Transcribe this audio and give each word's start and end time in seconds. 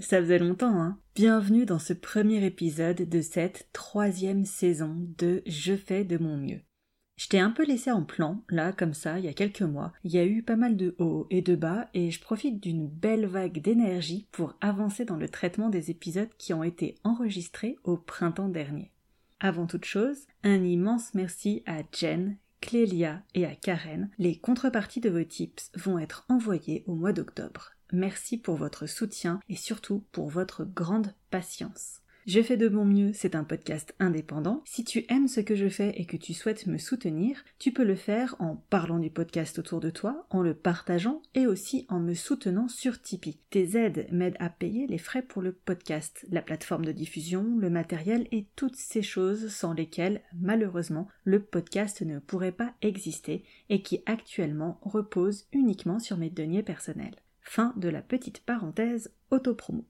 Ça 0.00 0.20
faisait 0.20 0.38
longtemps, 0.38 0.80
hein 0.80 0.98
Bienvenue 1.14 1.66
dans 1.66 1.78
ce 1.78 1.92
premier 1.92 2.44
épisode 2.44 3.08
de 3.08 3.20
cette 3.20 3.68
troisième 3.72 4.44
saison 4.44 4.96
de 5.18 5.42
Je 5.46 5.74
fais 5.74 6.04
de 6.04 6.18
mon 6.18 6.36
mieux. 6.36 6.60
Je 7.16 7.26
t'ai 7.26 7.40
un 7.40 7.50
peu 7.50 7.66
laissé 7.66 7.90
en 7.90 8.04
plan, 8.04 8.44
là, 8.48 8.72
comme 8.72 8.94
ça, 8.94 9.18
il 9.18 9.24
y 9.24 9.28
a 9.28 9.32
quelques 9.32 9.62
mois. 9.62 9.92
Il 10.04 10.12
y 10.12 10.18
a 10.18 10.24
eu 10.24 10.44
pas 10.44 10.54
mal 10.54 10.76
de 10.76 10.94
hauts 10.98 11.26
et 11.30 11.42
de 11.42 11.56
bas, 11.56 11.88
et 11.94 12.12
je 12.12 12.20
profite 12.20 12.62
d'une 12.62 12.86
belle 12.86 13.26
vague 13.26 13.60
d'énergie 13.60 14.28
pour 14.30 14.54
avancer 14.60 15.04
dans 15.04 15.16
le 15.16 15.28
traitement 15.28 15.68
des 15.68 15.90
épisodes 15.90 16.30
qui 16.38 16.54
ont 16.54 16.62
été 16.62 16.94
enregistrés 17.02 17.76
au 17.82 17.96
printemps 17.96 18.48
dernier. 18.48 18.92
Avant 19.40 19.66
toute 19.66 19.84
chose, 19.84 20.26
un 20.44 20.62
immense 20.62 21.14
merci 21.14 21.64
à 21.66 21.82
Jen, 21.92 22.36
Clélia 22.60 23.22
et 23.34 23.46
à 23.46 23.56
Karen. 23.56 24.10
Les 24.18 24.36
contreparties 24.36 25.00
de 25.00 25.10
vos 25.10 25.24
tips 25.24 25.72
vont 25.74 25.98
être 25.98 26.24
envoyées 26.28 26.84
au 26.86 26.94
mois 26.94 27.12
d'octobre. 27.12 27.72
Merci 27.92 28.36
pour 28.36 28.56
votre 28.56 28.86
soutien 28.86 29.40
et 29.48 29.56
surtout 29.56 30.04
pour 30.12 30.28
votre 30.28 30.64
grande 30.64 31.14
patience. 31.30 32.02
Je 32.28 32.42
fais 32.42 32.58
de 32.58 32.68
mon 32.68 32.84
mieux, 32.84 33.12
c'est 33.14 33.34
un 33.34 33.42
podcast 33.42 33.94
indépendant. 33.98 34.60
Si 34.66 34.84
tu 34.84 35.06
aimes 35.08 35.28
ce 35.28 35.40
que 35.40 35.56
je 35.56 35.70
fais 35.70 35.98
et 35.98 36.04
que 36.04 36.18
tu 36.18 36.34
souhaites 36.34 36.66
me 36.66 36.76
soutenir, 36.76 37.42
tu 37.58 37.72
peux 37.72 37.84
le 37.84 37.94
faire 37.94 38.36
en 38.38 38.56
parlant 38.68 38.98
du 38.98 39.08
podcast 39.08 39.58
autour 39.58 39.80
de 39.80 39.88
toi, 39.88 40.26
en 40.28 40.42
le 40.42 40.52
partageant 40.52 41.22
et 41.34 41.46
aussi 41.46 41.86
en 41.88 42.00
me 42.00 42.12
soutenant 42.12 42.68
sur 42.68 43.00
Tipeee. 43.00 43.40
Tes 43.48 43.78
aides 43.78 44.08
m'aident 44.12 44.36
à 44.40 44.50
payer 44.50 44.86
les 44.86 44.98
frais 44.98 45.22
pour 45.22 45.40
le 45.40 45.52
podcast, 45.52 46.26
la 46.30 46.42
plateforme 46.42 46.84
de 46.84 46.92
diffusion, 46.92 47.56
le 47.56 47.70
matériel 47.70 48.28
et 48.30 48.44
toutes 48.56 48.76
ces 48.76 49.02
choses 49.02 49.48
sans 49.48 49.72
lesquelles, 49.72 50.20
malheureusement, 50.38 51.08
le 51.24 51.40
podcast 51.40 52.02
ne 52.02 52.18
pourrait 52.18 52.52
pas 52.52 52.74
exister 52.82 53.42
et 53.70 53.80
qui 53.80 54.02
actuellement 54.04 54.78
reposent 54.82 55.46
uniquement 55.52 55.98
sur 55.98 56.18
mes 56.18 56.28
deniers 56.28 56.62
personnels. 56.62 57.16
Fin 57.48 57.72
de 57.76 57.88
la 57.88 58.02
petite 58.02 58.40
parenthèse 58.40 59.10
autopromo. 59.30 59.86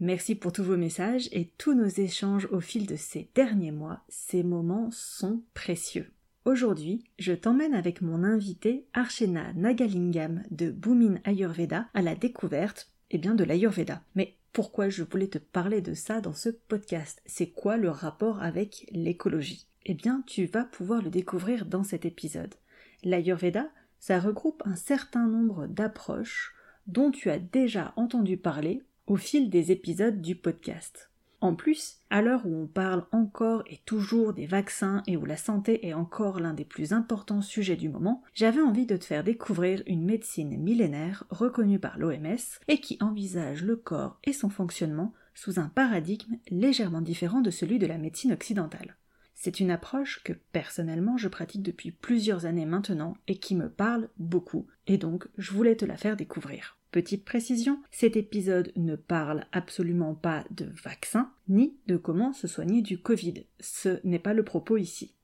Merci 0.00 0.34
pour 0.34 0.50
tous 0.50 0.64
vos 0.64 0.78
messages 0.78 1.28
et 1.32 1.52
tous 1.58 1.74
nos 1.74 1.84
échanges 1.84 2.48
au 2.50 2.60
fil 2.60 2.86
de 2.86 2.96
ces 2.96 3.28
derniers 3.34 3.70
mois. 3.70 4.00
Ces 4.08 4.42
moments 4.42 4.90
sont 4.92 5.42
précieux. 5.52 6.10
Aujourd'hui, 6.46 7.04
je 7.18 7.34
t'emmène 7.34 7.74
avec 7.74 8.00
mon 8.00 8.24
invité 8.24 8.86
Archena 8.94 9.52
Nagalingam 9.52 10.42
de 10.50 10.70
Boomin 10.70 11.16
Ayurveda 11.24 11.86
à 11.92 12.00
la 12.00 12.14
découverte 12.14 12.90
eh 13.10 13.18
bien, 13.18 13.34
de 13.34 13.44
l'Ayurveda. 13.44 14.00
Mais 14.14 14.38
pourquoi 14.54 14.88
je 14.88 15.02
voulais 15.02 15.28
te 15.28 15.38
parler 15.38 15.82
de 15.82 15.92
ça 15.92 16.22
dans 16.22 16.32
ce 16.32 16.48
podcast? 16.48 17.20
C'est 17.26 17.50
quoi 17.50 17.76
le 17.76 17.90
rapport 17.90 18.42
avec 18.42 18.86
l'écologie? 18.90 19.66
Eh 19.84 19.92
bien, 19.92 20.24
tu 20.26 20.46
vas 20.46 20.64
pouvoir 20.64 21.02
le 21.02 21.10
découvrir 21.10 21.66
dans 21.66 21.84
cet 21.84 22.06
épisode. 22.06 22.54
L'Ayurveda, 23.04 23.68
ça 24.00 24.18
regroupe 24.18 24.62
un 24.64 24.76
certain 24.76 25.26
nombre 25.26 25.66
d'approches 25.66 26.51
dont 26.86 27.10
tu 27.10 27.30
as 27.30 27.38
déjà 27.38 27.92
entendu 27.96 28.36
parler 28.36 28.82
au 29.06 29.16
fil 29.16 29.50
des 29.50 29.72
épisodes 29.72 30.20
du 30.20 30.34
podcast. 30.34 31.10
En 31.42 31.56
plus, 31.56 31.96
à 32.08 32.22
l'heure 32.22 32.46
où 32.46 32.54
on 32.54 32.68
parle 32.68 33.04
encore 33.10 33.64
et 33.66 33.80
toujours 33.84 34.32
des 34.32 34.46
vaccins 34.46 35.02
et 35.08 35.16
où 35.16 35.24
la 35.24 35.36
santé 35.36 35.88
est 35.88 35.92
encore 35.92 36.38
l'un 36.38 36.54
des 36.54 36.64
plus 36.64 36.92
importants 36.92 37.42
sujets 37.42 37.74
du 37.74 37.88
moment, 37.88 38.22
j'avais 38.32 38.60
envie 38.60 38.86
de 38.86 38.96
te 38.96 39.04
faire 39.04 39.24
découvrir 39.24 39.82
une 39.88 40.04
médecine 40.04 40.56
millénaire 40.56 41.24
reconnue 41.30 41.80
par 41.80 41.98
l'OMS 41.98 42.60
et 42.68 42.78
qui 42.78 42.96
envisage 43.00 43.64
le 43.64 43.74
corps 43.74 44.20
et 44.22 44.32
son 44.32 44.50
fonctionnement 44.50 45.12
sous 45.34 45.58
un 45.58 45.68
paradigme 45.68 46.36
légèrement 46.48 47.00
différent 47.00 47.40
de 47.40 47.50
celui 47.50 47.80
de 47.80 47.86
la 47.86 47.98
médecine 47.98 48.32
occidentale. 48.32 48.96
C'est 49.44 49.58
une 49.58 49.72
approche 49.72 50.22
que 50.22 50.34
personnellement 50.52 51.16
je 51.16 51.26
pratique 51.26 51.64
depuis 51.64 51.90
plusieurs 51.90 52.46
années 52.46 52.64
maintenant 52.64 53.16
et 53.26 53.38
qui 53.40 53.56
me 53.56 53.68
parle 53.68 54.08
beaucoup, 54.16 54.68
et 54.86 54.98
donc 54.98 55.26
je 55.36 55.50
voulais 55.50 55.74
te 55.74 55.84
la 55.84 55.96
faire 55.96 56.16
découvrir. 56.16 56.78
Petite 56.92 57.24
précision, 57.24 57.82
cet 57.90 58.16
épisode 58.16 58.70
ne 58.76 58.94
parle 58.94 59.46
absolument 59.50 60.14
pas 60.14 60.44
de 60.52 60.66
vaccin, 60.84 61.32
ni 61.48 61.76
de 61.88 61.96
comment 61.96 62.32
se 62.32 62.46
soigner 62.46 62.82
du 62.82 62.98
Covid. 63.02 63.44
Ce 63.58 63.98
n'est 64.06 64.20
pas 64.20 64.32
le 64.32 64.44
propos 64.44 64.76
ici. 64.76 65.16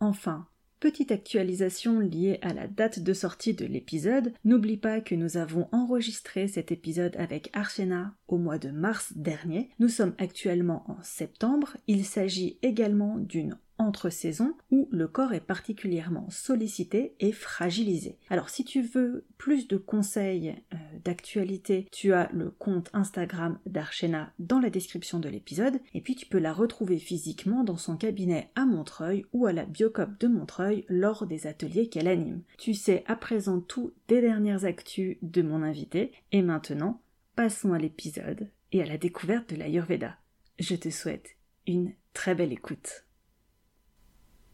Enfin, 0.00 0.48
Petite 0.80 1.10
actualisation 1.10 1.98
liée 1.98 2.38
à 2.40 2.54
la 2.54 2.68
date 2.68 3.00
de 3.00 3.12
sortie 3.12 3.52
de 3.52 3.66
l'épisode, 3.66 4.32
n'oublie 4.44 4.76
pas 4.76 5.00
que 5.00 5.16
nous 5.16 5.36
avons 5.36 5.68
enregistré 5.72 6.46
cet 6.46 6.70
épisode 6.70 7.16
avec 7.16 7.50
Archena 7.52 8.14
au 8.28 8.38
mois 8.38 8.58
de 8.58 8.70
mars 8.70 9.12
dernier. 9.16 9.70
Nous 9.80 9.88
sommes 9.88 10.14
actuellement 10.18 10.84
en 10.88 11.02
septembre. 11.02 11.76
Il 11.88 12.04
s'agit 12.04 12.60
également 12.62 13.18
d'une 13.18 13.58
entre-saison 13.78 14.54
où 14.70 14.88
le 14.90 15.08
corps 15.08 15.32
est 15.32 15.40
particulièrement 15.40 16.28
sollicité 16.30 17.14
et 17.20 17.32
fragilisé. 17.32 18.18
Alors 18.28 18.50
si 18.50 18.64
tu 18.64 18.82
veux 18.82 19.24
plus 19.38 19.68
de 19.68 19.76
conseils 19.76 20.56
euh, 20.74 20.76
d'actualité, 21.04 21.86
tu 21.92 22.12
as 22.12 22.28
le 22.32 22.50
compte 22.50 22.90
Instagram 22.92 23.58
d'Archena 23.66 24.32
dans 24.38 24.58
la 24.58 24.70
description 24.70 25.18
de 25.20 25.28
l'épisode 25.28 25.80
et 25.94 26.00
puis 26.00 26.14
tu 26.14 26.26
peux 26.26 26.38
la 26.38 26.52
retrouver 26.52 26.98
physiquement 26.98 27.64
dans 27.64 27.76
son 27.76 27.96
cabinet 27.96 28.50
à 28.54 28.66
Montreuil 28.66 29.24
ou 29.32 29.46
à 29.46 29.52
la 29.52 29.64
Biocop 29.64 30.18
de 30.20 30.28
Montreuil 30.28 30.84
lors 30.88 31.26
des 31.26 31.46
ateliers 31.46 31.88
qu'elle 31.88 32.08
anime. 32.08 32.42
Tu 32.58 32.74
sais 32.74 33.04
à 33.06 33.16
présent 33.16 33.60
tout 33.60 33.92
des 34.08 34.20
dernières 34.20 34.64
actus 34.64 35.16
de 35.22 35.42
mon 35.42 35.62
invité 35.62 36.12
et 36.32 36.42
maintenant 36.42 37.00
passons 37.36 37.72
à 37.72 37.78
l'épisode 37.78 38.48
et 38.72 38.82
à 38.82 38.86
la 38.86 38.98
découverte 38.98 39.50
de 39.50 39.56
l'Ayurveda. 39.56 40.16
Je 40.58 40.74
te 40.74 40.90
souhaite 40.90 41.36
une 41.66 41.92
très 42.12 42.34
belle 42.34 42.52
écoute. 42.52 43.04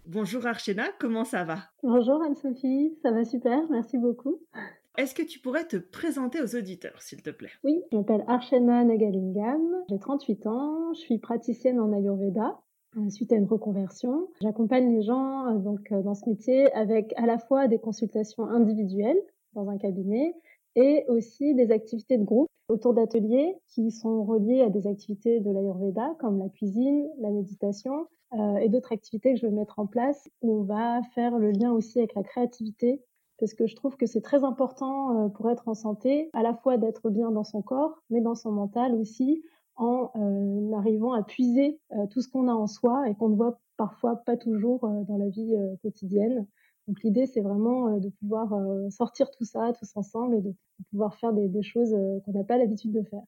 Bonjour 0.06 0.44
Archena, 0.46 0.84
comment 1.00 1.24
ça 1.24 1.44
va? 1.44 1.60
Bonjour 1.82 2.22
Anne-Sophie, 2.22 2.94
ça 3.00 3.10
va 3.10 3.24
super, 3.24 3.58
merci 3.70 3.96
beaucoup. 3.96 4.38
Est-ce 4.98 5.14
que 5.14 5.22
tu 5.22 5.38
pourrais 5.38 5.64
te 5.64 5.78
présenter 5.78 6.42
aux 6.42 6.54
auditeurs, 6.56 7.00
s'il 7.00 7.22
te 7.22 7.30
plaît? 7.30 7.48
Oui, 7.64 7.82
je 7.90 7.96
m'appelle 7.96 8.22
Archena 8.28 8.84
Nagalingam, 8.84 9.62
j'ai 9.88 9.98
38 9.98 10.46
ans, 10.46 10.92
je 10.92 11.00
suis 11.00 11.18
praticienne 11.18 11.80
en 11.80 11.90
Ayurveda 11.90 12.60
euh, 12.98 13.08
suite 13.08 13.32
à 13.32 13.36
une 13.36 13.46
reconversion. 13.46 14.28
J'accompagne 14.42 14.94
les 14.94 15.02
gens 15.02 15.46
euh, 15.46 15.58
donc 15.58 15.90
euh, 15.90 16.02
dans 16.02 16.14
ce 16.14 16.28
métier 16.28 16.70
avec 16.74 17.14
à 17.16 17.24
la 17.24 17.38
fois 17.38 17.66
des 17.66 17.78
consultations 17.78 18.44
individuelles 18.46 19.20
dans 19.54 19.70
un 19.70 19.78
cabinet 19.78 20.34
et 20.76 21.04
aussi 21.08 21.54
des 21.54 21.70
activités 21.70 22.18
de 22.18 22.24
groupe 22.24 22.48
autour 22.68 22.94
d'ateliers 22.94 23.56
qui 23.68 23.90
sont 23.90 24.24
reliés 24.24 24.62
à 24.62 24.70
des 24.70 24.86
activités 24.86 25.40
de 25.40 25.50
l'Ayurveda 25.50 26.16
comme 26.18 26.38
la 26.38 26.48
cuisine, 26.48 27.08
la 27.18 27.30
méditation 27.30 28.06
euh, 28.32 28.56
et 28.56 28.68
d'autres 28.68 28.92
activités 28.92 29.34
que 29.34 29.40
je 29.40 29.46
vais 29.46 29.52
mettre 29.52 29.78
en 29.78 29.86
place 29.86 30.28
où 30.42 30.60
on 30.60 30.62
va 30.62 31.02
faire 31.14 31.38
le 31.38 31.50
lien 31.50 31.72
aussi 31.72 31.98
avec 31.98 32.14
la 32.14 32.22
créativité 32.22 33.02
parce 33.38 33.52
que 33.52 33.66
je 33.66 33.76
trouve 33.76 33.96
que 33.96 34.06
c'est 34.06 34.20
très 34.20 34.44
important 34.44 35.24
euh, 35.24 35.28
pour 35.28 35.50
être 35.50 35.68
en 35.68 35.74
santé, 35.74 36.30
à 36.32 36.42
la 36.42 36.54
fois 36.54 36.78
d'être 36.78 37.10
bien 37.10 37.30
dans 37.32 37.44
son 37.44 37.62
corps, 37.62 38.00
mais 38.08 38.20
dans 38.20 38.36
son 38.36 38.52
mental 38.52 38.94
aussi, 38.94 39.42
en 39.76 40.10
euh, 40.16 40.72
arrivant 40.72 41.12
à 41.12 41.24
puiser 41.24 41.80
tout 42.10 42.20
ce 42.20 42.28
qu'on 42.28 42.46
a 42.46 42.52
en 42.54 42.68
soi 42.68 43.08
et 43.08 43.14
qu'on 43.16 43.28
ne 43.28 43.34
voit 43.34 43.58
parfois 43.76 44.16
pas 44.24 44.36
toujours 44.36 44.88
dans 44.88 45.16
la 45.16 45.28
vie 45.28 45.56
quotidienne. 45.82 46.46
Donc 46.86 47.02
l'idée, 47.02 47.26
c'est 47.26 47.40
vraiment 47.40 47.98
de 47.98 48.08
pouvoir 48.10 48.52
sortir 48.90 49.30
tout 49.30 49.44
ça 49.44 49.72
tous 49.78 49.90
ensemble 49.96 50.36
et 50.36 50.42
de 50.42 50.54
pouvoir 50.90 51.14
faire 51.16 51.32
des 51.32 51.62
choses 51.62 51.96
qu'on 52.24 52.32
n'a 52.32 52.44
pas 52.44 52.58
l'habitude 52.58 52.92
de 52.92 53.02
faire. 53.02 53.22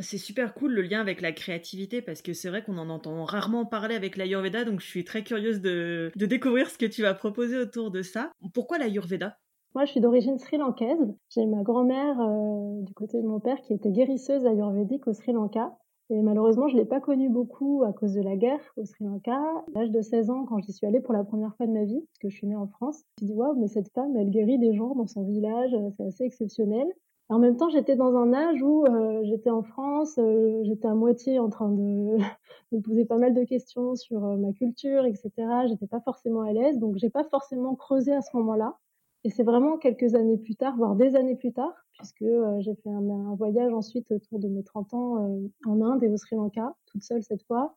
C'est 0.00 0.18
super 0.18 0.54
cool 0.54 0.72
le 0.72 0.82
lien 0.82 1.00
avec 1.00 1.20
la 1.20 1.32
créativité 1.32 2.00
parce 2.00 2.22
que 2.22 2.32
c'est 2.32 2.48
vrai 2.48 2.62
qu'on 2.62 2.78
en 2.78 2.88
entend 2.88 3.24
rarement 3.24 3.66
parler 3.66 3.94
avec 3.94 4.16
l'Ayurveda, 4.16 4.64
donc 4.64 4.80
je 4.80 4.86
suis 4.86 5.04
très 5.04 5.22
curieuse 5.22 5.60
de, 5.60 6.10
découvrir 6.16 6.70
ce 6.70 6.78
que 6.78 6.86
tu 6.86 7.02
vas 7.02 7.12
proposer 7.12 7.58
autour 7.58 7.90
de 7.90 8.02
ça. 8.02 8.32
Pourquoi 8.54 8.78
l'Ayurveda? 8.78 9.36
Moi, 9.74 9.84
je 9.84 9.92
suis 9.92 10.00
d'origine 10.00 10.38
sri-lankaise. 10.38 11.14
J'ai 11.28 11.46
ma 11.46 11.62
grand-mère 11.62 12.18
euh, 12.20 12.82
du 12.82 12.94
côté 12.94 13.20
de 13.20 13.26
mon 13.26 13.40
père 13.40 13.60
qui 13.60 13.72
était 13.72 13.90
guérisseuse 13.90 14.44
ayurvédique 14.46 15.06
au 15.06 15.12
Sri 15.12 15.32
Lanka. 15.32 15.70
Et 16.10 16.22
malheureusement, 16.22 16.68
je 16.68 16.74
ne 16.74 16.80
l'ai 16.80 16.86
pas 16.86 17.00
connue 17.00 17.28
beaucoup 17.28 17.84
à 17.84 17.92
cause 17.92 18.14
de 18.14 18.20
la 18.20 18.36
guerre 18.36 18.60
au 18.76 18.84
Sri 18.84 19.04
Lanka. 19.04 19.32
À 19.36 19.64
l'âge 19.78 19.90
de 19.90 20.02
16 20.02 20.30
ans, 20.30 20.44
quand 20.44 20.58
j'y 20.58 20.72
suis 20.72 20.86
allée 20.86 21.00
pour 21.00 21.14
la 21.14 21.24
première 21.24 21.54
fois 21.56 21.66
de 21.66 21.72
ma 21.72 21.84
vie, 21.84 22.00
parce 22.00 22.18
que 22.18 22.28
je 22.28 22.36
suis 22.36 22.46
née 22.46 22.56
en 22.56 22.66
France, 22.66 23.04
je 23.18 23.24
me 23.24 23.28
suis 23.28 23.34
dit, 23.34 23.40
waouh, 23.40 23.58
mais 23.58 23.68
cette 23.68 23.92
femme, 23.92 24.16
elle 24.16 24.30
guérit 24.30 24.58
des 24.58 24.74
gens 24.74 24.94
dans 24.94 25.06
son 25.06 25.22
village, 25.24 25.74
c'est 25.96 26.04
assez 26.04 26.24
exceptionnel 26.24 26.88
en 27.30 27.38
même 27.38 27.56
temps, 27.56 27.68
j'étais 27.68 27.94
dans 27.94 28.16
un 28.16 28.32
âge 28.32 28.60
où 28.60 28.84
euh, 28.86 29.20
j'étais 29.22 29.50
en 29.50 29.62
France, 29.62 30.18
euh, 30.18 30.64
j'étais 30.64 30.88
à 30.88 30.94
moitié 30.94 31.38
en 31.38 31.48
train 31.48 31.68
de 31.68 32.16
me 32.72 32.80
poser 32.80 33.04
pas 33.04 33.18
mal 33.18 33.34
de 33.34 33.44
questions 33.44 33.94
sur 33.94 34.24
euh, 34.24 34.36
ma 34.36 34.52
culture, 34.52 35.04
etc. 35.04 35.30
J'étais 35.68 35.86
pas 35.86 36.00
forcément 36.00 36.42
à 36.42 36.52
l'aise, 36.52 36.78
donc 36.78 36.96
j'ai 36.96 37.08
pas 37.08 37.22
forcément 37.22 37.76
creusé 37.76 38.12
à 38.12 38.20
ce 38.20 38.36
moment-là. 38.36 38.76
Et 39.24 39.30
c'est 39.30 39.42
vraiment 39.42 39.76
quelques 39.76 40.14
années 40.14 40.38
plus 40.38 40.56
tard, 40.56 40.76
voire 40.76 40.96
des 40.96 41.14
années 41.14 41.36
plus 41.36 41.52
tard, 41.52 41.74
puisque 41.92 42.24
j'ai 42.60 42.74
fait 42.76 42.90
un, 42.90 43.34
voyage 43.34 43.72
ensuite 43.72 44.10
autour 44.10 44.38
de 44.38 44.48
mes 44.48 44.62
30 44.62 44.94
ans 44.94 45.40
en 45.66 45.80
Inde 45.82 46.02
et 46.02 46.08
au 46.08 46.16
Sri 46.16 46.36
Lanka, 46.36 46.74
toute 46.86 47.02
seule 47.02 47.22
cette 47.22 47.42
fois. 47.42 47.76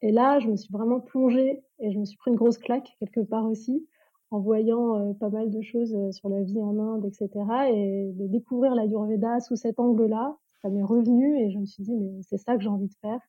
Et 0.00 0.12
là, 0.12 0.38
je 0.38 0.48
me 0.48 0.56
suis 0.56 0.72
vraiment 0.72 1.00
plongée 1.00 1.62
et 1.80 1.92
je 1.92 1.98
me 1.98 2.04
suis 2.04 2.16
pris 2.16 2.30
une 2.30 2.36
grosse 2.36 2.58
claque 2.58 2.96
quelque 3.00 3.20
part 3.20 3.44
aussi 3.46 3.86
en 4.30 4.40
voyant 4.40 5.14
pas 5.14 5.30
mal 5.30 5.50
de 5.50 5.60
choses 5.60 5.94
sur 6.12 6.28
la 6.28 6.42
vie 6.42 6.60
en 6.60 6.78
Inde, 6.78 7.04
etc. 7.04 7.30
Et 7.72 8.12
de 8.14 8.26
découvrir 8.26 8.74
la 8.74 8.84
l'Ayurveda 8.84 9.40
sous 9.40 9.56
cet 9.56 9.78
angle-là, 9.78 10.36
ça 10.62 10.68
m'est 10.68 10.82
revenu 10.82 11.38
et 11.38 11.50
je 11.50 11.58
me 11.58 11.66
suis 11.66 11.82
dit, 11.82 11.94
mais 11.94 12.22
c'est 12.22 12.38
ça 12.38 12.56
que 12.56 12.62
j'ai 12.62 12.68
envie 12.68 12.88
de 12.88 12.94
faire. 13.00 13.20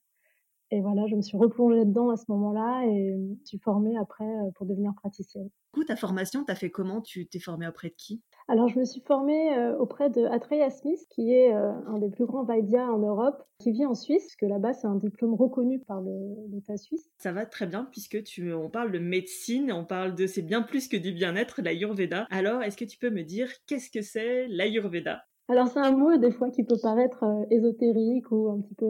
Et 0.72 0.82
voilà, 0.82 1.08
je 1.08 1.16
me 1.16 1.22
suis 1.22 1.38
replongée 1.38 1.84
dedans 1.84 2.10
à 2.10 2.16
ce 2.16 2.26
moment-là 2.30 2.86
et 2.86 3.18
je 3.42 3.48
suis 3.48 3.58
formée 3.58 3.98
après 3.98 4.26
euh, 4.26 4.52
pour 4.56 4.68
devenir 4.68 4.94
praticienne. 4.96 5.46
Du 5.46 5.82
coup, 5.82 5.84
ta 5.84 5.96
formation, 5.96 6.44
tu 6.44 6.52
as 6.52 6.56
fait 6.56 6.70
comment? 6.70 7.02
Tu 7.02 7.28
t'es 7.28 7.40
formée 7.40 7.68
auprès 7.68 7.90
de 7.90 7.96
qui? 7.96 8.22
Alors, 8.48 8.68
je 8.68 8.80
me 8.80 8.86
suis 8.86 9.02
formée 9.02 9.58
euh, 9.58 9.78
auprès 9.78 10.10
de 10.10 10.26
Atreya 10.26 10.70
Smith, 10.70 11.00
qui 11.10 11.34
est 11.34 11.54
euh, 11.54 11.72
un 11.88 11.98
des 12.00 12.10
plus 12.10 12.26
grands 12.26 12.44
Vaidya 12.44 12.92
en 12.92 13.00
Europe, 13.00 13.44
qui 13.60 13.72
vit 13.72 13.86
en 13.86 13.96
Suisse, 13.96 14.24
parce 14.24 14.36
que 14.36 14.46
là-bas, 14.46 14.74
c'est 14.74 14.88
un 14.88 14.96
diplôme 14.96 15.34
reconnu 15.34 15.80
par 15.80 16.02
l'État 16.52 16.78
suisse. 16.78 17.10
Ça 17.18 17.32
va 17.32 17.46
très 17.46 17.66
bien, 17.66 17.88
puisque 17.92 18.24
tu, 18.24 18.54
on 18.54 18.70
parle 18.70 18.92
de 18.92 19.00
médecine, 19.00 19.72
on 19.72 19.86
parle 19.86 20.16
de 20.16 20.28
c'est 20.28 20.42
bien 20.44 20.62
plus 20.62 20.88
que 20.88 20.98
du 20.98 21.12
bien-être, 21.12 21.62
l'Ayurveda. 21.62 22.28
Alors, 22.30 22.62
est-ce 22.62 22.78
que 22.78 22.86
tu 22.86 22.98
peux 22.98 23.10
me 23.10 23.24
dire 23.24 23.50
qu'est-ce 23.68 23.90
que 23.92 24.02
c'est 24.02 24.48
l'Ayurveda? 24.48 25.22
Alors 25.52 25.68
c'est 25.68 25.80
un 25.80 25.98
mot 25.98 26.16
des 26.18 26.30
fois 26.30 26.52
qui 26.52 26.64
peut 26.64 26.78
paraître 26.80 27.26
ésotérique 27.50 28.32
ou 28.32 28.50
un 28.52 28.62
petit 28.62 28.76
peu 28.76 28.86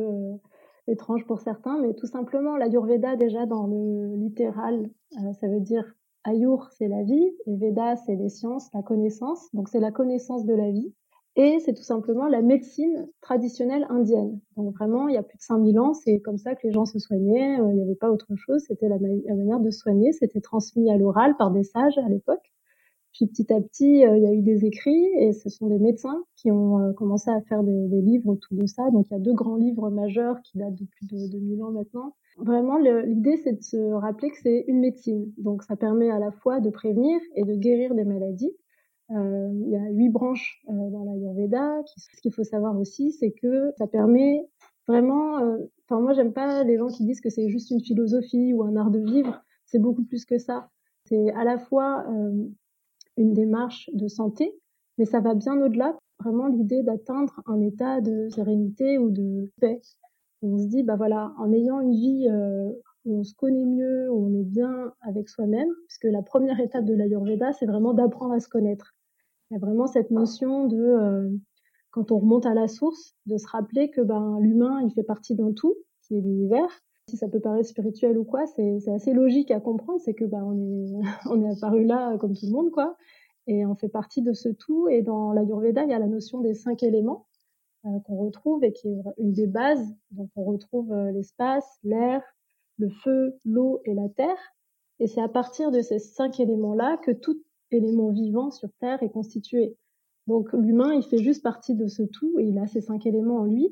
étrange 0.89 1.25
pour 1.25 1.39
certains, 1.39 1.79
mais 1.79 1.93
tout 1.93 2.07
simplement 2.07 2.57
l'Ayurveda 2.57 3.15
déjà 3.15 3.45
dans 3.45 3.67
le 3.67 4.15
littéral, 4.15 4.89
euh, 5.17 5.33
ça 5.33 5.47
veut 5.47 5.59
dire 5.59 5.95
Ayur 6.25 6.69
c'est 6.77 6.87
la 6.87 7.03
vie 7.03 7.31
et 7.45 7.55
Veda 7.55 7.95
c'est 7.95 8.15
les 8.15 8.29
sciences, 8.29 8.69
la 8.73 8.81
connaissance, 8.81 9.47
donc 9.53 9.69
c'est 9.69 9.79
la 9.79 9.91
connaissance 9.91 10.45
de 10.45 10.53
la 10.53 10.71
vie. 10.71 10.93
Et 11.35 11.59
c'est 11.59 11.73
tout 11.73 11.83
simplement 11.83 12.27
la 12.27 12.41
médecine 12.41 13.07
traditionnelle 13.21 13.85
indienne. 13.89 14.41
Donc 14.57 14.75
vraiment, 14.75 15.07
il 15.07 15.13
y 15.13 15.17
a 15.17 15.23
plus 15.23 15.37
de 15.37 15.43
5000 15.43 15.79
ans, 15.79 15.93
c'est 15.93 16.19
comme 16.19 16.37
ça 16.37 16.53
que 16.55 16.67
les 16.67 16.73
gens 16.73 16.85
se 16.85 16.99
soignaient, 16.99 17.59
euh, 17.61 17.69
il 17.69 17.75
n'y 17.75 17.81
avait 17.81 17.95
pas 17.95 18.11
autre 18.11 18.35
chose, 18.35 18.63
c'était 18.67 18.89
la, 18.89 18.97
la, 18.97 19.35
manière 19.35 19.59
de 19.59 19.69
soigner, 19.69 20.11
c'était 20.11 20.41
transmis 20.41 20.91
à 20.91 20.97
l'oral 20.97 21.37
par 21.37 21.51
des 21.51 21.63
sages 21.63 21.97
à 21.97 22.09
l'époque. 22.09 22.51
Puis 23.13 23.27
petit 23.27 23.51
à 23.51 23.59
petit, 23.59 24.05
euh, 24.05 24.17
il 24.17 24.23
y 24.23 24.27
a 24.27 24.33
eu 24.33 24.41
des 24.41 24.65
écrits 24.65 25.07
et 25.19 25.33
ce 25.33 25.49
sont 25.49 25.67
des 25.67 25.79
médecins 25.79 26.23
qui 26.35 26.51
ont 26.51 26.79
euh, 26.79 26.93
commencé 26.93 27.29
à 27.29 27.41
faire 27.41 27.63
des, 27.63 28.01
livres 28.01 28.29
autour 28.29 28.57
de 28.57 28.65
ça. 28.65 28.89
Donc 28.91 29.07
il 29.09 29.13
y 29.13 29.15
a 29.15 29.19
deux 29.19 29.33
grands 29.33 29.55
livres 29.55 29.89
majeurs 29.89 30.39
qui 30.43 30.57
datent 30.57 30.75
de 30.75 30.85
plus 30.85 31.07
de 31.07 31.27
2000 31.31 31.63
ans 31.63 31.71
maintenant. 31.71 32.15
Vraiment, 32.37 32.77
l'idée, 32.77 33.37
c'est 33.43 33.53
de 33.53 33.63
se 33.63 33.77
rappeler 33.93 34.29
que 34.29 34.37
c'est 34.41 34.63
une 34.67 34.79
médecine. 34.79 35.31
Donc 35.37 35.63
ça 35.63 35.75
permet 35.75 36.09
à 36.09 36.19
la 36.19 36.31
fois 36.31 36.59
de 36.59 36.69
prévenir 36.69 37.19
et 37.35 37.43
de 37.43 37.55
guérir 37.55 37.95
des 37.95 38.05
maladies. 38.05 38.53
Euh, 39.11 39.49
il 39.65 39.69
y 39.71 39.75
a 39.75 39.89
huit 39.89 40.09
branches 40.09 40.61
euh, 40.69 40.89
dans 40.91 41.03
l'Ayurveda. 41.03 41.81
Ce 41.97 42.21
qu'il 42.21 42.31
faut 42.31 42.43
savoir 42.43 42.79
aussi, 42.79 43.11
c'est 43.11 43.31
que 43.31 43.71
ça 43.77 43.87
permet 43.87 44.47
vraiment... 44.87 45.37
Enfin, 45.85 45.99
moi, 45.99 46.13
j'aime 46.13 46.31
pas 46.31 46.63
les 46.63 46.77
gens 46.77 46.87
qui 46.87 47.05
disent 47.05 47.21
que 47.21 47.29
c'est 47.29 47.49
juste 47.49 47.71
une 47.71 47.81
philosophie 47.81 48.53
ou 48.53 48.63
un 48.63 48.75
art 48.75 48.91
de 48.91 48.99
vivre. 48.99 49.43
C'est 49.65 49.79
beaucoup 49.79 50.03
plus 50.03 50.25
que 50.25 50.37
ça. 50.37 50.69
C'est 51.05 51.31
à 51.31 51.43
la 51.43 51.57
fois 51.57 52.05
une 53.19 53.33
démarche 53.33 53.89
de 53.93 54.07
santé, 54.07 54.55
mais 54.97 55.05
ça 55.05 55.19
va 55.19 55.35
bien 55.35 55.61
au-delà. 55.61 55.97
Vraiment 56.19 56.47
l'idée 56.47 56.83
d'atteindre 56.83 57.41
un 57.45 57.61
état 57.61 58.01
de 58.01 58.29
sérénité 58.29 58.97
ou 58.97 59.09
de 59.11 59.51
paix. 59.61 59.81
on 60.41 60.57
se 60.57 60.67
dit, 60.67 60.83
bah 60.83 60.95
voilà, 60.95 61.33
en 61.37 61.51
ayant 61.53 61.79
une 61.79 61.93
vie 61.93 62.27
euh, 62.29 62.71
où 63.05 63.19
on 63.19 63.23
se 63.23 63.35
connaît 63.35 63.65
mieux, 63.65 64.09
où 64.11 64.27
on 64.27 64.39
est 64.39 64.45
bien 64.45 64.93
avec 65.01 65.29
soi-même, 65.29 65.69
puisque 65.87 66.05
la 66.05 66.21
première 66.21 66.59
étape 66.59 66.85
de 66.85 66.93
l'Ayurveda, 66.93 67.53
c'est 67.53 67.65
vraiment 67.65 67.93
d'apprendre 67.93 68.33
à 68.33 68.39
se 68.39 68.49
connaître. 68.49 68.95
Il 69.49 69.55
y 69.55 69.57
a 69.57 69.59
vraiment 69.59 69.87
cette 69.87 70.11
notion 70.11 70.67
de, 70.67 70.77
euh, 70.77 71.29
quand 71.91 72.11
on 72.11 72.19
remonte 72.19 72.45
à 72.45 72.53
la 72.53 72.67
source, 72.67 73.15
de 73.25 73.37
se 73.37 73.47
rappeler 73.47 73.89
que 73.89 74.01
ben, 74.01 74.39
l'humain, 74.41 74.81
il 74.81 74.91
fait 74.91 75.03
partie 75.03 75.35
d'un 75.35 75.53
tout, 75.53 75.75
qui 76.03 76.17
est 76.17 76.21
l'univers, 76.21 76.81
si 77.09 77.17
ça 77.17 77.27
peut 77.27 77.39
paraître 77.39 77.67
spirituel 77.67 78.17
ou 78.17 78.23
quoi, 78.23 78.45
c'est 78.45 78.87
assez 78.89 79.13
logique 79.13 79.51
à 79.51 79.59
comprendre, 79.59 79.99
c'est 79.99 80.13
que 80.13 80.25
bah, 80.25 80.43
on 80.43 80.57
est 80.57 81.01
on 81.29 81.41
est 81.41 81.51
apparu 81.51 81.85
là 81.85 82.17
comme 82.17 82.33
tout 82.33 82.45
le 82.45 82.51
monde 82.51 82.71
quoi, 82.71 82.95
et 83.47 83.65
on 83.65 83.75
fait 83.75 83.89
partie 83.89 84.21
de 84.21 84.33
ce 84.33 84.49
tout. 84.49 84.87
Et 84.87 85.01
dans 85.01 85.33
la 85.33 85.41
l'Ayurveda, 85.41 85.83
il 85.83 85.89
y 85.89 85.93
a 85.93 85.99
la 85.99 86.07
notion 86.07 86.39
des 86.39 86.53
cinq 86.53 86.83
éléments 86.83 87.27
euh, 87.85 87.99
qu'on 88.05 88.17
retrouve 88.17 88.63
et 88.63 88.73
qui 88.73 88.89
est 88.89 89.01
une 89.17 89.33
des 89.33 89.47
bases. 89.47 89.95
Donc 90.11 90.29
on 90.35 90.43
retrouve 90.43 90.91
euh, 90.91 91.11
l'espace, 91.11 91.79
l'air, 91.83 92.21
le 92.77 92.89
feu, 92.89 93.35
l'eau 93.45 93.81
et 93.85 93.93
la 93.93 94.07
terre. 94.09 94.37
Et 94.99 95.07
c'est 95.07 95.21
à 95.21 95.29
partir 95.29 95.71
de 95.71 95.81
ces 95.81 95.99
cinq 95.99 96.39
éléments-là 96.39 96.97
que 96.97 97.11
tout 97.11 97.41
élément 97.71 98.09
vivant 98.09 98.51
sur 98.51 98.69
Terre 98.79 99.01
est 99.01 99.09
constitué. 99.09 99.75
Donc 100.27 100.51
l'humain, 100.53 100.93
il 100.93 101.03
fait 101.03 101.23
juste 101.23 101.41
partie 101.41 101.73
de 101.73 101.87
ce 101.87 102.03
tout 102.03 102.37
et 102.37 102.43
il 102.43 102.57
a 102.59 102.67
ces 102.67 102.81
cinq 102.81 103.05
éléments 103.05 103.37
en 103.37 103.45
lui. 103.45 103.69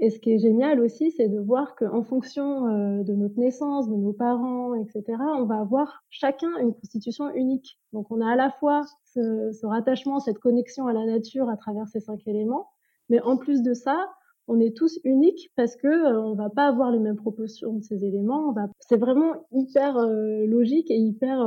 Et 0.00 0.10
ce 0.10 0.20
qui 0.20 0.32
est 0.32 0.38
génial 0.38 0.80
aussi, 0.80 1.10
c'est 1.10 1.28
de 1.28 1.40
voir 1.40 1.74
qu'en 1.74 2.04
fonction 2.04 2.68
euh, 2.68 3.02
de 3.02 3.14
notre 3.14 3.36
naissance, 3.38 3.88
de 3.88 3.96
nos 3.96 4.12
parents, 4.12 4.74
etc., 4.74 5.02
on 5.36 5.44
va 5.44 5.58
avoir 5.58 6.04
chacun 6.08 6.56
une 6.58 6.72
constitution 6.72 7.34
unique. 7.34 7.80
Donc 7.92 8.06
on 8.10 8.20
a 8.20 8.32
à 8.32 8.36
la 8.36 8.50
fois 8.50 8.82
ce, 9.12 9.50
ce 9.52 9.66
rattachement, 9.66 10.20
cette 10.20 10.38
connexion 10.38 10.86
à 10.86 10.92
la 10.92 11.04
nature 11.04 11.48
à 11.48 11.56
travers 11.56 11.88
ces 11.88 11.98
cinq 11.98 12.20
éléments, 12.28 12.68
mais 13.08 13.20
en 13.22 13.36
plus 13.36 13.62
de 13.62 13.74
ça, 13.74 14.08
on 14.46 14.60
est 14.60 14.74
tous 14.74 15.00
uniques 15.02 15.50
parce 15.56 15.74
que 15.74 15.88
euh, 15.88 16.22
on 16.22 16.34
va 16.34 16.48
pas 16.48 16.68
avoir 16.68 16.92
les 16.92 17.00
mêmes 17.00 17.16
proportions 17.16 17.72
de 17.74 17.82
ces 17.82 18.04
éléments. 18.04 18.54
C'est 18.78 18.98
vraiment 18.98 19.48
hyper 19.50 19.96
euh, 19.96 20.46
logique 20.46 20.92
et 20.92 20.96
hyper 20.96 21.44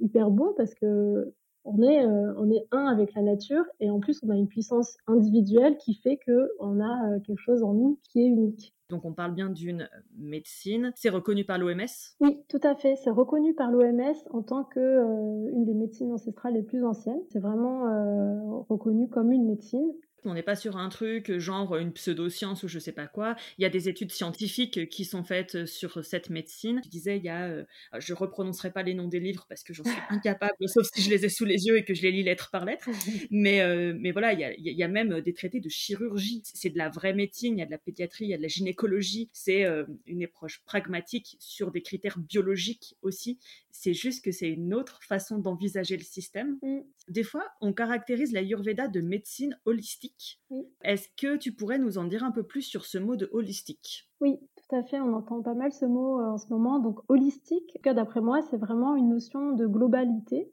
hyper 0.00 0.30
beau 0.30 0.54
parce 0.56 0.74
que 0.74 1.34
on 1.64 1.82
est, 1.82 2.04
euh, 2.04 2.34
on 2.36 2.50
est 2.50 2.66
un 2.72 2.86
avec 2.86 3.14
la 3.14 3.22
nature 3.22 3.64
et 3.80 3.90
en 3.90 4.00
plus 4.00 4.20
on 4.22 4.30
a 4.30 4.36
une 4.36 4.48
puissance 4.48 4.96
individuelle 5.06 5.76
qui 5.76 5.94
fait 5.94 6.16
que 6.16 6.50
on 6.58 6.80
a 6.80 7.14
euh, 7.14 7.20
quelque 7.20 7.40
chose 7.40 7.62
en 7.62 7.74
nous 7.74 7.98
qui 8.04 8.20
est 8.20 8.26
unique. 8.26 8.74
Donc 8.88 9.04
on 9.04 9.12
parle 9.12 9.34
bien 9.34 9.50
d'une 9.50 9.88
médecine. 10.18 10.92
C'est 10.96 11.10
reconnu 11.10 11.44
par 11.44 11.58
l'OMS 11.58 11.86
Oui, 12.20 12.42
tout 12.48 12.60
à 12.62 12.74
fait. 12.74 12.96
C'est 12.96 13.10
reconnu 13.10 13.54
par 13.54 13.70
l'OMS 13.70 14.14
en 14.30 14.42
tant 14.42 14.64
que 14.64 14.80
euh, 14.80 15.50
une 15.52 15.64
des 15.64 15.74
médecines 15.74 16.12
ancestrales 16.12 16.54
les 16.54 16.62
plus 16.62 16.84
anciennes. 16.84 17.20
C'est 17.30 17.38
vraiment 17.38 18.64
reconnu 18.68 19.08
comme 19.08 19.30
une 19.30 19.46
médecine. 19.46 19.92
On 20.24 20.34
n'est 20.34 20.42
pas 20.42 20.56
sur 20.56 20.76
un 20.76 20.88
truc 20.88 21.38
genre 21.38 21.76
une 21.76 21.92
pseudo-science 21.92 22.62
ou 22.62 22.68
je 22.68 22.78
sais 22.78 22.92
pas 22.92 23.06
quoi. 23.06 23.36
Il 23.58 23.62
y 23.62 23.64
a 23.64 23.70
des 23.70 23.88
études 23.88 24.12
scientifiques 24.12 24.88
qui 24.88 25.04
sont 25.04 25.24
faites 25.24 25.66
sur 25.66 26.04
cette 26.04 26.30
médecine. 26.30 26.80
Je 26.84 26.90
disais, 26.90 27.16
il 27.16 27.24
y 27.24 27.28
a, 27.28 27.48
euh, 27.48 27.64
je 27.98 28.14
reprononcerai 28.14 28.70
pas 28.70 28.82
les 28.82 28.94
noms 28.94 29.08
des 29.08 29.20
livres 29.20 29.46
parce 29.48 29.62
que 29.62 29.72
j'en 29.72 29.84
suis 29.84 29.92
incapable, 30.10 30.54
sauf 30.66 30.86
si 30.92 31.02
je 31.02 31.10
les 31.10 31.24
ai 31.24 31.28
sous 31.28 31.44
les 31.44 31.66
yeux 31.66 31.76
et 31.76 31.84
que 31.84 31.94
je 31.94 32.02
les 32.02 32.12
lis 32.12 32.22
lettre 32.22 32.50
par 32.50 32.64
lettre. 32.64 32.88
Mais, 33.30 33.60
euh, 33.60 33.94
mais 33.98 34.12
voilà, 34.12 34.32
il 34.32 34.40
y, 34.40 34.44
a, 34.44 34.52
il 34.52 34.66
y, 34.66 34.82
a, 34.82 34.88
même 34.88 35.20
des 35.20 35.32
traités 35.32 35.60
de 35.60 35.68
chirurgie. 35.68 36.42
C'est 36.44 36.70
de 36.70 36.78
la 36.78 36.88
vraie 36.88 37.14
médecine, 37.14 37.56
il 37.56 37.60
y 37.60 37.62
a 37.62 37.66
de 37.66 37.70
la 37.70 37.78
pédiatrie, 37.78 38.26
il 38.26 38.30
y 38.30 38.34
a 38.34 38.36
de 38.36 38.42
la 38.42 38.48
gynécologie. 38.48 39.30
C'est 39.32 39.64
euh, 39.64 39.84
une 40.06 40.24
approche 40.24 40.62
pragmatique 40.64 41.36
sur 41.38 41.70
des 41.70 41.82
critères 41.82 42.18
biologiques 42.18 42.96
aussi. 43.02 43.38
C'est 43.70 43.94
juste 43.94 44.24
que 44.24 44.32
c'est 44.32 44.48
une 44.48 44.74
autre 44.74 45.00
façon 45.02 45.38
d'envisager 45.38 45.96
le 45.96 46.02
système. 46.02 46.58
Mm. 46.62 46.80
Des 47.08 47.22
fois, 47.22 47.46
on 47.60 47.72
caractérise 47.72 48.32
la 48.32 48.42
Yurveda 48.42 48.88
de 48.88 49.00
médecine 49.00 49.58
holistique 49.64 50.09
est-ce 50.82 51.08
que 51.16 51.36
tu 51.36 51.52
pourrais 51.52 51.78
nous 51.78 51.98
en 51.98 52.04
dire 52.04 52.24
un 52.24 52.30
peu 52.30 52.42
plus 52.42 52.62
sur 52.62 52.84
ce 52.84 52.98
mot 52.98 53.16
de 53.16 53.28
holistique? 53.32 54.08
Oui, 54.20 54.38
tout 54.56 54.76
à 54.76 54.82
fait. 54.82 55.00
On 55.00 55.14
entend 55.14 55.42
pas 55.42 55.54
mal 55.54 55.72
ce 55.72 55.86
mot 55.86 56.20
euh, 56.20 56.32
en 56.32 56.38
ce 56.38 56.48
moment. 56.48 56.78
Donc 56.78 57.00
holistique, 57.08 57.78
d'après 57.84 58.20
moi, 58.20 58.40
c'est 58.50 58.58
vraiment 58.58 58.96
une 58.96 59.10
notion 59.10 59.52
de 59.52 59.66
globalité. 59.66 60.50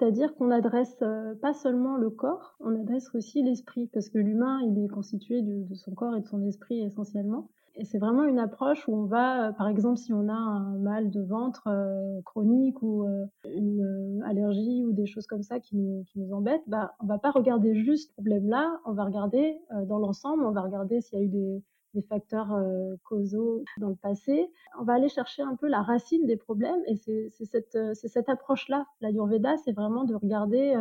C'est-à-dire 0.00 0.34
qu'on 0.34 0.50
adresse 0.50 0.96
euh, 1.02 1.34
pas 1.42 1.52
seulement 1.52 1.96
le 1.96 2.08
corps, 2.08 2.56
on 2.60 2.74
adresse 2.80 3.14
aussi 3.14 3.42
l'esprit, 3.42 3.86
parce 3.92 4.08
que 4.08 4.16
l'humain, 4.16 4.58
il 4.62 4.82
est 4.82 4.88
constitué 4.88 5.42
de, 5.42 5.74
son 5.74 5.92
corps 5.92 6.16
et 6.16 6.22
de 6.22 6.26
son 6.26 6.42
esprit 6.46 6.80
essentiellement. 6.80 7.50
Et 7.76 7.84
c'est 7.84 7.98
vraiment 7.98 8.24
une 8.24 8.38
approche 8.38 8.86
où 8.88 8.94
on 8.94 9.04
va, 9.04 9.48
euh, 9.48 9.52
par 9.52 9.68
exemple, 9.68 9.96
si 9.96 10.12
on 10.12 10.28
a 10.28 10.34
un 10.34 10.76
mal 10.78 11.10
de 11.10 11.20
ventre 11.22 11.68
euh, 11.68 12.20
chronique 12.24 12.82
ou 12.82 13.04
euh, 13.04 13.24
une 13.44 14.22
allergie 14.26 14.84
ou 14.84 14.92
des 14.92 15.06
choses 15.06 15.26
comme 15.26 15.42
ça 15.42 15.60
qui 15.60 15.76
nous, 15.76 16.04
embêtent, 16.32 16.64
bah, 16.66 16.94
on 17.00 17.06
va 17.06 17.18
pas 17.18 17.30
regarder 17.30 17.74
juste 17.74 18.08
ce 18.08 18.12
problème-là, 18.14 18.80
on 18.84 18.92
va 18.92 19.04
regarder 19.04 19.58
dans 19.86 19.98
l'ensemble, 19.98 20.44
on 20.44 20.52
va 20.52 20.62
regarder 20.62 21.00
s'il 21.00 21.18
y 21.18 21.22
a 21.22 21.24
eu 21.24 21.28
des, 21.28 21.62
facteurs 22.08 22.56
causaux 23.02 23.64
dans 23.78 23.88
le 23.88 23.96
passé. 23.96 24.48
On 24.78 24.84
va 24.84 24.94
aller 24.94 25.08
chercher 25.08 25.42
un 25.42 25.56
peu 25.56 25.66
la 25.66 25.82
racine 25.82 26.24
des 26.24 26.36
problèmes 26.36 26.80
et 26.86 26.94
c'est 26.94 27.30
cette, 27.30 27.76
cette 27.94 28.28
approche-là. 28.28 28.86
La 29.00 29.10
Yurveda, 29.10 29.56
c'est 29.64 29.72
vraiment 29.72 30.04
de 30.04 30.14
regarder 30.14 30.72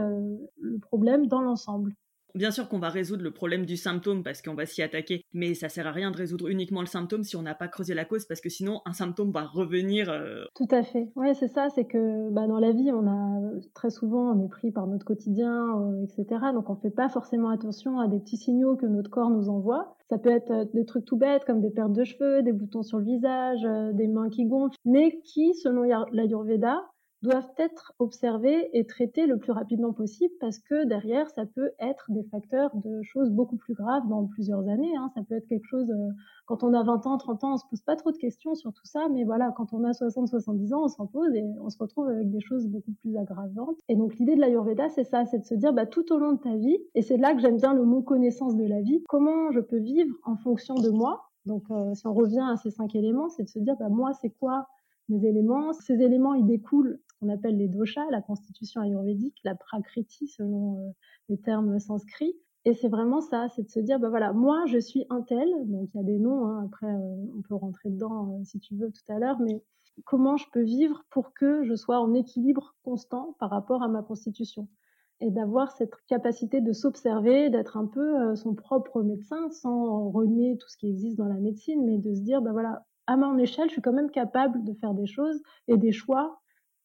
le 0.62 0.78
problème 0.78 1.26
dans 1.26 1.42
l'ensemble. 1.42 1.94
Bien 2.36 2.52
sûr 2.52 2.70
qu'on 2.70 2.80
va 2.80 2.90
résoudre 2.90 3.24
le 3.24 3.32
problème 3.32 3.66
du 3.66 3.78
symptôme 3.78 4.24
parce 4.24 4.42
qu'on 4.42 4.54
va 4.54 4.66
s'y 4.66 4.82
attaquer, 4.82 5.24
mais 5.34 5.54
ça 5.54 5.70
sert 5.70 5.88
à 5.88 5.92
rien 5.92 6.12
de 6.12 6.18
résoudre 6.18 6.48
uniquement 6.48 6.82
le 6.82 6.88
symptôme 6.88 7.24
si 7.24 7.36
on 7.36 7.42
n'a 7.42 7.56
pas 7.56 7.68
creusé 7.68 7.94
la 7.94 8.06
cause 8.06 8.26
parce 8.26 8.42
que 8.42 8.50
sinon 8.50 8.82
un 8.86 8.94
symptôme 8.94 9.32
va 9.32 9.46
revenir. 9.46 10.10
Euh, 10.10 10.46
Tout 10.56 10.68
à 10.72 10.84
fait. 10.84 11.10
Ouais, 11.16 11.34
c'est 11.34 11.48
ça, 11.48 11.70
c'est 11.70 11.86
que 11.86 12.30
bah, 12.32 12.48
dans 12.48 12.60
la 12.60 12.72
vie, 12.72 12.92
on 12.92 13.08
a 13.08 13.60
très 13.74 13.90
souvent 13.90 14.32
on 14.32 14.46
est 14.46 14.50
pris 14.50 14.72
par 14.72 14.88
notre 14.88 15.06
quotidien, 15.06 15.66
euh, 15.80 16.04
etc. 16.04 16.42
Donc 16.54 16.70
on 16.70 16.76
fait 16.76 16.92
pas 16.92 17.10
forcément 17.10 17.50
attention 17.50 18.00
à 18.00 18.08
des 18.08 18.20
petits 18.20 18.38
signaux 18.38 18.76
que 18.76 18.86
notre 18.86 19.10
corps 19.10 19.30
nous 19.30 19.50
envoie. 19.50 19.96
Ça 20.10 20.18
peut 20.18 20.32
être 20.32 20.52
euh, 20.52 20.66
des 20.74 20.86
trucs 20.86 21.06
tout 21.06 21.18
bêtes 21.18 21.46
comme 21.46 21.62
des 21.62 21.72
pertes 21.72 21.94
de 21.94 22.04
cheveux, 22.04 22.44
des 22.44 22.54
boutons 22.54 22.84
sur 22.84 23.00
le 23.00 23.06
visage, 23.06 23.62
des 23.94 24.08
mains 24.08 24.30
qui 24.30 24.46
gonflent, 24.46 24.78
mais 24.86 25.20
qui, 25.24 25.54
selon 25.56 25.84
l'Ayurveda, 26.12 26.82
doivent 27.22 27.52
être 27.58 27.94
observés 28.00 28.70
et 28.78 28.86
traités 28.86 29.26
le 29.26 29.38
plus 29.38 29.52
rapidement 29.52 29.92
possible 29.92 30.34
parce 30.40 30.60
que 30.60 30.86
derrière, 30.86 31.30
ça 31.30 31.46
peut 31.46 31.72
être 31.80 32.06
des 32.10 32.24
facteurs 32.24 32.72
de 32.76 33.02
choses 33.04 33.30
beaucoup 33.32 33.58
plus 33.58 33.74
graves 33.74 34.08
dans 34.08 34.26
plusieurs 34.26 34.68
années. 34.70 34.96
Hein. 34.96 35.10
Ça 35.16 35.22
peut 35.28 35.36
être 35.36 35.48
quelque 35.48 35.68
chose, 35.68 35.90
euh, 35.90 36.10
quand 36.46 36.64
on 36.64 36.74
a 36.74 36.84
20 36.84 37.08
ans, 37.08 37.18
30 37.18 37.44
ans, 37.44 37.54
on 37.54 37.58
se 37.58 37.66
pose 37.70 37.82
pas 37.82 37.96
trop 37.96 38.12
de 38.12 38.18
questions 38.18 38.56
sur 38.56 38.72
tout 38.72 38.86
ça, 38.86 39.08
mais 39.10 39.26
voilà, 39.26 39.52
quand 39.58 39.74
on 39.74 39.84
a 39.84 39.94
60, 39.94 40.30
70 40.30 40.74
ans, 40.74 40.84
on 40.84 40.88
s'en 40.88 41.08
pose 41.08 41.34
et 41.36 41.44
on 41.62 41.70
se 41.70 41.78
retrouve 41.78 42.08
avec 42.08 42.30
des 42.30 42.42
choses 42.42 42.68
beaucoup 42.68 42.94
plus 43.02 43.18
aggravantes. 43.18 43.78
Et 43.90 43.96
donc 43.96 44.16
l'idée 44.16 44.36
de 44.36 44.42
l'Ayurveda, 44.42 44.90
c'est 44.90 45.04
ça, 45.04 45.26
c'est 45.26 45.40
de 45.40 45.46
se 45.46 45.56
dire 45.56 45.74
bah, 45.74 45.86
tout 45.86 46.14
au 46.14 46.20
long 46.20 46.34
de 46.34 46.40
ta 46.40 46.56
vie, 46.56 46.78
et 46.96 47.02
c'est 47.02 47.18
là 47.18 47.34
que 47.34 47.42
j'aime 47.42 47.58
bien 47.58 47.74
le 47.74 47.84
mot 47.84 48.02
connaissance 48.02 48.56
de 48.56 48.66
la 48.66 48.82
vie, 48.82 49.04
comment 49.10 49.52
je 49.52 49.60
peux 49.60 49.80
vivre 49.80 50.16
en 50.24 50.38
fonction 50.38 50.76
de 50.76 50.90
moi. 50.90 51.30
Donc 51.46 51.64
euh, 51.72 51.94
si 51.96 52.08
on 52.08 52.14
revient 52.14 52.46
à 52.50 52.56
ces 52.58 52.72
cinq 52.72 52.96
éléments, 52.96 53.30
c'est 53.30 53.44
de 53.44 53.50
se 53.50 53.60
dire 53.60 53.76
bah, 53.78 53.90
moi, 53.90 54.14
c'est 54.14 54.30
quoi 54.30 54.68
mes 55.10 55.26
éléments? 55.26 55.74
Ces 55.74 56.02
éléments, 56.02 56.34
ils 56.34 56.46
découlent 56.46 57.00
qu'on 57.20 57.30
appelle 57.30 57.58
les 57.58 57.68
doshas, 57.68 58.10
la 58.12 58.22
constitution 58.22 58.82
ayurvédique, 58.82 59.38
la 59.44 59.56
prakriti 59.56 60.28
selon 60.28 60.78
euh, 60.78 60.92
les 61.30 61.38
termes 61.38 61.80
sanscrits. 61.80 62.36
Et 62.66 62.74
c'est 62.74 62.90
vraiment 62.90 63.22
ça, 63.22 63.48
c'est 63.56 63.64
de 63.64 63.70
se 63.70 63.80
dire, 63.80 64.00
bah 64.00 64.10
voilà, 64.10 64.34
moi 64.34 64.66
je 64.68 64.78
suis 64.78 65.06
un 65.10 65.22
tel, 65.22 65.48
donc 65.68 65.90
il 65.94 65.98
y 65.98 66.00
a 66.02 66.04
des 66.04 66.20
noms, 66.20 66.46
hein, 66.46 66.66
après 66.66 66.88
euh, 66.88 67.16
on 67.38 67.42
peut 67.42 67.56
rentrer 67.56 67.90
dedans 67.90 68.34
euh, 68.34 68.44
si 68.44 68.60
tu 68.60 68.76
veux 68.76 68.92
tout 68.92 69.12
à 69.12 69.18
l'heure, 69.18 69.40
mais 69.40 69.64
comment 70.06 70.38
je 70.38 70.46
peux 70.52 70.64
vivre 70.64 71.04
pour 71.10 71.34
que 71.34 71.64
je 71.64 71.76
sois 71.76 72.00
en 72.00 72.14
équilibre 72.14 72.76
constant 72.84 73.36
par 73.40 73.50
rapport 73.50 73.84
à 73.84 73.88
ma 73.88 74.02
constitution? 74.02 74.68
Et 75.22 75.32
d'avoir 75.32 75.74
cette 75.74 75.94
capacité 76.08 76.62
de 76.62 76.72
s'observer, 76.72 77.50
d'être 77.50 77.76
un 77.76 77.88
peu 77.88 78.36
son 78.38 78.56
propre 78.56 79.04
médecin 79.04 79.50
sans 79.50 80.10
renier 80.10 80.56
tout 80.58 80.70
ce 80.70 80.78
qui 80.78 80.88
existe 80.88 81.18
dans 81.18 81.26
la 81.26 81.36
médecine, 81.36 81.86
mais 81.86 81.98
de 81.98 82.14
se 82.14 82.22
dire, 82.22 82.42
bah 82.42 82.54
voilà, 82.54 82.86
à 83.10 83.18
mon 83.18 83.40
échelle, 83.40 83.68
je 83.70 83.74
suis 83.74 83.82
quand 83.82 83.92
même 83.92 84.12
capable 84.12 84.64
de 84.64 84.74
faire 84.74 84.94
des 84.94 85.08
choses 85.08 85.42
et 85.68 85.78
des 85.78 85.92
choix. 85.92 86.40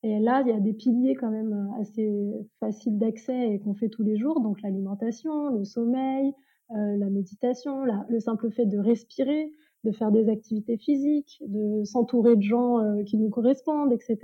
Et 0.05 0.21
là, 0.21 0.43
il 0.43 0.49
y 0.49 0.53
a 0.53 0.61
des 0.61 0.75
piliers 0.75 1.15
quand 1.15 1.31
même 1.31 1.55
euh, 1.55 1.81
assez 1.81 2.13
faciles 2.61 2.99
d'accès 2.99 3.55
et 3.55 3.59
qu'on 3.59 3.73
fait 3.73 3.89
tous 3.89 4.03
les 4.03 4.19
jours, 4.19 4.43
donc 4.43 4.61
l'alimentation, 4.61 5.49
le 5.49 5.65
sommeil, 5.65 6.35
euh, 6.73 6.97
la 6.99 7.09
méditation, 7.09 7.85
le 7.85 8.21
simple 8.21 8.51
fait 8.51 8.67
de 8.67 8.77
respirer, 8.77 9.51
de 9.83 9.93
faire 9.93 10.13
des 10.13 10.29
activités 10.29 10.77
physiques, 10.77 11.43
de 11.47 11.85
s'entourer 11.85 12.37
de 12.37 12.43
gens 12.43 12.81
euh, 12.81 13.03
qui 13.05 13.17
nous 13.17 13.31
correspondent, 13.31 13.95
etc. 13.95 14.19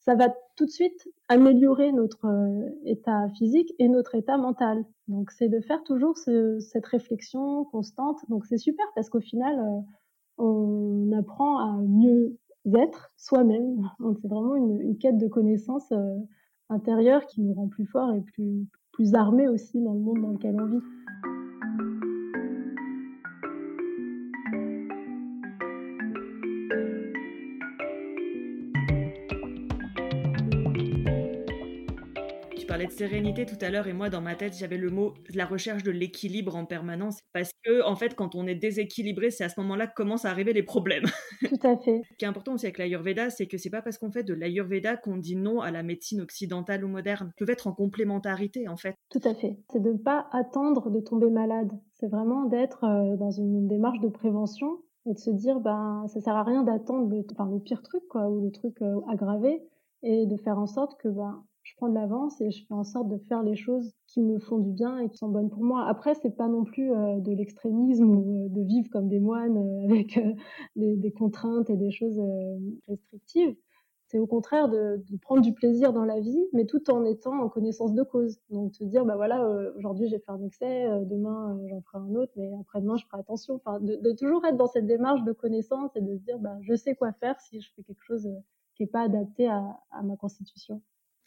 Ça 0.00 0.14
va 0.14 0.28
tout 0.56 0.66
de 0.66 0.70
suite 0.70 1.08
améliorer 1.28 1.90
notre 1.90 2.26
état 2.84 3.30
physique 3.30 3.72
et 3.78 3.88
notre 3.88 4.14
état 4.14 4.36
mental. 4.36 4.84
Donc 5.06 5.30
c'est 5.30 5.48
de 5.48 5.60
faire 5.60 5.82
toujours 5.84 6.16
cette 6.16 6.86
réflexion 6.86 7.64
constante. 7.64 8.18
Donc 8.28 8.44
c'est 8.46 8.58
super 8.58 8.86
parce 8.94 9.10
qu'au 9.10 9.20
final, 9.20 9.58
on 10.38 11.12
apprend 11.12 11.58
à 11.58 11.76
mieux 11.82 12.38
être 12.76 13.10
soi-même. 13.16 13.88
c'est 14.20 14.28
vraiment 14.28 14.56
une, 14.56 14.96
quête 14.98 15.18
de 15.18 15.28
connaissances 15.28 15.90
euh, 15.92 16.18
intérieures 16.68 17.26
qui 17.26 17.40
nous 17.40 17.54
rend 17.54 17.68
plus 17.68 17.86
forts 17.86 18.12
et 18.14 18.20
plus, 18.20 18.66
plus 18.92 19.14
armés 19.14 19.48
aussi 19.48 19.80
dans 19.80 19.94
le 19.94 20.00
monde 20.00 20.20
dans 20.20 20.30
lequel 20.30 20.60
on 20.60 20.66
vit. 20.66 20.82
De 32.88 32.92
sérénité 32.92 33.46
tout 33.46 33.56
à 33.60 33.70
l'heure 33.70 33.86
et 33.86 33.92
moi 33.92 34.10
dans 34.10 34.20
ma 34.20 34.34
tête 34.34 34.56
j'avais 34.56 34.76
le 34.76 34.90
mot 34.90 35.14
la 35.34 35.46
recherche 35.46 35.82
de 35.82 35.90
l'équilibre 35.90 36.56
en 36.56 36.64
permanence 36.64 37.20
parce 37.32 37.50
que 37.64 37.84
en 37.86 37.96
fait 37.96 38.14
quand 38.14 38.34
on 38.34 38.46
est 38.46 38.54
déséquilibré 38.54 39.30
c'est 39.30 39.44
à 39.44 39.48
ce 39.48 39.60
moment-là 39.60 39.86
que 39.86 39.94
commencent 39.94 40.24
à 40.24 40.30
arriver 40.30 40.52
les 40.52 40.62
problèmes. 40.62 41.04
Tout 41.48 41.66
à 41.66 41.76
fait. 41.76 42.02
Ce 42.10 42.16
qui 42.16 42.24
est 42.24 42.28
important 42.28 42.54
aussi 42.54 42.66
avec 42.66 42.78
l'Ayurveda 42.78 43.30
c'est 43.30 43.46
que 43.46 43.58
c'est 43.58 43.70
pas 43.70 43.82
parce 43.82 43.98
qu'on 43.98 44.10
fait 44.10 44.22
de 44.22 44.34
l'Ayurveda 44.34 44.96
qu'on 44.96 45.16
dit 45.16 45.36
non 45.36 45.60
à 45.60 45.70
la 45.70 45.82
médecine 45.82 46.20
occidentale 46.20 46.84
ou 46.84 46.88
moderne. 46.88 47.32
Ils 47.36 47.38
peuvent 47.38 47.50
être 47.50 47.66
en 47.66 47.72
complémentarité 47.72 48.68
en 48.68 48.76
fait. 48.76 48.94
Tout 49.10 49.20
à 49.24 49.34
fait. 49.34 49.58
C'est 49.70 49.82
de 49.82 49.92
ne 49.92 49.98
pas 49.98 50.28
attendre 50.32 50.90
de 50.90 51.00
tomber 51.00 51.30
malade. 51.30 51.70
C'est 51.94 52.08
vraiment 52.08 52.44
d'être 52.44 52.84
euh, 52.84 53.16
dans 53.16 53.30
une 53.30 53.68
démarche 53.68 54.00
de 54.00 54.08
prévention 54.08 54.78
et 55.06 55.14
de 55.14 55.18
se 55.18 55.30
dire 55.30 55.60
ben 55.60 56.04
ça 56.08 56.20
sert 56.20 56.36
à 56.36 56.44
rien 56.44 56.62
d'attendre 56.62 57.08
le, 57.08 57.24
enfin, 57.32 57.50
le 57.50 57.60
pire 57.60 57.82
truc 57.82 58.02
quoi 58.08 58.28
ou 58.28 58.44
le 58.44 58.50
truc 58.50 58.80
euh, 58.82 59.00
aggravé 59.08 59.62
et 60.02 60.26
de 60.26 60.36
faire 60.36 60.58
en 60.58 60.66
sorte 60.66 60.96
que 61.00 61.08
ben 61.08 61.44
je 61.68 61.76
prends 61.76 61.90
de 61.90 61.94
l'avance 61.94 62.40
et 62.40 62.50
je 62.50 62.64
fais 62.66 62.72
en 62.72 62.82
sorte 62.82 63.08
de 63.08 63.18
faire 63.28 63.42
les 63.42 63.54
choses 63.54 63.92
qui 64.06 64.22
me 64.22 64.38
font 64.38 64.56
du 64.56 64.72
bien 64.72 65.00
et 65.00 65.08
qui 65.10 65.18
sont 65.18 65.28
bonnes 65.28 65.50
pour 65.50 65.62
moi. 65.62 65.86
Après, 65.86 66.14
c'est 66.14 66.34
pas 66.34 66.48
non 66.48 66.64
plus 66.64 66.94
euh, 66.94 67.18
de 67.20 67.30
l'extrémisme 67.32 68.08
ou 68.08 68.46
euh, 68.46 68.48
de 68.48 68.62
vivre 68.62 68.88
comme 68.90 69.08
des 69.08 69.20
moines 69.20 69.58
euh, 69.58 69.84
avec 69.90 70.18
des, 70.76 71.12
contraintes 71.12 71.68
et 71.68 71.76
des 71.76 71.90
choses 71.90 72.18
restrictives. 72.88 73.54
C'est 74.06 74.18
au 74.18 74.26
contraire 74.26 74.70
de, 74.70 75.04
prendre 75.20 75.42
du 75.42 75.52
plaisir 75.52 75.92
dans 75.92 76.06
la 76.06 76.20
vie, 76.20 76.42
mais 76.54 76.64
tout 76.64 76.90
en 76.90 77.04
étant 77.04 77.38
en 77.38 77.50
connaissance 77.50 77.92
de 77.92 78.02
cause. 78.02 78.38
Donc, 78.48 78.72
te 78.72 78.84
dire, 78.84 79.04
bah 79.04 79.16
voilà, 79.16 79.46
aujourd'hui 79.76 80.08
j'ai 80.08 80.18
fait 80.18 80.30
un 80.30 80.42
excès, 80.42 80.88
demain 81.04 81.60
j'en 81.68 81.82
ferai 81.82 81.98
un 81.98 82.14
autre, 82.14 82.32
mais 82.36 82.50
après-demain 82.62 82.96
je 82.96 83.04
ferai 83.04 83.20
attention. 83.20 83.56
Enfin, 83.56 83.78
de, 83.80 84.12
toujours 84.12 84.42
être 84.46 84.56
dans 84.56 84.68
cette 84.68 84.86
démarche 84.86 85.22
de 85.24 85.32
connaissance 85.32 85.90
et 85.96 86.00
de 86.00 86.16
se 86.16 86.22
dire, 86.22 86.38
bah, 86.38 86.56
je 86.62 86.74
sais 86.74 86.94
quoi 86.94 87.12
faire 87.12 87.38
si 87.40 87.60
je 87.60 87.70
fais 87.76 87.82
quelque 87.82 88.02
chose 88.02 88.26
qui 88.74 88.84
n'est 88.84 88.88
pas 88.88 89.02
adapté 89.02 89.46
à 89.46 90.02
ma 90.02 90.16
constitution. 90.16 90.80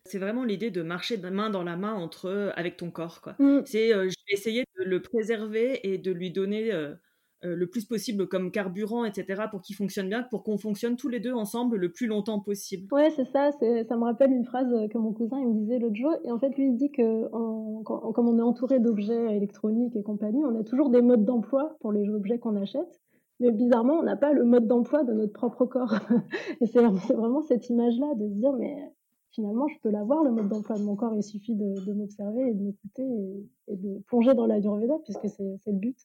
C'est 0.05 0.17
vraiment 0.17 0.43
l'idée 0.43 0.71
de 0.71 0.81
marcher 0.81 1.17
de 1.17 1.29
main 1.29 1.49
dans 1.49 1.63
la 1.63 1.77
main 1.77 1.93
entre 1.93 2.25
euh, 2.25 2.49
avec 2.55 2.77
ton 2.77 2.89
corps, 2.89 3.21
quoi. 3.21 3.35
Mmh. 3.39 3.61
C'est, 3.65 3.93
euh, 3.93 4.09
je 4.09 4.15
vais 4.27 4.33
essayer 4.33 4.63
de 4.79 4.83
le 4.83 5.01
préserver 5.01 5.79
et 5.83 5.97
de 5.99 6.11
lui 6.11 6.31
donner 6.31 6.71
euh, 6.73 6.95
le 7.43 7.67
plus 7.67 7.85
possible 7.85 8.27
comme 8.27 8.51
carburant, 8.51 9.05
etc., 9.05 9.43
pour 9.49 9.61
qu'il 9.61 9.75
fonctionne 9.75 10.09
bien, 10.09 10.23
pour 10.23 10.43
qu'on 10.43 10.57
fonctionne 10.57 10.95
tous 10.95 11.07
les 11.07 11.19
deux 11.19 11.33
ensemble 11.33 11.77
le 11.77 11.91
plus 11.91 12.07
longtemps 12.07 12.39
possible. 12.39 12.87
Ouais, 12.91 13.09
c'est 13.11 13.25
ça. 13.25 13.51
ça 13.51 13.95
me 13.95 14.03
rappelle 14.03 14.31
une 14.31 14.45
phrase 14.45 14.67
que 14.91 14.97
mon 14.97 15.13
cousin 15.13 15.39
il 15.39 15.47
me 15.47 15.53
disait 15.53 15.79
l'autre 15.79 15.95
jour. 15.95 16.15
Et 16.23 16.31
en 16.31 16.39
fait, 16.39 16.49
lui, 16.57 16.65
il 16.65 16.75
dit 16.75 16.91
que 16.91 17.29
comme 17.83 18.27
on 18.27 18.37
est 18.37 18.43
entouré 18.43 18.79
d'objets 18.79 19.35
électroniques 19.35 19.95
et 19.95 20.03
compagnie, 20.03 20.43
on 20.45 20.59
a 20.59 20.63
toujours 20.63 20.89
des 20.89 21.01
modes 21.01 21.25
d'emploi 21.25 21.77
pour 21.79 21.91
les 21.91 22.09
objets 22.09 22.37
qu'on 22.37 22.55
achète. 22.55 23.01
Mais 23.39 23.51
bizarrement, 23.51 23.95
on 23.95 24.03
n'a 24.03 24.15
pas 24.15 24.33
le 24.33 24.45
mode 24.45 24.67
d'emploi 24.67 25.03
de 25.03 25.13
notre 25.13 25.33
propre 25.33 25.65
corps. 25.65 25.95
et 26.61 26.67
c'est 26.67 26.79
vraiment 26.79 27.41
cette 27.41 27.69
image-là 27.69 28.13
de 28.15 28.27
se 28.27 28.33
dire, 28.33 28.53
mais 28.53 28.75
finalement, 29.31 29.67
je 29.67 29.79
peux 29.81 29.89
l'avoir, 29.89 30.23
le 30.23 30.31
mode 30.31 30.49
d'emploi 30.49 30.77
de 30.77 30.83
mon 30.83 30.95
corps. 30.95 31.15
Il 31.15 31.23
suffit 31.23 31.55
de, 31.55 31.93
m'observer 31.93 32.49
et 32.49 32.53
de 32.53 32.61
m'écouter 32.61 33.03
et, 33.67 33.75
de 33.75 33.99
plonger 34.07 34.33
dans 34.33 34.45
l'Ayurveda, 34.45 34.95
puisque 35.03 35.27
c'est 35.27 35.71
le 35.71 35.77
but. 35.77 35.97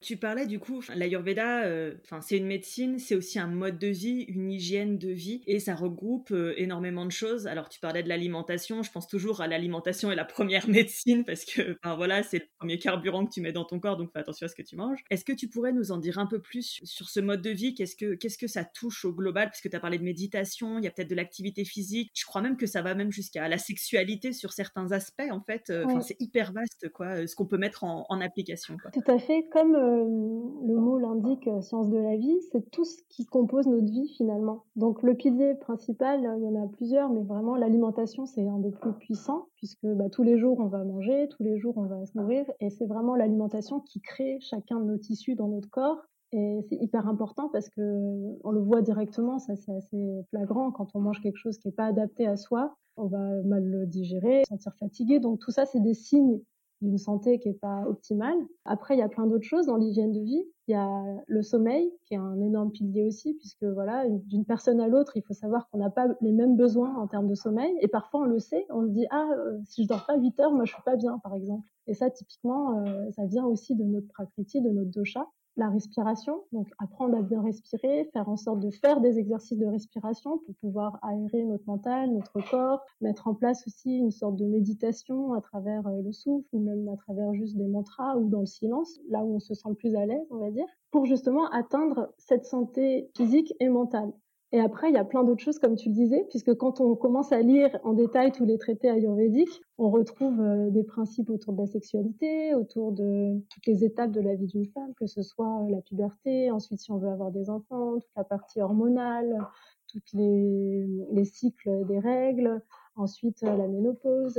Tu 0.00 0.16
parlais 0.16 0.46
du 0.46 0.58
coup, 0.58 0.82
l'Ayurveda, 0.94 1.64
euh, 1.64 1.94
enfin 2.02 2.22
c'est 2.22 2.38
une 2.38 2.46
médecine, 2.46 2.98
c'est 2.98 3.14
aussi 3.14 3.38
un 3.38 3.46
mode 3.46 3.78
de 3.78 3.88
vie, 3.88 4.22
une 4.28 4.50
hygiène 4.50 4.96
de 4.96 5.10
vie, 5.10 5.42
et 5.46 5.60
ça 5.60 5.74
regroupe 5.74 6.30
euh, 6.30 6.54
énormément 6.56 7.04
de 7.04 7.10
choses. 7.10 7.46
Alors 7.46 7.68
tu 7.68 7.80
parlais 7.80 8.02
de 8.02 8.08
l'alimentation, 8.08 8.82
je 8.82 8.90
pense 8.90 9.08
toujours 9.08 9.42
à 9.42 9.46
l'alimentation 9.46 10.10
et 10.10 10.14
la 10.14 10.24
première 10.24 10.68
médecine 10.68 11.24
parce 11.24 11.44
que, 11.44 11.76
enfin 11.82 11.96
voilà, 11.96 12.22
c'est 12.22 12.38
le 12.38 12.46
premier 12.58 12.78
carburant 12.78 13.26
que 13.26 13.30
tu 13.30 13.42
mets 13.42 13.52
dans 13.52 13.66
ton 13.66 13.78
corps, 13.78 13.98
donc 13.98 14.10
fais 14.12 14.20
attention 14.20 14.46
à 14.46 14.48
ce 14.48 14.54
que 14.54 14.62
tu 14.62 14.74
manges. 14.74 15.00
Est-ce 15.10 15.24
que 15.24 15.34
tu 15.34 15.48
pourrais 15.48 15.72
nous 15.72 15.92
en 15.92 15.98
dire 15.98 16.18
un 16.18 16.26
peu 16.26 16.40
plus 16.40 16.80
sur 16.84 17.10
ce 17.10 17.20
mode 17.20 17.42
de 17.42 17.50
vie? 17.50 17.74
Qu'est-ce 17.74 17.94
que 17.94 18.14
qu'est-ce 18.14 18.38
que 18.38 18.46
ça 18.46 18.64
touche 18.64 19.04
au 19.04 19.12
global? 19.12 19.48
Parce 19.48 19.60
que 19.60 19.68
tu 19.68 19.76
as 19.76 19.80
parlé 19.80 19.98
de 19.98 20.04
méditation, 20.04 20.78
il 20.78 20.84
y 20.84 20.88
a 20.88 20.90
peut-être 20.90 21.10
de 21.10 21.14
l'activité 21.14 21.64
physique. 21.64 22.10
Je 22.14 22.24
crois 22.24 22.40
même 22.40 22.56
que 22.56 22.66
ça 22.66 22.80
va 22.80 22.94
même 22.94 23.12
jusqu'à 23.12 23.48
la 23.48 23.58
sexualité 23.58 24.32
sur 24.32 24.54
certains 24.54 24.92
aspects. 24.92 25.30
En 25.30 25.42
fait, 25.42 25.68
euh, 25.68 25.84
enfin 25.84 26.00
c'est 26.00 26.16
hyper 26.20 26.52
vaste 26.52 26.88
quoi, 26.88 27.26
ce 27.26 27.36
qu'on 27.36 27.46
peut 27.46 27.58
mettre 27.58 27.84
en, 27.84 28.06
en 28.08 28.20
application. 28.22 28.78
Quoi. 28.78 28.90
Tout 28.92 29.12
à 29.12 29.18
fait, 29.18 29.46
comme 29.52 29.89
le 29.90 30.76
mot 30.76 30.98
l'indique, 30.98 31.46
euh, 31.48 31.60
science 31.60 31.88
de 31.90 31.98
la 31.98 32.16
vie, 32.16 32.40
c'est 32.52 32.70
tout 32.70 32.84
ce 32.84 33.02
qui 33.08 33.24
compose 33.24 33.66
notre 33.66 33.90
vie 33.90 34.08
finalement. 34.08 34.64
Donc 34.76 35.02
le 35.02 35.14
pilier 35.14 35.54
principal, 35.54 36.20
il 36.20 36.44
y 36.44 36.48
en 36.48 36.62
a 36.62 36.66
plusieurs, 36.68 37.10
mais 37.10 37.22
vraiment 37.22 37.56
l'alimentation, 37.56 38.26
c'est 38.26 38.46
un 38.46 38.58
des 38.58 38.70
plus 38.70 38.92
puissants, 38.92 39.46
puisque 39.56 39.86
bah, 39.86 40.08
tous 40.10 40.22
les 40.22 40.38
jours 40.38 40.58
on 40.60 40.66
va 40.66 40.84
manger, 40.84 41.28
tous 41.28 41.42
les 41.42 41.58
jours 41.58 41.76
on 41.76 41.86
va 41.86 42.04
se 42.06 42.16
nourrir, 42.16 42.44
et 42.60 42.70
c'est 42.70 42.86
vraiment 42.86 43.16
l'alimentation 43.16 43.80
qui 43.80 44.00
crée 44.00 44.38
chacun 44.40 44.80
de 44.80 44.84
nos 44.84 44.98
tissus 44.98 45.34
dans 45.34 45.48
notre 45.48 45.70
corps. 45.70 45.98
Et 46.32 46.60
c'est 46.68 46.76
hyper 46.76 47.08
important 47.08 47.48
parce 47.48 47.68
que 47.68 48.38
on 48.44 48.52
le 48.52 48.60
voit 48.60 48.82
directement, 48.82 49.40
ça 49.40 49.56
c'est 49.56 49.74
assez 49.74 50.22
flagrant 50.30 50.70
quand 50.70 50.94
on 50.94 51.00
mange 51.00 51.20
quelque 51.20 51.38
chose 51.38 51.58
qui 51.58 51.66
n'est 51.66 51.74
pas 51.74 51.86
adapté 51.86 52.24
à 52.24 52.36
soi, 52.36 52.76
on 52.96 53.06
va 53.06 53.42
mal 53.44 53.64
le 53.64 53.86
digérer, 53.86 54.42
sentir 54.48 54.74
fatigué. 54.78 55.18
Donc 55.18 55.40
tout 55.40 55.50
ça, 55.50 55.66
c'est 55.66 55.80
des 55.80 55.94
signes 55.94 56.40
d'une 56.80 56.98
santé 56.98 57.38
qui 57.38 57.48
n'est 57.48 57.54
pas 57.54 57.84
optimale. 57.86 58.38
Après, 58.64 58.94
il 58.94 58.98
y 58.98 59.02
a 59.02 59.08
plein 59.08 59.26
d'autres 59.26 59.46
choses 59.46 59.66
dans 59.66 59.76
l'hygiène 59.76 60.12
de 60.12 60.20
vie. 60.20 60.44
Il 60.68 60.72
y 60.72 60.74
a 60.74 61.04
le 61.26 61.42
sommeil, 61.42 61.92
qui 62.06 62.14
est 62.14 62.18
un 62.18 62.40
énorme 62.40 62.70
pilier 62.70 63.04
aussi, 63.04 63.34
puisque 63.34 63.64
voilà, 63.64 64.08
d'une 64.08 64.44
personne 64.44 64.80
à 64.80 64.88
l'autre, 64.88 65.16
il 65.16 65.22
faut 65.22 65.34
savoir 65.34 65.68
qu'on 65.68 65.78
n'a 65.78 65.90
pas 65.90 66.06
les 66.20 66.32
mêmes 66.32 66.56
besoins 66.56 66.96
en 66.96 67.06
termes 67.06 67.28
de 67.28 67.34
sommeil. 67.34 67.76
Et 67.80 67.88
parfois, 67.88 68.20
on 68.20 68.24
le 68.24 68.38
sait, 68.38 68.66
on 68.70 68.84
se 68.86 68.90
dit, 68.90 69.06
ah, 69.10 69.28
euh, 69.36 69.58
si 69.64 69.82
je 69.82 69.88
dors 69.88 70.06
pas 70.06 70.16
8 70.16 70.40
heures, 70.40 70.52
moi, 70.52 70.64
je 70.64 70.72
suis 70.72 70.82
pas 70.82 70.96
bien, 70.96 71.18
par 71.18 71.34
exemple. 71.34 71.68
Et 71.86 71.94
ça, 71.94 72.10
typiquement, 72.10 72.78
euh, 72.86 73.10
ça 73.12 73.26
vient 73.26 73.44
aussi 73.44 73.74
de 73.74 73.84
notre 73.84 74.08
prakriti, 74.08 74.60
de 74.60 74.70
notre 74.70 74.90
dosha 74.90 75.26
la 75.60 75.68
respiration, 75.68 76.42
donc 76.52 76.68
apprendre 76.78 77.18
à 77.18 77.22
bien 77.22 77.42
respirer, 77.42 78.08
faire 78.14 78.28
en 78.28 78.36
sorte 78.36 78.60
de 78.60 78.70
faire 78.70 79.00
des 79.00 79.18
exercices 79.18 79.58
de 79.58 79.66
respiration 79.66 80.38
pour 80.38 80.54
pouvoir 80.56 80.98
aérer 81.02 81.44
notre 81.44 81.64
mental, 81.66 82.10
notre 82.10 82.40
corps, 82.50 82.80
mettre 83.02 83.28
en 83.28 83.34
place 83.34 83.66
aussi 83.66 83.98
une 83.98 84.10
sorte 84.10 84.36
de 84.36 84.46
méditation 84.46 85.34
à 85.34 85.42
travers 85.42 85.86
euh, 85.86 86.00
le 86.02 86.12
souffle 86.12 86.48
ou 86.52 86.60
même 86.60 86.88
à 86.88 86.96
travers 86.96 87.34
juste 87.34 87.56
des 87.56 87.66
mantras 87.66 88.16
ou 88.16 88.30
dans 88.30 88.40
le 88.40 88.46
silence, 88.46 88.98
là 89.10 89.22
où 89.22 89.36
on 89.36 89.38
se 89.38 89.52
sent 89.52 89.68
le 89.68 89.74
plus 89.74 89.94
à 89.96 90.06
l'aise, 90.06 90.26
on 90.30 90.38
va 90.38 90.50
dire, 90.50 90.66
pour 90.90 91.04
justement 91.04 91.46
atteindre 91.50 92.10
cette 92.16 92.46
santé 92.46 93.10
physique 93.14 93.54
et 93.60 93.68
mentale. 93.68 94.12
Et 94.52 94.58
après, 94.58 94.88
il 94.88 94.94
y 94.94 94.98
a 94.98 95.04
plein 95.04 95.22
d'autres 95.22 95.42
choses, 95.42 95.60
comme 95.60 95.76
tu 95.76 95.90
le 95.90 95.94
disais, 95.94 96.26
puisque 96.28 96.54
quand 96.54 96.80
on 96.80 96.96
commence 96.96 97.30
à 97.30 97.40
lire 97.40 97.78
en 97.84 97.92
détail 97.92 98.32
tous 98.32 98.44
les 98.44 98.58
traités 98.58 98.90
ayurvédiques, 98.90 99.60
on 99.78 99.90
retrouve 99.90 100.40
euh, 100.40 100.70
des 100.70 100.82
principes 100.82 101.30
autour 101.30 101.52
de 101.52 101.60
la 101.60 101.66
sexualité, 101.68 102.54
autour 102.56 102.90
de 102.90 103.40
toutes 103.48 103.66
les 103.66 103.84
étapes 103.84 104.10
de 104.10 104.20
la 104.20 104.34
vie 104.34 104.48
d'une 104.48 104.66
femme, 104.66 104.92
que 104.94 105.06
ce 105.06 105.22
soit 105.22 105.66
la 105.68 105.80
puberté, 105.82 106.50
ensuite 106.50 106.80
si 106.80 106.90
on 106.90 106.98
veut 106.98 107.10
avoir 107.10 107.30
des 107.30 107.48
enfants, 107.48 108.00
toute 108.00 108.10
la 108.16 108.24
partie 108.24 108.60
hormonale, 108.60 109.38
tous 109.86 110.02
les, 110.14 110.86
les 111.12 111.24
cycles 111.24 111.86
des 111.86 112.00
règles, 112.00 112.60
ensuite 112.96 113.42
la 113.42 113.68
ménopause, 113.68 114.38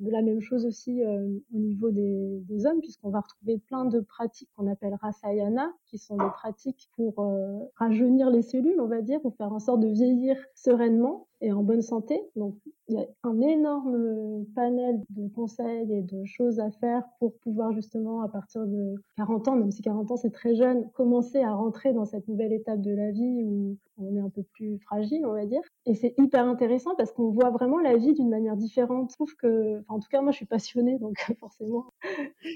de 0.00 0.10
la 0.10 0.22
même 0.22 0.40
chose 0.40 0.66
aussi 0.66 1.04
euh, 1.04 1.38
au 1.54 1.58
niveau 1.58 1.90
des, 1.90 2.42
des 2.48 2.66
hommes, 2.66 2.80
puisqu'on 2.80 3.10
va 3.10 3.20
retrouver 3.20 3.58
plein 3.58 3.84
de 3.84 4.00
pratiques 4.00 4.50
qu'on 4.56 4.66
appelle 4.66 4.94
rasayana, 5.00 5.72
qui 5.86 5.98
sont 5.98 6.16
des 6.16 6.30
pratiques 6.32 6.90
pour 6.96 7.20
euh, 7.20 7.58
rajeunir 7.76 8.30
les 8.30 8.42
cellules, 8.42 8.80
on 8.80 8.86
va 8.86 9.02
dire, 9.02 9.20
pour 9.20 9.34
faire 9.36 9.52
en 9.52 9.58
sorte 9.60 9.80
de 9.80 9.88
vieillir 9.88 10.36
sereinement 10.54 11.28
et 11.40 11.52
en 11.52 11.62
bonne 11.62 11.82
santé. 11.82 12.20
Donc, 12.36 12.56
il 12.88 12.96
y 12.96 12.98
a 12.98 13.06
un 13.22 13.40
énorme 13.40 14.44
panel 14.54 15.00
de 15.10 15.28
conseils 15.28 15.92
et 15.92 16.02
de 16.02 16.24
choses 16.24 16.58
à 16.58 16.70
faire 16.70 17.02
pour 17.18 17.36
pouvoir 17.38 17.72
justement, 17.72 18.22
à 18.22 18.28
partir 18.28 18.66
de 18.66 18.94
40 19.16 19.48
ans, 19.48 19.56
même 19.56 19.70
si 19.70 19.82
40 19.82 20.10
ans 20.10 20.16
c'est 20.16 20.32
très 20.32 20.54
jeune, 20.54 20.90
commencer 20.92 21.38
à 21.38 21.54
rentrer 21.54 21.92
dans 21.92 22.04
cette 22.04 22.26
nouvelle 22.28 22.52
étape 22.52 22.80
de 22.80 22.92
la 22.92 23.10
vie 23.10 23.44
où 23.44 23.76
on 24.00 24.16
est 24.16 24.20
un 24.20 24.30
peu 24.30 24.42
plus 24.54 24.78
fragile, 24.80 25.24
on 25.26 25.32
va 25.32 25.46
dire. 25.46 25.60
Et 25.86 25.94
c'est 25.94 26.14
hyper 26.18 26.46
intéressant 26.46 26.94
parce 26.96 27.12
qu'on 27.12 27.30
voit 27.30 27.50
vraiment 27.50 27.78
la 27.78 27.96
vie 27.96 28.14
d'une 28.14 28.30
manière 28.30 28.56
différente. 28.56 29.10
Je 29.10 29.16
trouve 29.16 29.34
que, 29.36 29.82
en 29.88 30.00
tout 30.00 30.08
cas, 30.10 30.22
moi, 30.22 30.32
je 30.32 30.38
suis 30.38 30.46
passionnée, 30.46 30.98
donc 30.98 31.14
forcément. 31.40 31.92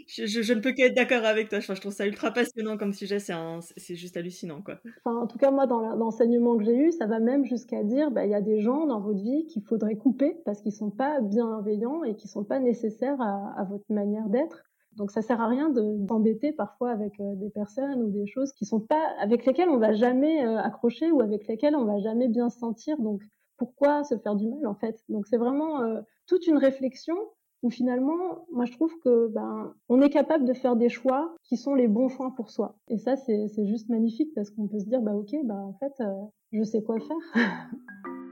Je, 0.08 0.26
je, 0.26 0.52
ne 0.52 0.60
peux 0.60 0.72
qu'être 0.72 0.94
d'accord 0.94 1.24
avec 1.24 1.48
toi. 1.48 1.60
je 1.60 1.72
trouve 1.80 1.92
ça 1.92 2.06
ultra 2.06 2.32
passionnant 2.32 2.76
comme 2.76 2.92
sujet. 2.92 3.18
C'est 3.18 3.94
juste 3.94 4.16
hallucinant, 4.16 4.62
quoi. 4.62 4.76
Enfin, 5.04 5.18
en 5.18 5.26
tout 5.26 5.38
cas, 5.38 5.50
moi, 5.50 5.66
dans 5.66 5.80
l'enseignement 5.94 6.56
que 6.56 6.64
j'ai 6.64 6.76
eu, 6.76 6.92
ça 6.92 7.06
va 7.06 7.20
même 7.20 7.44
jusqu'à 7.44 7.82
dire, 7.82 8.10
bah, 8.10 8.24
il 8.24 8.30
y 8.30 8.34
a 8.34 8.40
des 8.40 8.60
gens 8.60 8.73
dans 8.86 9.00
votre 9.00 9.22
vie 9.22 9.46
qu'il 9.46 9.62
faudrait 9.62 9.96
couper 9.96 10.36
parce 10.44 10.60
qu'ils 10.60 10.72
sont 10.72 10.90
pas 10.90 11.20
bienveillants 11.20 12.04
et 12.04 12.14
qui 12.14 12.28
sont 12.28 12.44
pas 12.44 12.58
nécessaires 12.58 13.20
à, 13.20 13.64
votre 13.64 13.90
manière 13.90 14.28
d'être. 14.28 14.64
Donc 14.96 15.10
ça 15.10 15.22
sert 15.22 15.40
à 15.40 15.48
rien 15.48 15.70
de 15.70 15.96
d'embêter 15.98 16.52
parfois 16.52 16.90
avec 16.90 17.18
euh, 17.18 17.34
des 17.34 17.50
personnes 17.50 18.00
ou 18.02 18.10
des 18.10 18.26
choses 18.26 18.52
qui 18.52 18.64
sont 18.64 18.80
pas 18.80 19.02
avec 19.18 19.44
lesquelles 19.44 19.68
on 19.68 19.78
va 19.78 19.92
jamais 19.92 20.46
euh, 20.46 20.58
accrocher 20.58 21.10
ou 21.10 21.20
avec 21.20 21.48
lesquelles 21.48 21.74
on 21.74 21.84
va 21.84 21.98
jamais 21.98 22.28
bien 22.28 22.48
se 22.48 22.58
sentir. 22.58 22.96
Donc 22.98 23.22
pourquoi 23.56 24.04
se 24.04 24.16
faire 24.18 24.36
du 24.36 24.48
mal 24.48 24.66
en 24.66 24.74
fait? 24.74 25.02
Donc 25.08 25.26
c'est 25.26 25.36
vraiment 25.36 25.80
euh, 25.80 26.00
toute 26.28 26.46
une 26.46 26.58
réflexion 26.58 27.16
où 27.64 27.70
finalement, 27.70 28.46
moi 28.52 28.66
je 28.66 28.72
trouve 28.72 28.92
que 29.00 29.28
ben 29.28 29.74
on 29.88 30.00
est 30.00 30.10
capable 30.10 30.44
de 30.44 30.52
faire 30.52 30.76
des 30.76 30.90
choix 30.90 31.34
qui 31.42 31.56
sont 31.56 31.74
les 31.74 31.88
bons 31.88 32.08
choix 32.08 32.32
pour 32.36 32.50
soi. 32.50 32.76
Et 32.88 32.98
ça 32.98 33.16
c'est 33.16 33.66
juste 33.66 33.88
magnifique 33.88 34.32
parce 34.34 34.50
qu'on 34.50 34.68
peut 34.68 34.78
se 34.78 34.86
dire 34.86 35.00
bah 35.00 35.14
ok 35.14 35.34
bah 35.44 35.56
en 35.56 35.72
fait 35.72 36.00
je 36.52 36.62
sais 36.62 36.82
quoi 36.82 36.98
faire. 37.00 37.16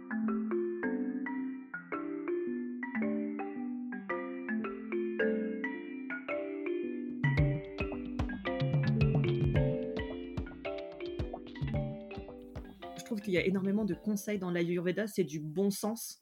il 13.33 13.37
y 13.37 13.39
a 13.39 13.47
énormément 13.47 13.87
de 13.87 13.95
conseils 13.95 14.39
dans 14.39 14.51
l'Ayurveda, 14.51 15.07
c'est 15.07 15.25
du 15.25 15.41
bon 15.41 15.71
sens. 15.71 16.21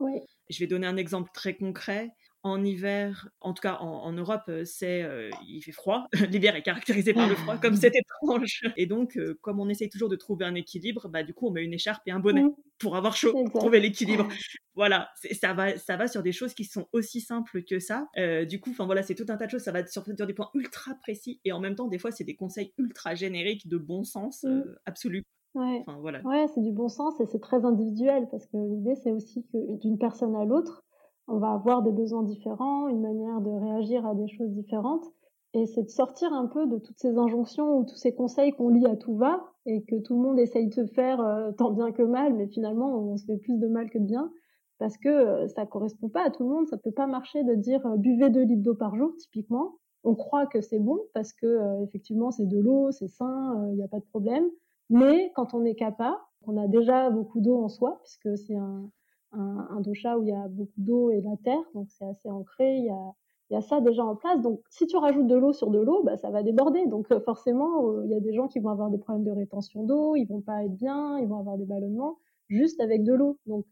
Je 0.48 0.58
vais 0.60 0.68
donner 0.68 0.86
un 0.86 0.96
exemple 0.96 1.30
très 1.34 1.56
concret. 1.56 2.10
En 2.42 2.64
hiver, 2.64 3.28
en 3.42 3.52
tout 3.52 3.60
cas 3.60 3.74
en, 3.80 4.12
Europe, 4.12 4.44
euh, 4.48 4.64
c'est 4.64 5.02
euh, 5.02 5.28
il 5.46 5.60
fait 5.60 5.72
froid. 5.72 6.06
L'hiver 6.30 6.56
est 6.56 6.62
caractérisé 6.62 7.12
par 7.12 7.28
le 7.28 7.34
froid, 7.34 7.58
comme 7.58 7.76
c'est 7.76 7.92
étrange. 7.94 8.62
Et 8.78 8.86
donc, 8.86 9.18
euh, 9.18 9.38
comme 9.42 9.60
on 9.60 9.68
essaye 9.68 9.90
toujours 9.90 10.08
de 10.08 10.16
trouver 10.16 10.46
un 10.46 10.54
équilibre, 10.54 11.08
bah 11.08 11.22
du 11.22 11.34
coup, 11.34 11.48
on 11.48 11.50
met 11.50 11.62
une 11.62 11.74
écharpe 11.74 12.00
et 12.06 12.12
un 12.12 12.18
bonnet 12.18 12.44
mm. 12.44 12.54
pour 12.78 12.96
avoir 12.96 13.14
chaud, 13.14 13.34
pour 13.50 13.60
trouver 13.60 13.80
l'équilibre. 13.80 14.26
voilà, 14.74 15.10
ça 15.38 15.52
va, 15.52 15.76
ça 15.76 15.98
va 15.98 16.08
sur 16.08 16.22
des 16.22 16.32
choses 16.32 16.54
qui 16.54 16.64
sont 16.64 16.88
aussi 16.92 17.20
simples 17.20 17.62
que 17.62 17.78
ça. 17.78 18.06
du 18.48 18.58
coup, 18.58 18.70
enfin 18.70 18.86
voilà, 18.86 19.02
c'est 19.02 19.14
tout 19.14 19.26
un 19.28 19.36
tas 19.36 19.44
de 19.44 19.50
choses. 19.50 19.62
Ça 19.62 19.72
va 19.72 19.86
sur, 19.86 20.04
des 20.04 20.32
points 20.32 20.50
ultra 20.54 20.94
précis 21.02 21.40
et 21.44 21.52
en 21.52 21.60
même 21.60 21.74
temps, 21.74 21.88
des 21.88 21.98
fois, 21.98 22.10
c'est 22.10 22.24
des 22.24 22.36
conseils 22.36 22.72
ultra 22.78 23.14
génériques 23.14 23.68
de 23.68 23.76
bon 23.76 24.02
sens 24.02 24.44
mm. 24.44 24.62
absolu. 24.86 25.24
Ouais, 25.54 25.84
voilà. 26.00 26.20
ouais 26.22 26.46
c'est 26.54 26.60
du 26.60 26.70
bon 26.70 26.88
sens 26.88 27.20
et 27.20 27.26
c'est 27.26 27.40
très 27.40 27.64
individuel 27.64 28.28
parce 28.30 28.46
que 28.46 28.56
l'idée 28.56 28.94
c'est 28.94 29.10
aussi 29.10 29.44
que 29.52 29.78
d'une 29.78 29.98
personne 29.98 30.36
à 30.36 30.44
l'autre, 30.44 30.84
on 31.26 31.38
va 31.38 31.52
avoir 31.52 31.82
des 31.82 31.92
besoins 31.92 32.22
différents, 32.22 32.88
une 32.88 33.00
manière 33.00 33.40
de 33.40 33.50
réagir 33.50 34.04
à 34.06 34.14
des 34.14 34.28
choses 34.28 34.50
différentes. 34.50 35.06
Et 35.52 35.66
c'est 35.66 35.82
de 35.82 35.88
sortir 35.88 36.32
un 36.32 36.46
peu 36.46 36.66
de 36.66 36.78
toutes 36.78 36.98
ces 36.98 37.18
injonctions 37.18 37.78
ou 37.78 37.84
tous 37.84 37.96
ces 37.96 38.14
conseils 38.14 38.52
qu'on 38.52 38.68
lit 38.68 38.86
à 38.86 38.96
tout 38.96 39.16
va 39.16 39.40
et 39.66 39.82
que 39.82 39.96
tout 39.96 40.14
le 40.14 40.20
monde 40.20 40.38
essaye 40.38 40.68
de 40.68 40.86
faire 40.86 41.20
euh, 41.20 41.50
tant 41.52 41.72
bien 41.72 41.90
que 41.90 42.02
mal, 42.02 42.34
mais 42.34 42.46
finalement 42.46 42.96
on 42.96 43.16
se 43.16 43.24
fait 43.24 43.36
plus 43.36 43.58
de 43.58 43.66
mal 43.66 43.90
que 43.90 43.98
de 43.98 44.04
bien 44.04 44.30
parce 44.78 44.96
que 44.96 45.08
euh, 45.08 45.48
ça 45.48 45.66
correspond 45.66 46.08
pas 46.08 46.24
à 46.24 46.30
tout 46.30 46.44
le 46.44 46.50
monde. 46.50 46.68
Ça 46.68 46.78
peut 46.78 46.92
pas 46.92 47.06
marcher 47.06 47.42
de 47.42 47.54
dire 47.54 47.84
euh, 47.86 47.96
buvez 47.96 48.30
2 48.30 48.42
litres 48.42 48.62
d'eau 48.62 48.74
par 48.76 48.94
jour 48.94 49.12
typiquement. 49.18 49.74
On 50.04 50.14
croit 50.14 50.46
que 50.46 50.60
c'est 50.60 50.78
bon 50.78 50.98
parce 51.14 51.32
que 51.32 51.82
effectivement 51.84 52.30
c'est 52.30 52.46
de 52.46 52.58
l'eau, 52.58 52.90
c'est 52.90 53.08
sain, 53.08 53.68
il 53.70 53.76
n'y 53.76 53.82
a 53.82 53.88
pas 53.88 53.98
de 53.98 54.06
problème. 54.06 54.48
Mais 54.90 55.32
quand 55.34 55.54
on 55.54 55.64
est 55.64 55.74
kappa, 55.74 56.20
on 56.46 56.56
a 56.56 56.66
déjà 56.66 57.10
beaucoup 57.10 57.40
d'eau 57.40 57.62
en 57.62 57.68
soi, 57.68 58.00
puisque 58.02 58.36
c'est 58.36 58.56
un, 58.56 58.90
un, 59.32 59.68
un, 59.70 59.80
dosha 59.80 60.18
où 60.18 60.22
il 60.24 60.28
y 60.30 60.32
a 60.32 60.48
beaucoup 60.48 60.80
d'eau 60.80 61.10
et 61.10 61.20
la 61.20 61.36
terre, 61.44 61.62
donc 61.74 61.88
c'est 61.90 62.04
assez 62.04 62.28
ancré, 62.28 62.76
il 62.76 62.84
y 62.86 62.90
a, 62.90 63.14
il 63.50 63.54
y 63.54 63.56
a 63.56 63.60
ça 63.60 63.80
déjà 63.80 64.04
en 64.04 64.16
place. 64.16 64.40
Donc 64.40 64.60
si 64.68 64.86
tu 64.86 64.96
rajoutes 64.96 65.26
de 65.26 65.36
l'eau 65.36 65.52
sur 65.52 65.70
de 65.70 65.78
l'eau, 65.78 66.02
bah, 66.02 66.16
ça 66.16 66.30
va 66.30 66.42
déborder. 66.42 66.86
Donc 66.86 67.10
euh, 67.12 67.20
forcément, 67.20 67.88
euh, 67.90 68.04
il 68.04 68.10
y 68.10 68.14
a 68.14 68.20
des 68.20 68.34
gens 68.34 68.48
qui 68.48 68.58
vont 68.58 68.70
avoir 68.70 68.90
des 68.90 68.98
problèmes 68.98 69.24
de 69.24 69.30
rétention 69.30 69.84
d'eau, 69.84 70.16
ils 70.16 70.26
vont 70.26 70.40
pas 70.40 70.64
être 70.64 70.74
bien, 70.74 71.18
ils 71.18 71.28
vont 71.28 71.38
avoir 71.38 71.56
des 71.56 71.66
ballonnements, 71.66 72.18
juste 72.48 72.80
avec 72.80 73.04
de 73.04 73.14
l'eau. 73.14 73.38
Donc 73.46 73.66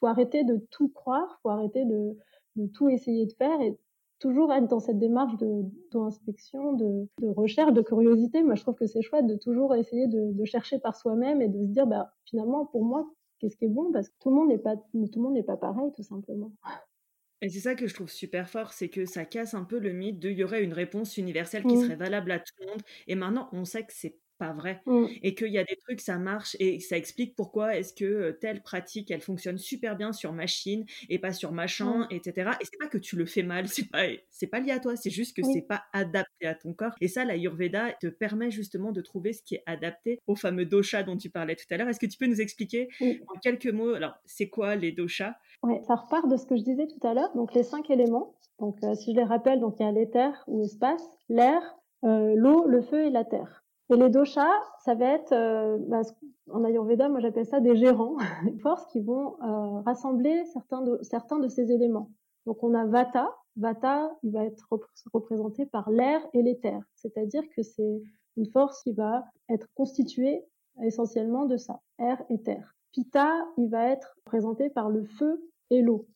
faut 0.00 0.06
arrêter 0.06 0.44
de 0.44 0.58
tout 0.70 0.88
croire, 0.88 1.38
faut 1.42 1.50
arrêter 1.50 1.84
de, 1.84 2.16
de 2.56 2.66
tout 2.66 2.88
essayer 2.88 3.26
de 3.26 3.32
faire 3.32 3.60
et 3.60 3.78
toujours 4.18 4.52
être 4.52 4.68
dans 4.68 4.80
cette 4.80 4.98
démarche 4.98 5.34
d'inspection, 5.92 6.72
de, 6.72 6.84
de, 6.84 7.26
de, 7.26 7.28
recherche, 7.28 7.72
de 7.72 7.82
curiosité. 7.82 8.42
Moi, 8.42 8.54
je 8.54 8.62
trouve 8.62 8.74
que 8.74 8.86
c'est 8.86 9.02
chouette 9.02 9.26
de 9.26 9.36
toujours 9.36 9.74
essayer 9.74 10.06
de, 10.06 10.32
de 10.32 10.44
chercher 10.44 10.78
par 10.78 10.96
soi-même 10.96 11.40
et 11.40 11.48
de 11.48 11.62
se 11.62 11.68
dire, 11.68 11.86
bah, 11.86 12.12
finalement, 12.24 12.66
pour 12.66 12.84
moi, 12.84 13.08
qu'est-ce 13.38 13.56
qui 13.56 13.66
est 13.66 13.68
bon? 13.68 13.92
Parce 13.92 14.08
que 14.08 14.14
tout 14.20 14.30
le 14.30 14.36
monde 14.36 14.48
n'est 14.48 14.58
pas, 14.58 14.76
tout 14.76 14.92
le 14.94 15.22
monde 15.22 15.34
n'est 15.34 15.42
pas 15.42 15.56
pareil, 15.56 15.90
tout 15.94 16.02
simplement. 16.02 16.52
Et 17.40 17.48
c'est 17.48 17.60
ça 17.60 17.74
que 17.76 17.86
je 17.86 17.94
trouve 17.94 18.10
super 18.10 18.48
fort, 18.48 18.72
c'est 18.72 18.88
que 18.88 19.04
ça 19.04 19.24
casse 19.24 19.54
un 19.54 19.62
peu 19.64 19.78
le 19.78 19.92
mythe 19.92 20.18
de 20.18 20.28
il 20.28 20.38
y 20.38 20.44
aurait 20.44 20.64
une 20.64 20.72
réponse 20.72 21.16
universelle 21.18 21.62
qui 21.62 21.76
mmh. 21.76 21.82
serait 21.82 21.96
valable 21.96 22.32
à 22.32 22.40
tout 22.40 22.52
le 22.60 22.66
monde. 22.66 22.82
Et 23.06 23.14
maintenant, 23.14 23.48
on 23.52 23.64
sait 23.64 23.84
que 23.84 23.92
c'est 23.92 24.18
pas 24.38 24.52
vrai 24.52 24.82
mmh. 24.86 25.06
et 25.22 25.34
qu'il 25.34 25.52
y 25.52 25.58
a 25.58 25.64
des 25.64 25.76
trucs 25.76 26.00
ça 26.00 26.18
marche 26.18 26.56
et 26.60 26.80
ça 26.80 26.96
explique 26.96 27.34
pourquoi 27.34 27.76
est-ce 27.76 27.92
que 27.92 28.30
telle 28.40 28.62
pratique 28.62 29.10
elle 29.10 29.20
fonctionne 29.20 29.58
super 29.58 29.96
bien 29.96 30.12
sur 30.12 30.32
machine 30.32 30.84
et 31.08 31.18
pas 31.18 31.32
sur 31.32 31.52
machin 31.52 32.06
mmh. 32.10 32.14
etc 32.14 32.50
et 32.60 32.64
c'est 32.64 32.78
pas 32.78 32.88
que 32.88 32.98
tu 32.98 33.16
le 33.16 33.26
fais 33.26 33.42
mal 33.42 33.68
c'est 33.68 33.90
pas 33.90 34.06
c'est 34.30 34.46
pas 34.46 34.60
lié 34.60 34.70
à 34.70 34.78
toi 34.78 34.96
c'est 34.96 35.10
juste 35.10 35.36
que 35.36 35.42
c'est 35.42 35.62
pas 35.62 35.82
adapté 35.92 36.46
à 36.46 36.54
ton 36.54 36.72
corps. 36.72 36.94
Et 37.00 37.08
ça 37.08 37.24
la 37.24 37.36
Yurveda 37.36 37.92
te 38.00 38.06
permet 38.06 38.50
justement 38.50 38.92
de 38.92 39.00
trouver 39.00 39.32
ce 39.32 39.42
qui 39.42 39.56
est 39.56 39.62
adapté 39.66 40.20
au 40.26 40.34
fameux 40.34 40.64
dosha 40.64 41.02
dont 41.02 41.16
tu 41.16 41.30
parlais 41.30 41.56
tout 41.56 41.66
à 41.70 41.76
l'heure. 41.76 41.88
Est-ce 41.88 42.00
que 42.00 42.06
tu 42.06 42.18
peux 42.18 42.26
nous 42.26 42.40
expliquer 42.40 42.88
en 43.00 43.38
quelques 43.40 43.66
mots 43.66 43.94
alors 43.94 44.14
c'est 44.24 44.48
quoi 44.48 44.76
les 44.76 44.92
doshas? 44.92 45.34
Ouais, 45.62 45.80
ça 45.86 45.96
repart 45.96 46.28
de 46.28 46.36
ce 46.36 46.46
que 46.46 46.56
je 46.56 46.62
disais 46.62 46.86
tout 46.86 47.06
à 47.06 47.14
l'heure 47.14 47.34
donc 47.34 47.54
les 47.54 47.62
cinq 47.62 47.90
éléments. 47.90 48.34
Donc 48.58 48.76
euh, 48.82 48.94
si 48.94 49.12
je 49.12 49.16
les 49.16 49.24
rappelle 49.24 49.60
donc 49.60 49.76
il 49.78 49.86
y 49.86 49.88
a 49.88 49.92
l'éther 49.92 50.32
ou 50.46 50.62
espace 50.64 51.04
l'air 51.28 51.60
euh, 52.04 52.34
l'eau 52.36 52.66
le 52.66 52.82
feu 52.82 53.06
et 53.06 53.10
la 53.10 53.24
terre 53.24 53.64
et 53.90 53.96
les 53.96 54.10
doshas, 54.10 54.50
ça 54.84 54.94
va 54.94 55.06
être, 55.14 55.32
euh, 55.32 55.78
bah, 55.88 56.02
en 56.50 56.62
Ayurveda, 56.64 57.08
moi 57.08 57.20
j'appelle 57.20 57.46
ça 57.46 57.60
des 57.60 57.76
gérants, 57.76 58.16
des 58.44 58.58
forces 58.58 58.86
qui 58.92 59.00
vont 59.00 59.36
euh, 59.42 59.80
rassembler 59.80 60.44
certains 60.44 60.82
de, 60.82 61.48
ces 61.48 61.72
éléments. 61.72 62.10
Donc 62.46 62.62
on 62.62 62.74
a 62.74 62.84
Vata. 62.84 63.34
Vata, 63.56 64.10
il 64.22 64.32
va 64.32 64.44
être 64.44 64.68
représenté 65.12 65.66
par 65.66 65.90
l'air 65.90 66.20
et 66.32 66.42
l'éther. 66.42 66.80
C'est-à-dire 66.94 67.42
que 67.56 67.62
c'est 67.62 68.02
une 68.36 68.46
force 68.46 68.82
qui 68.82 68.92
va 68.92 69.24
être 69.48 69.66
constituée 69.74 70.44
essentiellement 70.82 71.46
de 71.46 71.56
ça, 71.56 71.80
air 71.98 72.22
et 72.30 72.40
terre. 72.40 72.76
Pitta, 72.92 73.32
il 73.56 73.68
va 73.68 73.88
être 73.88 74.14
représenté 74.24 74.70
par 74.70 74.90
le 74.90 75.04
feu 75.04 75.42
et 75.70 75.82
l'eau. 75.82 76.06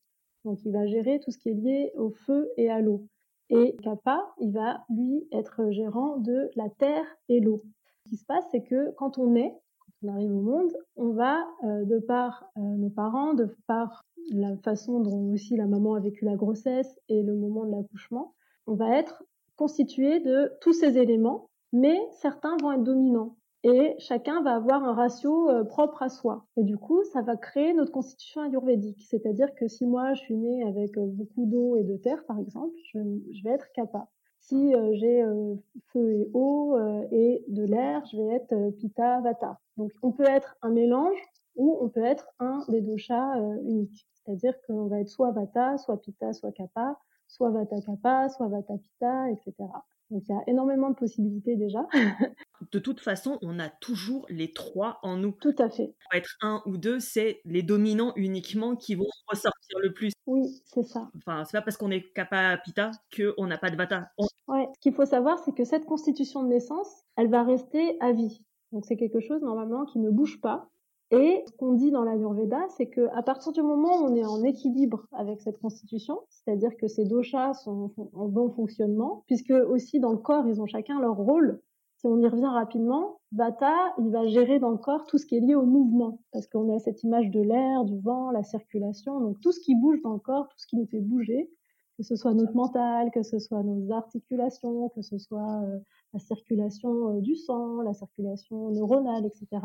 Donc 0.45 0.65
il 0.65 0.73
va 0.73 0.87
gérer 0.87 1.21
tout 1.21 1.31
ce 1.31 1.39
qui 1.39 1.51
est 1.51 1.55
lié 1.55 1.93
au 1.97 2.11
feu 2.11 2.51
et 2.57 2.71
à 2.71 2.81
l'eau. 2.81 3.07
Et 3.55 3.77
Kappa, 3.83 4.33
il 4.41 4.51
va 4.51 4.83
lui 4.89 5.29
être 5.31 5.71
gérant 5.71 6.17
de 6.17 6.49
la 6.57 6.71
terre 6.71 7.05
et 7.29 7.39
l'eau. 7.39 7.63
Ce 8.05 8.11
qui 8.11 8.17
se 8.17 8.25
passe, 8.25 8.45
c'est 8.51 8.63
que 8.63 8.93
quand 8.97 9.19
on 9.19 9.35
est, 9.35 9.55
quand 9.79 10.09
on 10.09 10.09
arrive 10.15 10.35
au 10.35 10.41
monde, 10.41 10.73
on 10.97 11.11
va, 11.11 11.47
euh, 11.65 11.85
de 11.85 11.99
par 11.99 12.51
euh, 12.57 12.61
nos 12.61 12.89
parents, 12.89 13.35
de 13.35 13.55
par 13.67 14.07
la 14.31 14.57
façon 14.57 15.01
dont 15.01 15.33
aussi 15.35 15.55
la 15.57 15.67
maman 15.67 15.95
a 15.95 16.01
vécu 16.01 16.25
la 16.25 16.37
grossesse 16.37 16.99
et 17.11 17.23
le 17.23 17.37
moment 17.37 17.67
de 17.67 17.73
l'accouchement, 17.73 18.35
on 18.67 18.75
va 18.75 18.97
être 18.97 19.23
constitué 19.57 20.21
de 20.21 20.51
tous 20.63 20.73
ces 20.73 20.97
éléments, 20.97 21.51
mais 21.75 21.99
certains 22.13 22.57
vont 22.57 22.73
être 22.73 22.83
dominants 22.83 23.37
et 23.65 23.95
chacun 23.99 24.43
va 24.43 24.57
avoir 24.57 24.83
un 24.83 24.95
ratio 24.95 25.49
euh, 25.49 25.65
propre 25.65 26.03
à 26.03 26.09
soi. 26.09 26.47
Et 26.57 26.65
du 26.65 26.77
coup, 26.77 27.05
ça 27.13 27.23
va 27.23 27.37
créer 27.37 27.73
notre 27.75 27.93
constitution 27.93 28.43
ayurvédique. 28.43 29.07
C'est-à-dire 29.09 29.55
que 29.55 29.69
si 29.69 29.87
moi, 29.87 30.15
je 30.15 30.21
suis 30.21 30.37
née 30.37 30.65
avec 30.65 30.97
euh, 30.99 31.07
beaucoup 31.07 31.47
d'eau 31.47 31.77
et 31.77 31.85
de 31.85 31.97
terre, 31.97 32.25
par 32.27 32.41
exemple, 32.41 32.75
je, 32.93 32.99
vais 33.45 33.51
être 33.51 33.71
kappa. 33.73 34.09
Si 34.41 34.75
euh, 34.75 34.91
j'ai 34.95 35.25
feu 35.93 36.13
et 36.13 36.31
eau 36.35 36.77
et 37.13 37.45
de 37.47 37.63
l'air, 37.63 38.05
je 38.11 38.17
vais 38.17 38.35
être 38.35 38.71
pitta, 38.79 39.21
vata. 39.21 39.61
Donc, 39.77 39.93
on 40.03 40.11
peut 40.11 40.29
être 40.29 40.57
un 40.63 40.71
mélange 40.71 41.17
ou 41.55 41.79
on 41.81 41.89
peut 41.89 42.03
être 42.03 42.29
un 42.41 42.65
des 42.69 42.81
doshas 42.81 43.39
uniques. 43.63 44.09
C'est-à-dire 44.15 44.55
qu'on 44.67 44.87
va 44.87 45.01
être 45.01 45.09
soit 45.09 45.31
vata, 45.31 45.79
soit 45.79 46.01
pitta, 46.01 46.33
soit 46.33 46.51
kapha, 46.51 46.99
soit 47.33 47.51
vata 47.51 47.81
kapha, 47.81 48.29
soit 48.29 48.49
vata 48.49 48.75
pitta, 48.77 49.31
etc. 49.31 49.55
Donc 50.11 50.25
il 50.29 50.33
y 50.33 50.35
a 50.35 50.43
énormément 50.47 50.91
de 50.91 50.95
possibilités 50.95 51.57
déjà. 51.57 51.87
de 52.73 52.79
toute 52.79 53.01
façon, 53.01 53.39
on 53.41 53.59
a 53.59 53.71
toujours 53.71 54.27
les 54.29 54.53
trois 54.53 54.99
en 55.03 55.17
nous. 55.17 55.33
Tout 55.41 55.55
à 55.59 55.71
fait. 55.71 55.95
Pour 56.05 56.15
être 56.15 56.37
un 56.43 56.63
ou 56.67 56.77
deux, 56.77 57.01
c'est 57.01 57.41
les 57.47 57.63
dominants 57.63 58.13
uniquement 58.17 58.77
qui 58.77 58.95
vont 58.95 59.07
ressortir 59.29 59.79
le 59.81 59.95
plus. 59.95 60.13
Oui, 60.27 60.43
c'est 60.67 60.83
ça. 60.83 61.11
Enfin, 61.17 61.45
c'est 61.45 61.57
pas 61.57 61.63
parce 61.63 61.79
qu'on 61.79 61.91
est 61.91 62.13
kapha 62.13 62.59
pita 62.59 62.91
qu'on 63.17 63.47
n'a 63.47 63.57
pas 63.57 63.71
de 63.71 63.77
vata. 63.77 64.11
Ouais. 64.49 64.69
Ce 64.75 64.81
qu'il 64.81 64.93
faut 64.93 65.07
savoir, 65.07 65.39
c'est 65.39 65.55
que 65.55 65.65
cette 65.65 65.87
constitution 65.87 66.43
de 66.43 66.49
naissance, 66.49 67.05
elle 67.17 67.31
va 67.31 67.43
rester 67.43 67.97
à 68.01 68.13
vie. 68.13 68.45
Donc 68.73 68.85
c'est 68.85 68.97
quelque 68.97 69.21
chose 69.21 69.41
normalement 69.41 69.87
qui 69.87 69.99
ne 69.99 70.11
bouge 70.11 70.41
pas. 70.43 70.69
Et 71.13 71.45
ce 71.47 71.53
qu'on 71.59 71.75
dit 71.75 71.91
dans 71.91 72.05
la 72.05 72.15
l'Ayurveda, 72.15 72.59
c'est 72.71 72.87
que 72.87 73.07
à 73.15 73.23
partir 73.23 73.53
du 73.53 73.61
moment 73.61 74.01
où 74.01 74.07
on 74.07 74.15
est 74.15 74.25
en 74.25 74.43
équilibre 74.43 75.07
avec 75.13 75.43
cette 75.43 75.61
constitution, 75.61 76.19
c'est-à-dire 76.31 76.75
que 76.79 76.89
ces 76.89 77.05
doshas 77.05 77.53
sont 77.53 77.93
en 78.15 78.29
bon 78.29 78.51
fonctionnement, 78.51 79.23
puisque 79.27 79.51
aussi 79.51 80.01
dans 80.01 80.13
le 80.13 80.17
corps, 80.17 80.49
ils 80.49 80.63
ont 80.63 80.67
chacun 80.67 80.99
leur 81.01 81.17
rôle. 81.17 81.61
Si 81.99 82.07
on 82.07 82.19
y 82.19 82.27
revient 82.27 82.47
rapidement, 82.47 83.21
Vata, 83.31 83.75
il 83.99 84.09
va 84.11 84.27
gérer 84.27 84.59
dans 84.59 84.71
le 84.71 84.79
corps 84.79 85.05
tout 85.05 85.19
ce 85.19 85.27
qui 85.27 85.37
est 85.37 85.41
lié 85.41 85.55
au 85.55 85.67
mouvement, 85.67 86.19
parce 86.33 86.47
qu'on 86.47 86.75
a 86.75 86.79
cette 86.79 87.03
image 87.03 87.31
de 87.31 87.41
l'air, 87.41 87.85
du 87.85 88.01
vent, 88.01 88.31
la 88.31 88.43
circulation, 88.43 89.21
donc 89.21 89.39
tout 89.41 89.53
ce 89.53 89.61
qui 89.61 89.75
bouge 89.75 90.01
dans 90.01 90.15
le 90.15 90.19
corps, 90.19 90.49
tout 90.49 90.59
ce 90.59 90.67
qui 90.67 90.79
nous 90.79 90.87
fait 90.87 91.01
bouger, 91.01 91.51
que 91.99 92.05
ce 92.05 92.17
soit 92.17 92.33
notre 92.33 92.57
mental, 92.57 93.11
que 93.11 93.23
ce 93.23 93.39
soit 93.39 93.63
nos 93.63 93.93
articulations, 93.93 94.89
que 94.89 95.03
ce 95.03 95.19
soit 95.19 95.61
euh, 95.63 95.79
la 96.15 96.21
circulation 96.21 97.11
euh, 97.11 97.21
du 97.21 97.37
sang, 97.37 97.83
la 97.83 97.93
circulation 97.93 98.71
neuronale, 98.71 99.27
etc 99.27 99.61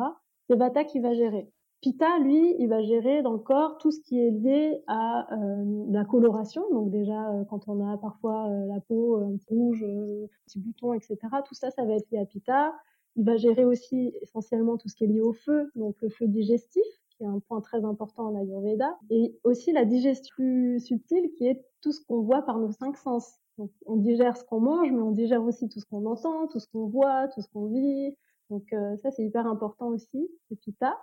c'est 0.47 0.55
Vata 0.55 0.83
qui 0.83 0.99
va 0.99 1.13
gérer. 1.13 1.49
Pitta, 1.81 2.17
lui, 2.19 2.55
il 2.57 2.67
va 2.67 2.81
gérer 2.81 3.21
dans 3.21 3.33
le 3.33 3.39
corps 3.39 3.77
tout 3.77 3.91
ce 3.91 3.99
qui 4.01 4.19
est 4.19 4.31
lié 4.31 4.81
à 4.87 5.31
euh, 5.31 5.85
la 5.89 6.05
coloration. 6.05 6.63
Donc 6.71 6.89
déjà, 6.89 7.31
euh, 7.31 7.43
quand 7.45 7.67
on 7.67 7.87
a 7.87 7.97
parfois 7.97 8.47
euh, 8.49 8.65
la 8.65 8.79
peau 8.79 9.19
peu 9.19 9.55
rouge, 9.55 9.85
petits 10.45 10.59
boutons, 10.59 10.93
etc., 10.93 11.17
tout 11.45 11.53
ça, 11.53 11.69
ça 11.69 11.85
va 11.85 11.93
être 11.93 12.09
lié 12.11 12.17
à 12.17 12.25
Pitta. 12.25 12.73
Il 13.15 13.25
va 13.25 13.37
gérer 13.37 13.63
aussi 13.63 14.13
essentiellement 14.21 14.77
tout 14.77 14.89
ce 14.89 14.95
qui 14.95 15.03
est 15.03 15.07
lié 15.07 15.21
au 15.21 15.33
feu, 15.33 15.71
donc 15.75 15.95
le 16.01 16.09
feu 16.09 16.27
digestif, 16.27 16.83
qui 17.11 17.23
est 17.23 17.27
un 17.27 17.39
point 17.39 17.61
très 17.61 17.83
important 17.85 18.27
en 18.27 18.35
Ayurveda, 18.35 18.97
et 19.09 19.37
aussi 19.43 19.71
la 19.71 19.85
digestion 19.85 20.79
subtile, 20.79 21.31
qui 21.37 21.47
est 21.47 21.63
tout 21.81 21.91
ce 21.91 21.99
qu'on 22.05 22.21
voit 22.21 22.41
par 22.41 22.59
nos 22.59 22.71
cinq 22.71 22.97
sens. 22.97 23.37
Donc, 23.57 23.71
on 23.87 23.95
digère 23.95 24.37
ce 24.37 24.43
qu'on 24.43 24.59
mange, 24.59 24.91
mais 24.91 25.01
on 25.01 25.11
digère 25.11 25.43
aussi 25.43 25.67
tout 25.67 25.79
ce 25.79 25.85
qu'on 25.85 26.05
entend, 26.05 26.47
tout 26.47 26.59
ce 26.59 26.67
qu'on 26.67 26.85
voit, 26.85 27.27
tout 27.29 27.41
ce 27.41 27.47
qu'on 27.47 27.65
vit, 27.65 28.15
donc 28.49 28.63
euh, 28.73 28.95
ça, 28.97 29.11
c'est 29.11 29.23
hyper 29.23 29.45
important 29.47 29.87
aussi, 29.87 30.29
c'est 30.47 30.59
Pitta. 30.59 30.97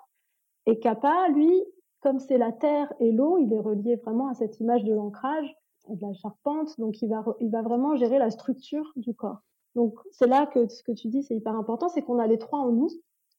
Et 0.66 0.78
Kappa, 0.78 1.28
lui, 1.28 1.62
comme 2.00 2.18
c'est 2.18 2.38
la 2.38 2.52
terre 2.52 2.92
et 3.00 3.12
l'eau, 3.12 3.38
il 3.38 3.52
est 3.52 3.61
relié 3.61 3.96
vraiment 3.96 4.28
à 4.28 4.35
cette 4.35 4.61
image 4.61 4.85
de 4.85 4.94
l'ancrage 4.94 5.54
et 5.90 5.96
de 5.96 6.02
la 6.02 6.12
charpente. 6.14 6.78
Donc 6.78 7.02
il 7.02 7.09
va, 7.09 7.24
il 7.40 7.50
va 7.50 7.62
vraiment 7.62 7.96
gérer 7.96 8.18
la 8.18 8.30
structure 8.30 8.92
du 8.96 9.14
corps. 9.14 9.38
Donc 9.74 9.98
c'est 10.11 10.26
là 10.26 10.46
que 10.46 10.68
ce 10.68 10.83
que 10.83 10.92
tu 10.92 11.09
dis, 11.09 11.22
c'est 11.22 11.37
hyper 11.37 11.54
important, 11.54 11.88
c'est 11.88 12.02
qu'on 12.02 12.18
a 12.18 12.26
les 12.26 12.38
trois 12.38 12.61
en 12.61 12.72
nous 12.72 12.88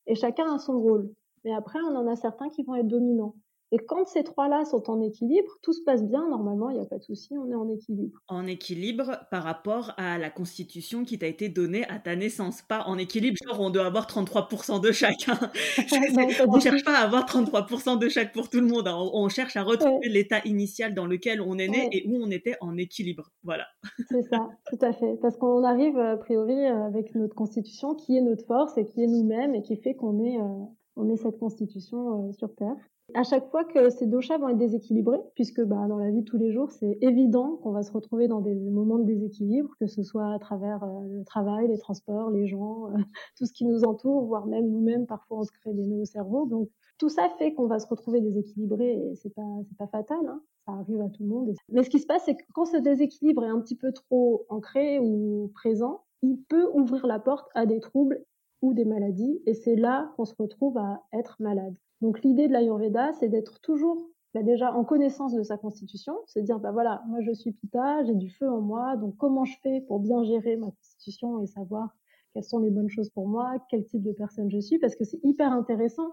et 0.07 0.15
chacun 0.15 0.53
a 0.53 0.59
son 0.59 0.79
rôle. 0.79 1.11
Mais 1.43 1.53
après, 1.53 1.79
on 1.79 1.95
en 1.95 2.07
a 2.07 2.15
certains 2.15 2.49
qui 2.49 2.63
vont 2.63 2.75
être 2.75 2.87
dominants. 2.87 3.35
Et 3.75 3.77
quand 3.85 4.07
ces 4.07 4.23
trois-là 4.23 4.63
sont 4.63 4.89
en 4.89 5.01
équilibre, 5.01 5.57
tout 5.61 5.73
se 5.73 5.81
passe 5.83 6.01
bien, 6.01 6.29
normalement, 6.29 6.69
il 6.69 6.77
n'y 6.77 6.81
a 6.81 6.85
pas 6.85 6.97
de 6.97 7.03
souci, 7.03 7.33
on 7.37 7.51
est 7.51 7.55
en 7.55 7.67
équilibre. 7.67 8.17
En 8.29 8.47
équilibre 8.47 9.19
par 9.31 9.43
rapport 9.43 9.91
à 9.97 10.17
la 10.17 10.29
constitution 10.29 11.03
qui 11.03 11.19
t'a 11.19 11.27
été 11.27 11.49
donnée 11.49 11.83
à 11.89 11.99
ta 11.99 12.15
naissance, 12.15 12.61
pas 12.61 12.83
en 12.85 12.97
équilibre, 12.97 13.35
genre 13.45 13.59
on 13.59 13.69
doit 13.69 13.85
avoir 13.85 14.07
33% 14.07 14.79
de 14.79 14.93
chacun. 14.93 15.37
on 16.47 16.55
ne 16.55 16.61
cherche 16.61 16.85
pas 16.85 16.97
à 16.97 17.03
avoir 17.03 17.25
33% 17.25 17.99
de 17.99 18.07
chaque 18.07 18.31
pour 18.31 18.49
tout 18.49 18.61
le 18.61 18.67
monde, 18.67 18.87
hein. 18.87 18.95
on, 18.97 19.27
cherche 19.27 19.57
à 19.57 19.63
retrouver 19.63 20.07
l'état 20.07 20.39
initial 20.45 20.93
dans 20.93 21.05
lequel 21.05 21.41
on 21.41 21.57
est 21.57 21.67
né 21.67 21.89
et 21.91 22.07
où 22.07 22.23
on 22.23 22.31
était 22.31 22.55
en 22.61 22.77
équilibre. 22.77 23.29
Voilà. 23.43 23.65
C'est 24.09 24.23
ça, 24.29 24.47
tout 24.67 24.79
à 24.79 24.93
fait. 24.93 25.17
Parce 25.21 25.35
qu'on 25.35 25.65
arrive, 25.65 25.97
a 25.97 26.15
priori, 26.15 26.65
avec 26.65 27.13
notre 27.13 27.35
constitution 27.35 27.93
qui 27.93 28.15
est 28.15 28.21
notre 28.21 28.45
force 28.45 28.77
et 28.77 28.85
qui 28.85 29.03
est 29.03 29.07
nous-mêmes 29.07 29.53
et 29.53 29.63
qui 29.63 29.75
fait 29.75 29.95
qu'on 29.95 30.23
est, 30.23 30.39
euh, 30.39 30.65
on 30.95 31.09
est 31.09 31.17
cette 31.17 31.39
constitution 31.39 32.29
euh, 32.29 32.31
sur 32.31 32.55
Terre. 32.55 32.77
À 33.13 33.23
chaque 33.23 33.49
fois 33.51 33.63
que 33.63 33.89
ces 33.89 34.07
doshas 34.07 34.39
vont 34.39 34.49
être 34.49 34.57
déséquilibrés, 34.57 35.19
puisque 35.35 35.61
bah, 35.61 35.85
dans 35.87 35.97
la 35.97 36.09
vie 36.09 36.21
de 36.21 36.25
tous 36.25 36.37
les 36.37 36.51
jours, 36.51 36.71
c'est 36.71 36.97
évident 37.01 37.57
qu'on 37.57 37.71
va 37.71 37.83
se 37.83 37.91
retrouver 37.91 38.27
dans 38.27 38.41
des 38.41 38.55
moments 38.55 38.97
de 38.97 39.03
déséquilibre, 39.03 39.69
que 39.79 39.85
ce 39.85 40.01
soit 40.01 40.33
à 40.33 40.39
travers 40.39 40.83
euh, 40.83 41.07
le 41.07 41.23
travail, 41.23 41.67
les 41.67 41.77
transports, 41.77 42.31
les 42.31 42.47
gens, 42.47 42.87
euh, 42.87 42.97
tout 43.37 43.45
ce 43.45 43.53
qui 43.53 43.65
nous 43.65 43.83
entoure, 43.83 44.25
voire 44.25 44.47
même 44.47 44.67
nous-mêmes, 44.69 45.05
parfois 45.05 45.39
on 45.39 45.43
se 45.43 45.51
crée 45.51 45.73
des 45.73 45.85
nœuds 45.85 46.05
cerveaux. 46.05 46.47
Donc 46.47 46.69
tout 46.97 47.09
ça 47.09 47.29
fait 47.37 47.53
qu'on 47.53 47.67
va 47.67 47.79
se 47.79 47.87
retrouver 47.87 48.21
déséquilibré 48.21 48.93
et 48.93 49.15
c'est 49.15 49.33
pas 49.33 49.43
c'est 49.69 49.77
pas 49.77 49.87
fatal, 49.87 50.17
hein. 50.27 50.41
ça 50.65 50.73
arrive 50.73 51.01
à 51.01 51.09
tout 51.09 51.23
le 51.23 51.29
monde. 51.29 51.53
Mais 51.69 51.83
ce 51.83 51.89
qui 51.91 51.99
se 51.99 52.07
passe, 52.07 52.23
c'est 52.25 52.35
que 52.35 52.43
quand 52.53 52.65
ce 52.65 52.77
déséquilibre 52.77 53.43
est 53.43 53.49
un 53.49 53.59
petit 53.59 53.75
peu 53.75 53.91
trop 53.91 54.45
ancré 54.49 54.99
ou 54.99 55.51
présent, 55.53 56.01
il 56.23 56.41
peut 56.49 56.69
ouvrir 56.73 57.05
la 57.05 57.19
porte 57.19 57.47
à 57.53 57.65
des 57.65 57.79
troubles 57.79 58.25
des 58.73 58.85
maladies, 58.85 59.41
et 59.45 59.53
c'est 59.53 59.75
là 59.75 60.11
qu'on 60.15 60.25
se 60.25 60.33
retrouve 60.37 60.77
à 60.77 61.03
être 61.13 61.37
malade. 61.39 61.75
Donc 62.01 62.21
l'idée 62.21 62.47
de 62.47 62.53
l'Ayurveda, 62.53 63.13
c'est 63.13 63.29
d'être 63.29 63.59
toujours 63.61 64.09
bah, 64.33 64.43
déjà 64.43 64.73
en 64.73 64.83
connaissance 64.83 65.33
de 65.33 65.43
sa 65.43 65.57
constitution, 65.57 66.17
c'est 66.25 66.41
dire 66.41 66.59
bah 66.59 66.71
voilà, 66.71 67.01
moi 67.07 67.21
je 67.21 67.31
suis 67.31 67.53
Pitta, 67.53 68.03
j'ai 68.03 68.15
du 68.15 68.29
feu 68.29 68.49
en 68.49 68.61
moi, 68.61 68.97
donc 68.97 69.15
comment 69.17 69.45
je 69.45 69.57
fais 69.63 69.81
pour 69.81 69.99
bien 69.99 70.23
gérer 70.23 70.57
ma 70.57 70.71
constitution 70.71 71.41
et 71.41 71.47
savoir 71.47 71.95
quelles 72.33 72.43
sont 72.43 72.59
les 72.59 72.69
bonnes 72.69 72.89
choses 72.89 73.09
pour 73.09 73.29
moi, 73.29 73.53
quel 73.69 73.85
type 73.85 74.03
de 74.03 74.11
personne 74.11 74.51
je 74.51 74.59
suis, 74.59 74.77
parce 74.77 74.95
que 74.95 75.05
c'est 75.05 75.19
hyper 75.23 75.53
intéressant 75.53 76.11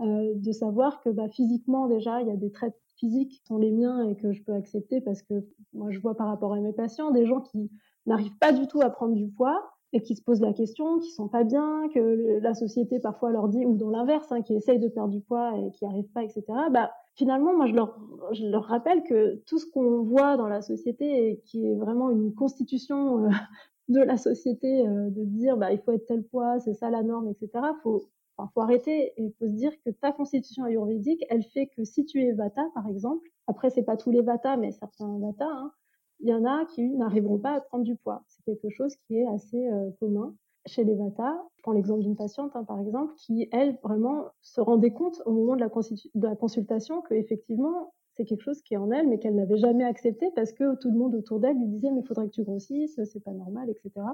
euh, 0.00 0.32
de 0.36 0.52
savoir 0.52 1.00
que 1.02 1.10
bah, 1.10 1.28
physiquement 1.28 1.88
déjà 1.88 2.20
il 2.20 2.28
y 2.28 2.30
a 2.30 2.36
des 2.36 2.52
traits 2.52 2.74
physiques 2.96 3.30
qui 3.30 3.46
sont 3.46 3.58
les 3.58 3.72
miens 3.72 4.08
et 4.08 4.14
que 4.14 4.32
je 4.32 4.42
peux 4.42 4.54
accepter 4.54 5.00
parce 5.00 5.22
que 5.22 5.44
moi 5.72 5.90
je 5.90 5.98
vois 5.98 6.16
par 6.16 6.28
rapport 6.28 6.52
à 6.52 6.60
mes 6.60 6.72
patients 6.72 7.10
des 7.10 7.26
gens 7.26 7.40
qui 7.40 7.70
n'arrivent 8.06 8.38
pas 8.38 8.52
du 8.52 8.66
tout 8.68 8.80
à 8.80 8.90
prendre 8.90 9.14
du 9.14 9.26
poids 9.28 9.75
et 9.92 10.02
qui 10.02 10.16
se 10.16 10.22
posent 10.22 10.40
la 10.40 10.52
question, 10.52 10.98
qui 10.98 11.10
sont 11.10 11.28
pas 11.28 11.44
bien, 11.44 11.88
que 11.94 12.38
la 12.40 12.54
société 12.54 12.98
parfois 12.98 13.30
leur 13.30 13.48
dit, 13.48 13.64
ou 13.64 13.76
dans 13.76 13.90
l'inverse, 13.90 14.30
hein, 14.32 14.42
qui 14.42 14.54
essayent 14.54 14.78
de 14.78 14.88
perdre 14.88 15.10
du 15.10 15.20
poids 15.20 15.56
et 15.58 15.70
qui 15.70 15.84
arrivent 15.84 16.10
pas, 16.12 16.24
etc. 16.24 16.42
Bah, 16.70 16.90
finalement, 17.14 17.56
moi, 17.56 17.66
je 17.66 18.46
leur, 18.46 18.64
rappelle 18.64 19.02
que 19.04 19.36
tout 19.46 19.58
ce 19.58 19.66
qu'on 19.66 20.02
voit 20.02 20.36
dans 20.36 20.48
la 20.48 20.62
société 20.62 21.30
et 21.30 21.40
qui 21.40 21.66
est 21.66 21.76
vraiment 21.76 22.10
une 22.10 22.34
constitution 22.34 23.24
euh, 23.24 23.28
de 23.88 24.00
la 24.00 24.16
société, 24.16 24.86
euh, 24.86 25.10
de 25.10 25.24
dire, 25.24 25.56
bah, 25.56 25.72
il 25.72 25.78
faut 25.78 25.92
être 25.92 26.06
tel 26.06 26.24
poids, 26.24 26.58
c'est 26.60 26.74
ça 26.74 26.90
la 26.90 27.02
norme, 27.02 27.28
etc. 27.28 27.50
Faut, 27.82 28.02
enfin, 28.36 28.50
faut 28.54 28.60
arrêter 28.60 29.12
et 29.16 29.30
faut 29.38 29.46
se 29.46 29.52
dire 29.52 29.72
que 29.84 29.90
ta 29.90 30.12
constitution 30.12 30.64
ayurvédique, 30.64 31.24
elle 31.30 31.44
fait 31.44 31.68
que 31.68 31.84
si 31.84 32.04
tu 32.04 32.22
es 32.22 32.32
Vata, 32.32 32.68
par 32.74 32.88
exemple, 32.88 33.28
après 33.46 33.70
c'est 33.70 33.84
pas 33.84 33.96
tous 33.96 34.10
les 34.10 34.22
Vata, 34.22 34.56
mais 34.56 34.72
certains 34.72 35.18
Vata, 35.20 35.46
hein, 35.46 35.72
il 36.20 36.28
y 36.28 36.34
en 36.34 36.44
a 36.44 36.64
qui 36.66 36.88
n'arriveront 36.88 37.38
pas 37.38 37.52
à 37.52 37.60
prendre 37.60 37.84
du 37.84 37.96
poids. 37.96 38.22
C'est 38.28 38.42
quelque 38.44 38.70
chose 38.70 38.96
qui 38.96 39.18
est 39.18 39.26
assez 39.26 39.68
euh, 39.68 39.90
commun 40.00 40.34
chez 40.66 40.84
les 40.84 40.94
Vata. 40.94 41.42
Je 41.56 41.62
prends 41.62 41.72
l'exemple 41.72 42.02
d'une 42.02 42.16
patiente, 42.16 42.52
hein, 42.54 42.64
par 42.64 42.80
exemple, 42.80 43.14
qui, 43.16 43.48
elle, 43.52 43.78
vraiment 43.82 44.26
se 44.40 44.60
rendait 44.60 44.92
compte 44.92 45.22
au 45.26 45.32
moment 45.32 45.56
de 45.56 45.60
la, 45.60 46.34
consultation 46.36 47.02
qu'effectivement, 47.02 47.92
c'est 48.12 48.24
quelque 48.24 48.42
chose 48.42 48.62
qui 48.62 48.74
est 48.74 48.78
en 48.78 48.90
elle, 48.90 49.08
mais 49.08 49.18
qu'elle 49.18 49.34
n'avait 49.34 49.58
jamais 49.58 49.84
accepté 49.84 50.30
parce 50.34 50.52
que 50.52 50.76
tout 50.76 50.90
le 50.90 50.98
monde 50.98 51.14
autour 51.14 51.38
d'elle 51.38 51.56
lui 51.56 51.68
disait, 51.68 51.90
mais 51.90 52.00
il 52.00 52.06
faudrait 52.06 52.26
que 52.26 52.32
tu 52.32 52.42
grossisses, 52.42 52.98
c'est 53.04 53.22
pas 53.22 53.32
normal, 53.32 53.68
etc. 53.70 54.06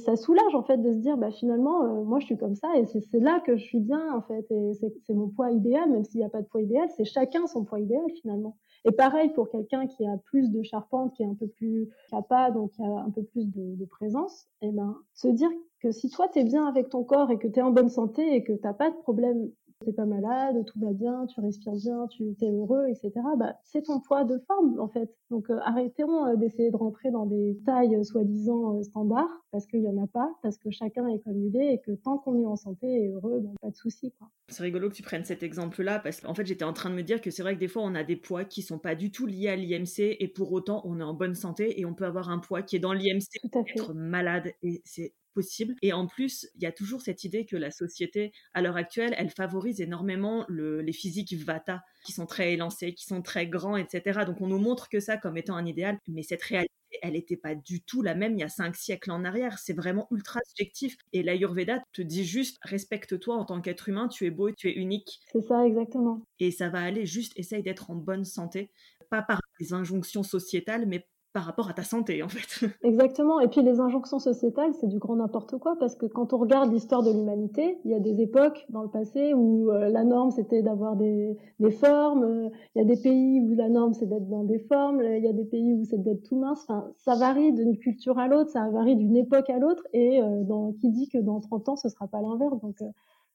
Ça 0.00 0.16
soulage, 0.16 0.54
en 0.54 0.62
fait, 0.62 0.76
de 0.78 0.92
se 0.92 0.98
dire, 0.98 1.16
bah, 1.16 1.30
finalement, 1.30 1.84
euh, 1.84 2.02
moi, 2.02 2.18
je 2.18 2.26
suis 2.26 2.36
comme 2.36 2.56
ça 2.56 2.68
et 2.76 2.84
c'est 2.84 3.20
là 3.20 3.40
que 3.40 3.56
je 3.56 3.64
suis 3.64 3.80
bien, 3.80 4.12
en 4.12 4.22
fait, 4.22 4.44
et 4.50 4.72
c'est 4.74 5.14
mon 5.14 5.28
poids 5.28 5.50
idéal, 5.52 5.90
même 5.90 6.04
s'il 6.04 6.18
n'y 6.18 6.26
a 6.26 6.28
pas 6.28 6.42
de 6.42 6.46
poids 6.46 6.62
idéal, 6.62 6.88
c'est 6.96 7.04
chacun 7.04 7.46
son 7.46 7.64
poids 7.64 7.80
idéal, 7.80 8.04
finalement. 8.20 8.56
Et 8.84 8.92
pareil 8.92 9.30
pour 9.30 9.48
quelqu'un 9.48 9.86
qui 9.86 10.06
a 10.06 10.16
plus 10.24 10.50
de 10.50 10.62
charpente, 10.62 11.14
qui 11.14 11.22
est 11.22 11.26
un 11.26 11.34
peu 11.34 11.46
plus 11.46 11.88
capable, 12.10 12.56
donc 12.56 12.72
qui 12.72 12.82
a 12.82 12.86
un 12.86 13.10
peu 13.10 13.22
plus 13.22 13.46
de, 13.46 13.84
présence, 13.86 14.46
et 14.60 14.68
eh 14.68 14.72
ben, 14.72 14.96
se 15.14 15.28
dire 15.28 15.50
que 15.80 15.90
si 15.90 16.10
toi 16.10 16.28
tu 16.28 16.40
es 16.40 16.44
bien 16.44 16.66
avec 16.66 16.88
ton 16.88 17.04
corps 17.04 17.30
et 17.30 17.38
que 17.38 17.46
tu 17.46 17.60
es 17.60 17.62
en 17.62 17.70
bonne 17.70 17.88
santé 17.88 18.34
et 18.34 18.42
que 18.42 18.52
t'as 18.52 18.72
pas 18.72 18.90
de 18.90 18.96
problème 18.96 19.50
t'es 19.84 19.92
pas 19.92 20.06
malade, 20.06 20.64
tout 20.66 20.80
va 20.80 20.92
bien, 20.92 21.26
tu 21.26 21.40
respires 21.40 21.74
bien, 21.74 22.06
tu 22.08 22.34
es 22.40 22.50
heureux, 22.50 22.86
etc. 22.88 23.12
Bah, 23.36 23.56
c'est 23.64 23.82
ton 23.82 24.00
poids 24.00 24.24
de 24.24 24.38
forme 24.46 24.80
en 24.80 24.88
fait. 24.88 25.10
Donc 25.30 25.50
euh, 25.50 25.58
arrêtons 25.62 26.26
euh, 26.26 26.36
d'essayer 26.36 26.70
de 26.70 26.76
rentrer 26.76 27.10
dans 27.10 27.26
des 27.26 27.58
tailles 27.66 27.94
euh, 27.94 28.02
soi-disant 28.02 28.82
standards 28.82 29.44
parce 29.50 29.66
qu'il 29.66 29.80
y 29.80 29.88
en 29.88 30.02
a 30.02 30.06
pas, 30.06 30.30
parce 30.42 30.58
que 30.58 30.70
chacun 30.70 31.06
est 31.08 31.20
comme 31.20 31.38
il 31.42 31.56
est 31.56 31.74
et 31.74 31.80
que 31.80 31.92
tant 31.92 32.18
qu'on 32.18 32.40
est 32.40 32.46
en 32.46 32.56
santé 32.56 32.86
et 32.86 33.08
heureux, 33.08 33.40
bah, 33.40 33.50
pas 33.60 33.70
de 33.70 33.76
souci 33.76 34.12
quoi. 34.12 34.28
C'est 34.48 34.62
rigolo 34.62 34.88
que 34.88 34.94
tu 34.94 35.02
prennes 35.02 35.24
cet 35.24 35.42
exemple-là 35.42 35.98
parce 35.98 36.20
qu'en 36.20 36.34
fait 36.34 36.46
j'étais 36.46 36.64
en 36.64 36.72
train 36.72 36.90
de 36.90 36.94
me 36.94 37.02
dire 37.02 37.20
que 37.20 37.30
c'est 37.30 37.42
vrai 37.42 37.54
que 37.54 37.60
des 37.60 37.68
fois 37.68 37.82
on 37.84 37.94
a 37.94 38.04
des 38.04 38.16
poids 38.16 38.44
qui 38.44 38.62
sont 38.62 38.78
pas 38.78 38.94
du 38.94 39.10
tout 39.10 39.26
liés 39.26 39.48
à 39.48 39.56
l'IMC 39.56 40.16
et 40.18 40.28
pour 40.28 40.52
autant 40.52 40.82
on 40.84 41.00
est 41.00 41.04
en 41.04 41.14
bonne 41.14 41.34
santé 41.34 41.80
et 41.80 41.84
on 41.84 41.94
peut 41.94 42.06
avoir 42.06 42.30
un 42.30 42.38
poids 42.38 42.62
qui 42.62 42.76
est 42.76 42.80
dans 42.80 42.92
l'IMC, 42.92 43.28
être 43.54 43.94
malade 43.94 44.52
et 44.62 44.82
c'est 44.84 45.14
possible. 45.34 45.74
Et 45.82 45.92
en 45.92 46.06
plus, 46.06 46.48
il 46.54 46.62
y 46.62 46.66
a 46.66 46.72
toujours 46.72 47.00
cette 47.02 47.24
idée 47.24 47.44
que 47.44 47.56
la 47.56 47.70
société, 47.70 48.32
à 48.54 48.62
l'heure 48.62 48.76
actuelle, 48.76 49.14
elle 49.18 49.30
favorise 49.30 49.80
énormément 49.80 50.46
les 50.48 50.92
physiques 50.92 51.34
Vata, 51.34 51.82
qui 52.04 52.12
sont 52.12 52.26
très 52.26 52.52
élancés, 52.52 52.94
qui 52.94 53.04
sont 53.04 53.22
très 53.22 53.46
grands, 53.46 53.76
etc. 53.76 54.20
Donc 54.26 54.40
on 54.40 54.46
nous 54.46 54.58
montre 54.58 54.88
que 54.88 55.00
ça 55.00 55.16
comme 55.16 55.36
étant 55.36 55.56
un 55.56 55.66
idéal, 55.66 55.98
mais 56.08 56.22
cette 56.22 56.42
réalité, 56.42 56.72
elle 57.02 57.14
n'était 57.14 57.36
pas 57.36 57.54
du 57.54 57.82
tout 57.82 58.02
la 58.02 58.14
même 58.14 58.34
il 58.34 58.40
y 58.40 58.44
a 58.44 58.48
cinq 58.48 58.76
siècles 58.76 59.10
en 59.10 59.24
arrière. 59.24 59.58
C'est 59.58 59.72
vraiment 59.72 60.06
ultra 60.10 60.40
subjectif. 60.46 60.96
Et 61.12 61.22
l'Ayurveda 61.22 61.82
te 61.92 62.02
dit 62.02 62.24
juste 62.24 62.58
respecte-toi 62.62 63.34
en 63.34 63.44
tant 63.44 63.60
qu'être 63.60 63.88
humain, 63.88 64.08
tu 64.08 64.26
es 64.26 64.30
beau, 64.30 64.52
tu 64.52 64.68
es 64.68 64.74
unique. 64.74 65.20
C'est 65.32 65.42
ça, 65.42 65.66
exactement. 65.66 66.22
Et 66.38 66.50
ça 66.50 66.68
va 66.68 66.80
aller 66.80 67.04
juste, 67.04 67.32
essaye 67.36 67.62
d'être 67.62 67.90
en 67.90 67.96
bonne 67.96 68.24
santé, 68.24 68.70
pas 69.10 69.22
par 69.22 69.40
des 69.60 69.72
injonctions 69.72 70.22
sociétales, 70.22 70.86
mais 70.86 71.06
par 71.34 71.42
rapport 71.42 71.68
à 71.68 71.72
ta 71.72 71.82
santé, 71.82 72.22
en 72.22 72.28
fait. 72.28 72.64
Exactement. 72.84 73.40
Et 73.40 73.48
puis 73.48 73.60
les 73.60 73.80
injonctions 73.80 74.20
sociétales, 74.20 74.72
c'est 74.80 74.86
du 74.86 75.00
grand 75.00 75.16
n'importe 75.16 75.58
quoi, 75.58 75.76
parce 75.80 75.96
que 75.96 76.06
quand 76.06 76.32
on 76.32 76.38
regarde 76.38 76.72
l'histoire 76.72 77.02
de 77.02 77.10
l'humanité, 77.10 77.76
il 77.84 77.90
y 77.90 77.94
a 77.94 77.98
des 77.98 78.22
époques 78.22 78.64
dans 78.68 78.82
le 78.82 78.88
passé 78.88 79.34
où 79.34 79.68
euh, 79.72 79.88
la 79.88 80.04
norme, 80.04 80.30
c'était 80.30 80.62
d'avoir 80.62 80.94
des, 80.94 81.36
des, 81.58 81.72
formes. 81.72 82.22
Euh, 82.22 82.48
il 82.76 82.78
y 82.78 82.82
a 82.82 82.84
des 82.84 82.96
pays 82.96 83.40
où 83.40 83.52
la 83.56 83.68
norme, 83.68 83.94
c'est 83.94 84.06
d'être 84.06 84.28
dans 84.28 84.44
des 84.44 84.60
formes. 84.60 85.02
Il 85.02 85.24
y 85.24 85.28
a 85.28 85.32
des 85.32 85.44
pays 85.44 85.74
où 85.74 85.84
c'est 85.84 86.00
d'être 86.00 86.22
tout 86.22 86.38
mince. 86.38 86.64
Enfin, 86.68 86.88
ça 86.98 87.16
varie 87.16 87.52
d'une 87.52 87.76
culture 87.78 88.20
à 88.20 88.28
l'autre, 88.28 88.50
ça 88.50 88.70
varie 88.70 88.94
d'une 88.94 89.16
époque 89.16 89.50
à 89.50 89.58
l'autre. 89.58 89.82
Et 89.92 90.22
euh, 90.22 90.44
dans, 90.44 90.72
qui 90.72 90.88
dit 90.90 91.08
que 91.08 91.18
dans 91.18 91.40
30 91.40 91.68
ans, 91.70 91.76
ce 91.76 91.88
sera 91.88 92.06
pas 92.06 92.20
l'inverse. 92.20 92.60
Donc, 92.60 92.76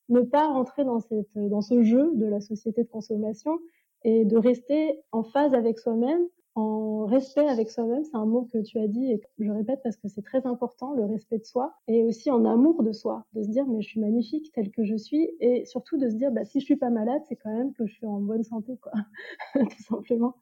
ne 0.08 0.22
pas 0.22 0.48
rentrer 0.48 0.86
dans, 0.86 1.02
cette, 1.02 1.38
dans 1.38 1.62
ce 1.62 1.84
jeu 1.84 2.12
de 2.16 2.26
la 2.26 2.40
société 2.40 2.84
de 2.84 2.90
consommation 2.90 3.60
et 4.06 4.24
de 4.24 4.38
rester 4.38 5.02
en 5.12 5.24
phase 5.24 5.54
avec 5.54 5.80
soi-même 5.80 6.22
en 6.56 7.06
respect 7.06 7.48
avec 7.48 7.70
soi-même, 7.70 8.04
c'est 8.04 8.16
un 8.16 8.26
mot 8.26 8.48
que 8.52 8.60
tu 8.60 8.80
as 8.80 8.88
dit 8.88 9.12
et 9.12 9.20
que 9.20 9.28
je 9.40 9.52
répète 9.52 9.80
parce 9.84 9.98
que 9.98 10.08
c'est 10.08 10.22
très 10.22 10.46
important, 10.46 10.94
le 10.94 11.06
respect 11.06 11.40
de 11.40 11.46
soi, 11.46 11.76
et 11.88 12.04
aussi 12.04 12.32
en 12.32 12.46
amour 12.46 12.84
de 12.84 12.92
soi, 12.92 13.26
de 13.34 13.44
se 13.44 13.50
dire 13.50 13.66
mais 13.68 13.82
je 13.82 13.90
suis 13.90 14.00
magnifique 14.00 14.52
tel 14.54 14.72
que 14.72 14.84
je 14.84 14.96
suis, 14.96 15.30
et 15.40 15.66
surtout 15.66 15.98
de 15.98 16.10
se 16.10 16.16
dire 16.16 16.32
bah, 16.32 16.46
si 16.46 16.60
je 16.60 16.66
suis 16.66 16.76
pas 16.78 16.90
malade, 16.90 17.22
c'est 17.28 17.36
quand 17.36 17.54
même 17.54 17.74
que 17.74 17.86
je 17.86 17.94
suis 17.94 18.06
en 18.06 18.20
bonne 18.20 18.44
santé, 18.44 18.78
quoi, 18.78 18.92
tout 19.54 19.84
simplement 19.84 20.36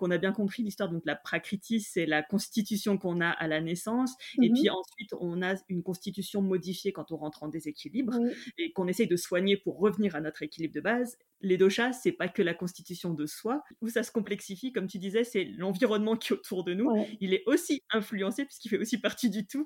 qu'on 0.00 0.10
a 0.10 0.18
bien 0.18 0.32
compris 0.32 0.62
l'histoire. 0.62 0.90
Donc 0.90 1.02
la 1.04 1.14
prakriti, 1.14 1.80
c'est 1.80 2.06
la 2.06 2.22
constitution 2.22 2.96
qu'on 2.96 3.20
a 3.20 3.28
à 3.28 3.46
la 3.46 3.60
naissance. 3.60 4.14
Et 4.42 4.48
mmh 4.48 4.54
puis 4.54 4.70
ensuite, 4.70 5.14
on 5.20 5.42
a 5.42 5.54
une 5.68 5.82
constitution 5.82 6.42
modifiée 6.42 6.92
quand 6.92 7.12
on 7.12 7.16
rentre 7.16 7.42
en 7.42 7.48
déséquilibre 7.48 8.14
et 8.58 8.72
qu'on 8.72 8.88
essaye 8.88 9.06
de 9.06 9.16
soigner 9.16 9.56
pour 9.58 9.78
revenir 9.78 10.16
à 10.16 10.20
notre 10.20 10.42
équilibre 10.42 10.74
de 10.74 10.80
base. 10.80 11.18
Les 11.42 11.56
doshas, 11.56 11.92
c'est 11.92 12.12
pas 12.12 12.28
que 12.28 12.42
la 12.42 12.54
constitution 12.54 13.14
de 13.14 13.26
soi. 13.26 13.62
Où 13.80 13.88
ça 13.88 14.02
se 14.02 14.10
complexifie, 14.10 14.72
comme 14.72 14.86
tu 14.86 14.98
disais, 14.98 15.24
c'est 15.24 15.44
l'environnement 15.44 16.16
qui 16.16 16.32
est 16.32 16.36
autour 16.36 16.64
de 16.64 16.74
nous. 16.74 16.90
Il 17.20 17.34
est 17.34 17.42
aussi 17.46 17.82
influencé 17.90 18.44
puisqu'il 18.44 18.70
fait 18.70 18.78
aussi 18.78 18.98
partie 18.98 19.30
du 19.30 19.46
tout. 19.46 19.64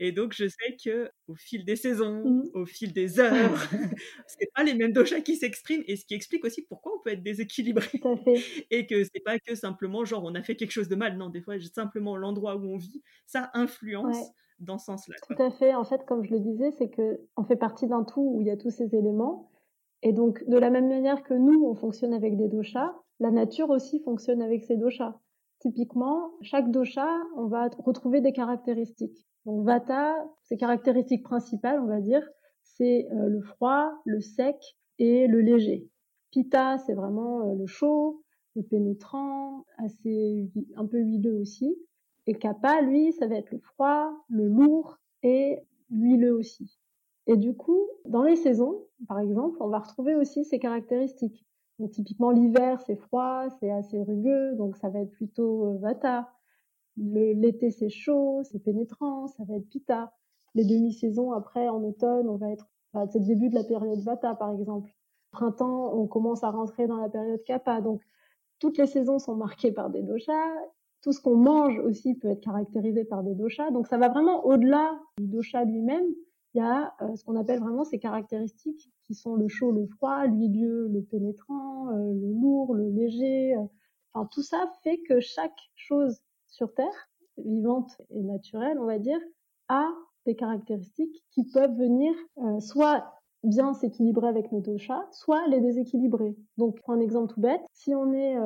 Et 0.00 0.12
donc, 0.12 0.32
je 0.32 0.46
sais 0.46 0.76
que 0.82 1.10
au 1.26 1.34
fil 1.34 1.64
des 1.64 1.76
saisons, 1.76 2.22
mmh. 2.24 2.50
au 2.54 2.66
fil 2.66 2.92
des 2.92 3.18
heures, 3.18 3.28
c'est 4.26 4.48
pas 4.54 4.62
les 4.62 4.74
mêmes 4.74 4.92
doshas 4.92 5.20
qui 5.20 5.36
s'expriment. 5.36 5.82
Et 5.86 5.96
ce 5.96 6.04
qui 6.04 6.14
explique 6.14 6.44
aussi 6.44 6.62
pourquoi 6.62 6.92
on 6.96 7.02
peut 7.02 7.10
être 7.10 7.22
déséquilibré. 7.22 7.88
Et 8.70 8.86
que 8.86 9.04
c'est 9.04 9.22
pas 9.24 9.38
que 9.38 9.54
simplement 9.68 10.04
genre 10.04 10.24
on 10.24 10.34
a 10.34 10.42
fait 10.42 10.56
quelque 10.56 10.70
chose 10.70 10.88
de 10.88 10.96
mal. 10.96 11.16
Non, 11.16 11.28
des 11.28 11.40
fois, 11.40 11.54
simplement 11.60 12.16
l'endroit 12.16 12.56
où 12.56 12.64
on 12.64 12.76
vit, 12.76 13.02
ça 13.26 13.50
influence. 13.54 14.16
dans 14.60 14.78
ce 14.78 14.86
sens-là. 14.86 15.14
Tout 15.26 15.40
à 15.40 15.50
fait. 15.50 15.74
En 15.74 15.84
fait, 15.84 16.04
comme 16.04 16.24
je 16.24 16.32
le 16.32 16.40
disais, 16.40 16.72
c'est 16.72 16.90
que 16.90 17.20
on 17.36 17.44
fait 17.44 17.56
partie 17.56 17.86
d'un 17.86 18.02
tout 18.02 18.32
où 18.34 18.40
il 18.40 18.48
y 18.48 18.50
a 18.50 18.56
tous 18.56 18.70
ces 18.70 18.94
éléments. 18.94 19.50
Et 20.02 20.12
donc, 20.12 20.44
de 20.48 20.58
la 20.58 20.70
même 20.70 20.88
manière 20.88 21.22
que 21.22 21.34
nous, 21.34 21.64
on 21.64 21.74
fonctionne 21.74 22.12
avec 22.12 22.36
des 22.36 22.48
doshas, 22.48 22.92
la 23.20 23.30
nature 23.30 23.70
aussi 23.70 24.00
fonctionne 24.00 24.42
avec 24.42 24.62
ses 24.62 24.76
doshas. 24.76 25.14
Typiquement, 25.60 26.32
chaque 26.40 26.70
dosha, 26.70 27.08
on 27.36 27.46
va 27.46 27.68
retrouver 27.78 28.20
des 28.20 28.32
caractéristiques. 28.32 29.26
Donc, 29.44 29.64
vata, 29.64 30.14
ses 30.42 30.56
caractéristiques 30.56 31.24
principales, 31.24 31.80
on 31.80 31.86
va 31.86 32.00
dire, 32.00 32.22
c'est 32.62 33.08
euh, 33.12 33.28
le 33.28 33.40
froid, 33.42 33.90
le 34.04 34.20
sec 34.20 34.56
et 34.98 35.26
le 35.26 35.40
léger. 35.40 35.88
Pitta, 36.30 36.78
c'est 36.78 36.94
vraiment 36.94 37.40
euh, 37.42 37.54
le 37.56 37.66
chaud, 37.66 38.22
pénétrant, 38.62 39.64
assez 39.76 40.50
un 40.76 40.86
peu 40.86 40.98
huileux 40.98 41.38
aussi. 41.38 41.76
Et 42.26 42.34
kappa, 42.34 42.82
lui, 42.82 43.12
ça 43.12 43.26
va 43.26 43.36
être 43.36 43.50
le 43.50 43.58
froid, 43.58 44.12
le 44.28 44.48
lourd 44.48 44.98
et 45.22 45.58
l'huileux 45.90 46.34
aussi. 46.34 46.78
Et 47.26 47.36
du 47.36 47.54
coup, 47.54 47.86
dans 48.06 48.22
les 48.22 48.36
saisons, 48.36 48.86
par 49.06 49.20
exemple, 49.20 49.56
on 49.60 49.68
va 49.68 49.78
retrouver 49.78 50.14
aussi 50.14 50.44
ces 50.44 50.58
caractéristiques. 50.58 51.44
Typiquement, 51.92 52.30
l'hiver, 52.30 52.80
c'est 52.86 52.96
froid, 52.96 53.48
c'est 53.60 53.70
assez 53.70 54.02
rugueux, 54.02 54.56
donc 54.56 54.76
ça 54.76 54.88
va 54.88 55.00
être 55.00 55.12
plutôt 55.12 55.66
euh, 55.66 55.78
vata. 55.78 56.28
L'été, 56.96 57.70
c'est 57.70 57.90
chaud, 57.90 58.42
c'est 58.42 58.58
pénétrant, 58.58 59.28
ça 59.28 59.44
va 59.44 59.54
être 59.54 59.68
pitta. 59.68 60.12
Les 60.56 60.64
demi-saisons, 60.64 61.32
après, 61.32 61.68
en 61.68 61.84
automne, 61.84 62.28
on 62.28 62.36
va 62.36 62.50
être, 62.50 62.68
bah, 62.92 63.06
c'est 63.06 63.20
le 63.20 63.26
début 63.26 63.48
de 63.48 63.54
la 63.54 63.62
période 63.62 64.00
vata, 64.00 64.34
par 64.34 64.50
exemple. 64.50 64.90
Printemps, 65.30 65.94
on 65.94 66.08
commence 66.08 66.42
à 66.42 66.50
rentrer 66.50 66.88
dans 66.88 66.96
la 66.96 67.08
période 67.08 67.44
kappa. 67.44 67.80
Donc, 67.80 68.02
toutes 68.58 68.78
les 68.78 68.86
saisons 68.86 69.18
sont 69.18 69.36
marquées 69.36 69.72
par 69.72 69.90
des 69.90 70.02
doshas. 70.02 70.54
Tout 71.02 71.12
ce 71.12 71.20
qu'on 71.20 71.36
mange 71.36 71.78
aussi 71.80 72.14
peut 72.14 72.28
être 72.28 72.40
caractérisé 72.40 73.04
par 73.04 73.22
des 73.22 73.34
doshas. 73.34 73.70
Donc, 73.70 73.86
ça 73.86 73.98
va 73.98 74.08
vraiment 74.08 74.44
au-delà 74.44 74.98
du 75.18 75.28
dosha 75.28 75.64
lui-même 75.64 76.06
il 76.54 76.58
y 76.58 76.60
a 76.64 76.94
euh, 77.02 77.14
ce 77.14 77.24
qu'on 77.24 77.36
appelle 77.36 77.60
vraiment 77.60 77.84
ces 77.84 77.98
caractéristiques 77.98 78.90
qui 79.04 79.14
sont 79.14 79.36
le 79.36 79.48
chaud, 79.48 79.70
le 79.70 79.86
froid, 79.86 80.26
l'huileux, 80.26 80.88
le 80.88 81.02
pénétrant, 81.02 81.90
euh, 81.90 82.12
le 82.12 82.32
lourd, 82.32 82.74
le 82.74 82.88
léger. 82.88 83.54
Euh. 83.54 83.64
enfin, 84.12 84.28
tout 84.32 84.42
ça 84.42 84.70
fait 84.82 84.98
que 85.08 85.20
chaque 85.20 85.58
chose 85.74 86.18
sur 86.46 86.72
Terre, 86.74 87.10
vivante 87.36 88.00
et 88.10 88.22
naturelle, 88.22 88.78
on 88.78 88.86
va 88.86 88.98
dire, 88.98 89.20
a 89.68 89.88
des 90.24 90.34
caractéristiques 90.34 91.22
qui 91.30 91.44
peuvent 91.44 91.76
venir 91.76 92.12
soit 92.60 93.17
bien 93.44 93.72
s'équilibrer 93.74 94.28
avec 94.28 94.52
nos 94.52 94.60
doshas, 94.60 95.06
soit 95.12 95.46
les 95.48 95.60
déséquilibrer. 95.60 96.36
Donc, 96.56 96.80
un 96.88 97.00
exemple 97.00 97.32
tout 97.34 97.40
bête, 97.40 97.60
si 97.72 97.94
on 97.94 98.12
est 98.12 98.36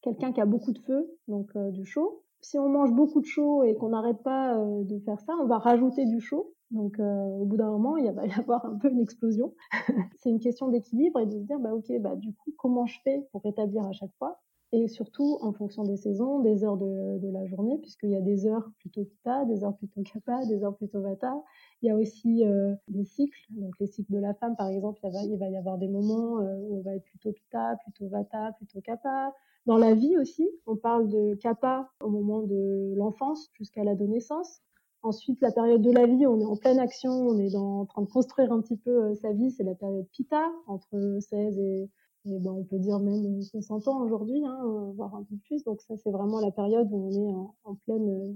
quelqu'un 0.00 0.32
qui 0.32 0.40
a 0.40 0.46
beaucoup 0.46 0.72
de 0.72 0.78
feu, 0.78 1.10
donc 1.28 1.56
du 1.72 1.84
chaud, 1.84 2.22
si 2.40 2.58
on 2.58 2.68
mange 2.68 2.92
beaucoup 2.92 3.20
de 3.20 3.26
chaud 3.26 3.62
et 3.64 3.74
qu'on 3.74 3.90
n'arrête 3.90 4.22
pas 4.22 4.56
de 4.56 4.98
faire 5.00 5.20
ça, 5.20 5.34
on 5.40 5.46
va 5.46 5.58
rajouter 5.58 6.06
du 6.06 6.20
chaud 6.20 6.54
donc, 6.74 6.98
euh, 6.98 7.38
au 7.38 7.44
bout 7.44 7.56
d'un 7.56 7.70
moment, 7.70 7.96
il 7.96 8.10
va 8.12 8.26
y 8.26 8.32
avoir 8.32 8.66
un 8.66 8.76
peu 8.76 8.90
une 8.90 9.00
explosion. 9.00 9.54
c'est 10.18 10.28
une 10.28 10.40
question 10.40 10.68
d'équilibre 10.68 11.20
et 11.20 11.26
de 11.26 11.32
se 11.32 11.44
dire, 11.44 11.58
bah, 11.58 11.72
ok, 11.72 11.90
bah, 12.00 12.16
du 12.16 12.34
coup, 12.34 12.52
comment 12.58 12.86
je 12.86 13.00
fais 13.02 13.26
pour 13.32 13.42
rétablir 13.42 13.84
à 13.84 13.92
chaque 13.92 14.14
fois? 14.18 14.40
Et 14.76 14.88
surtout, 14.88 15.38
en 15.40 15.52
fonction 15.52 15.84
des 15.84 15.96
saisons, 15.96 16.40
des 16.40 16.64
heures 16.64 16.76
de, 16.76 17.30
la 17.30 17.46
journée, 17.46 17.78
puisqu'il 17.78 18.10
y 18.10 18.16
a 18.16 18.20
des 18.20 18.48
heures 18.48 18.68
plutôt 18.80 19.04
Pitta, 19.04 19.44
des 19.44 19.62
heures 19.62 19.76
plutôt 19.76 20.02
Kappa, 20.02 20.44
des 20.46 20.64
heures 20.64 20.74
plutôt 20.74 21.00
Vata. 21.00 21.32
Il 21.80 21.86
y 21.86 21.92
a 21.92 21.96
aussi 21.96 22.44
euh, 22.44 22.74
des 22.88 23.04
cycles. 23.04 23.38
Donc, 23.50 23.72
les 23.78 23.86
cycles 23.86 24.12
de 24.12 24.18
la 24.18 24.34
femme, 24.34 24.56
par 24.56 24.66
exemple, 24.66 24.98
il, 25.04 25.38
va, 25.38 25.48
y 25.48 25.56
avoir 25.56 25.78
des 25.78 25.86
moments 25.86 26.40
euh, 26.40 26.56
où 26.58 26.78
on 26.78 26.82
va 26.82 26.96
être 26.96 27.04
plutôt 27.04 27.30
Pitta, 27.30 27.76
plutôt 27.84 28.08
Vata, 28.08 28.50
plutôt 28.56 28.80
Kappa. 28.80 29.32
Dans 29.64 29.78
la 29.78 29.94
vie 29.94 30.18
aussi, 30.18 30.50
on 30.66 30.74
parle 30.74 31.08
de 31.08 31.36
Kappa 31.36 31.88
au 32.00 32.10
moment 32.10 32.42
de 32.42 32.94
l'enfance 32.96 33.50
jusqu'à 33.52 33.84
l'adolescence. 33.84 34.60
Ensuite, 35.02 35.40
la 35.40 35.52
période 35.52 35.82
de 35.82 35.92
la 35.92 36.06
vie, 36.06 36.26
on 36.26 36.40
est 36.40 36.46
en 36.46 36.56
pleine 36.56 36.80
action, 36.80 37.12
on 37.12 37.38
est 37.38 37.54
en 37.54 37.86
train 37.86 38.02
de 38.02 38.10
construire 38.10 38.50
un 38.50 38.60
petit 38.60 38.76
peu 38.76 39.04
euh, 39.04 39.14
sa 39.14 39.30
vie, 39.30 39.52
c'est 39.52 39.62
la 39.62 39.76
période 39.76 40.08
Pita, 40.10 40.50
entre 40.66 41.18
16 41.20 41.60
et, 41.60 41.88
ben, 42.24 42.50
on 42.50 42.64
peut 42.64 42.78
dire 42.78 42.98
même 42.98 43.42
60 43.42 43.88
ans 43.88 44.00
aujourd'hui, 44.02 44.42
hein, 44.44 44.58
euh, 44.64 44.92
voire 44.92 45.14
un 45.14 45.24
peu 45.24 45.36
plus. 45.46 45.62
Donc 45.64 45.80
ça, 45.82 45.94
c'est 45.96 46.10
vraiment 46.10 46.40
la 46.40 46.50
période 46.50 46.88
où 46.90 47.08
on 47.08 47.10
est 47.10 47.34
en, 47.64 47.74
pleine 47.86 48.08
euh, 48.08 48.32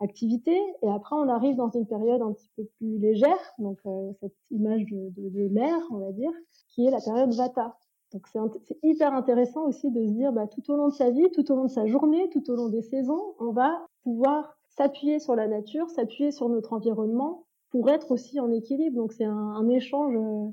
activité. 0.00 0.58
Et 0.82 0.88
après, 0.88 1.16
on 1.16 1.28
arrive 1.28 1.56
dans 1.56 1.70
une 1.70 1.86
période 1.86 2.22
un 2.22 2.32
petit 2.32 2.50
peu 2.56 2.64
plus 2.78 2.98
légère, 2.98 3.38
donc 3.58 3.78
cette 4.20 4.34
image 4.50 4.84
de, 4.86 5.54
l'air, 5.54 5.78
on 5.90 5.98
va 5.98 6.12
dire, 6.12 6.32
qui 6.68 6.86
est 6.86 6.90
la 6.90 7.00
période 7.00 7.32
Vata. 7.34 7.76
Donc 8.12 8.26
c'est 8.28 8.78
hyper 8.82 9.12
intéressant 9.14 9.66
aussi 9.66 9.90
de 9.90 10.06
se 10.06 10.12
dire, 10.12 10.32
bah, 10.32 10.46
tout 10.46 10.70
au 10.70 10.76
long 10.76 10.88
de 10.88 10.94
sa 10.94 11.10
vie, 11.10 11.30
tout 11.32 11.50
au 11.50 11.56
long 11.56 11.64
de 11.64 11.70
sa 11.70 11.86
journée, 11.86 12.28
tout 12.30 12.50
au 12.50 12.54
long 12.54 12.68
des 12.68 12.82
saisons, 12.82 13.34
on 13.40 13.52
va 13.52 13.86
pouvoir 14.02 14.56
s'appuyer 14.68 15.18
sur 15.18 15.34
la 15.34 15.48
nature, 15.48 15.90
s'appuyer 15.90 16.30
sur 16.30 16.48
notre 16.48 16.72
environnement 16.72 17.46
pour 17.70 17.90
être 17.90 18.10
aussi 18.12 18.38
en 18.38 18.50
équilibre. 18.52 18.96
Donc 18.96 19.12
c'est 19.12 19.24
un, 19.24 19.68
échange 19.68 20.14
euh, 20.16 20.48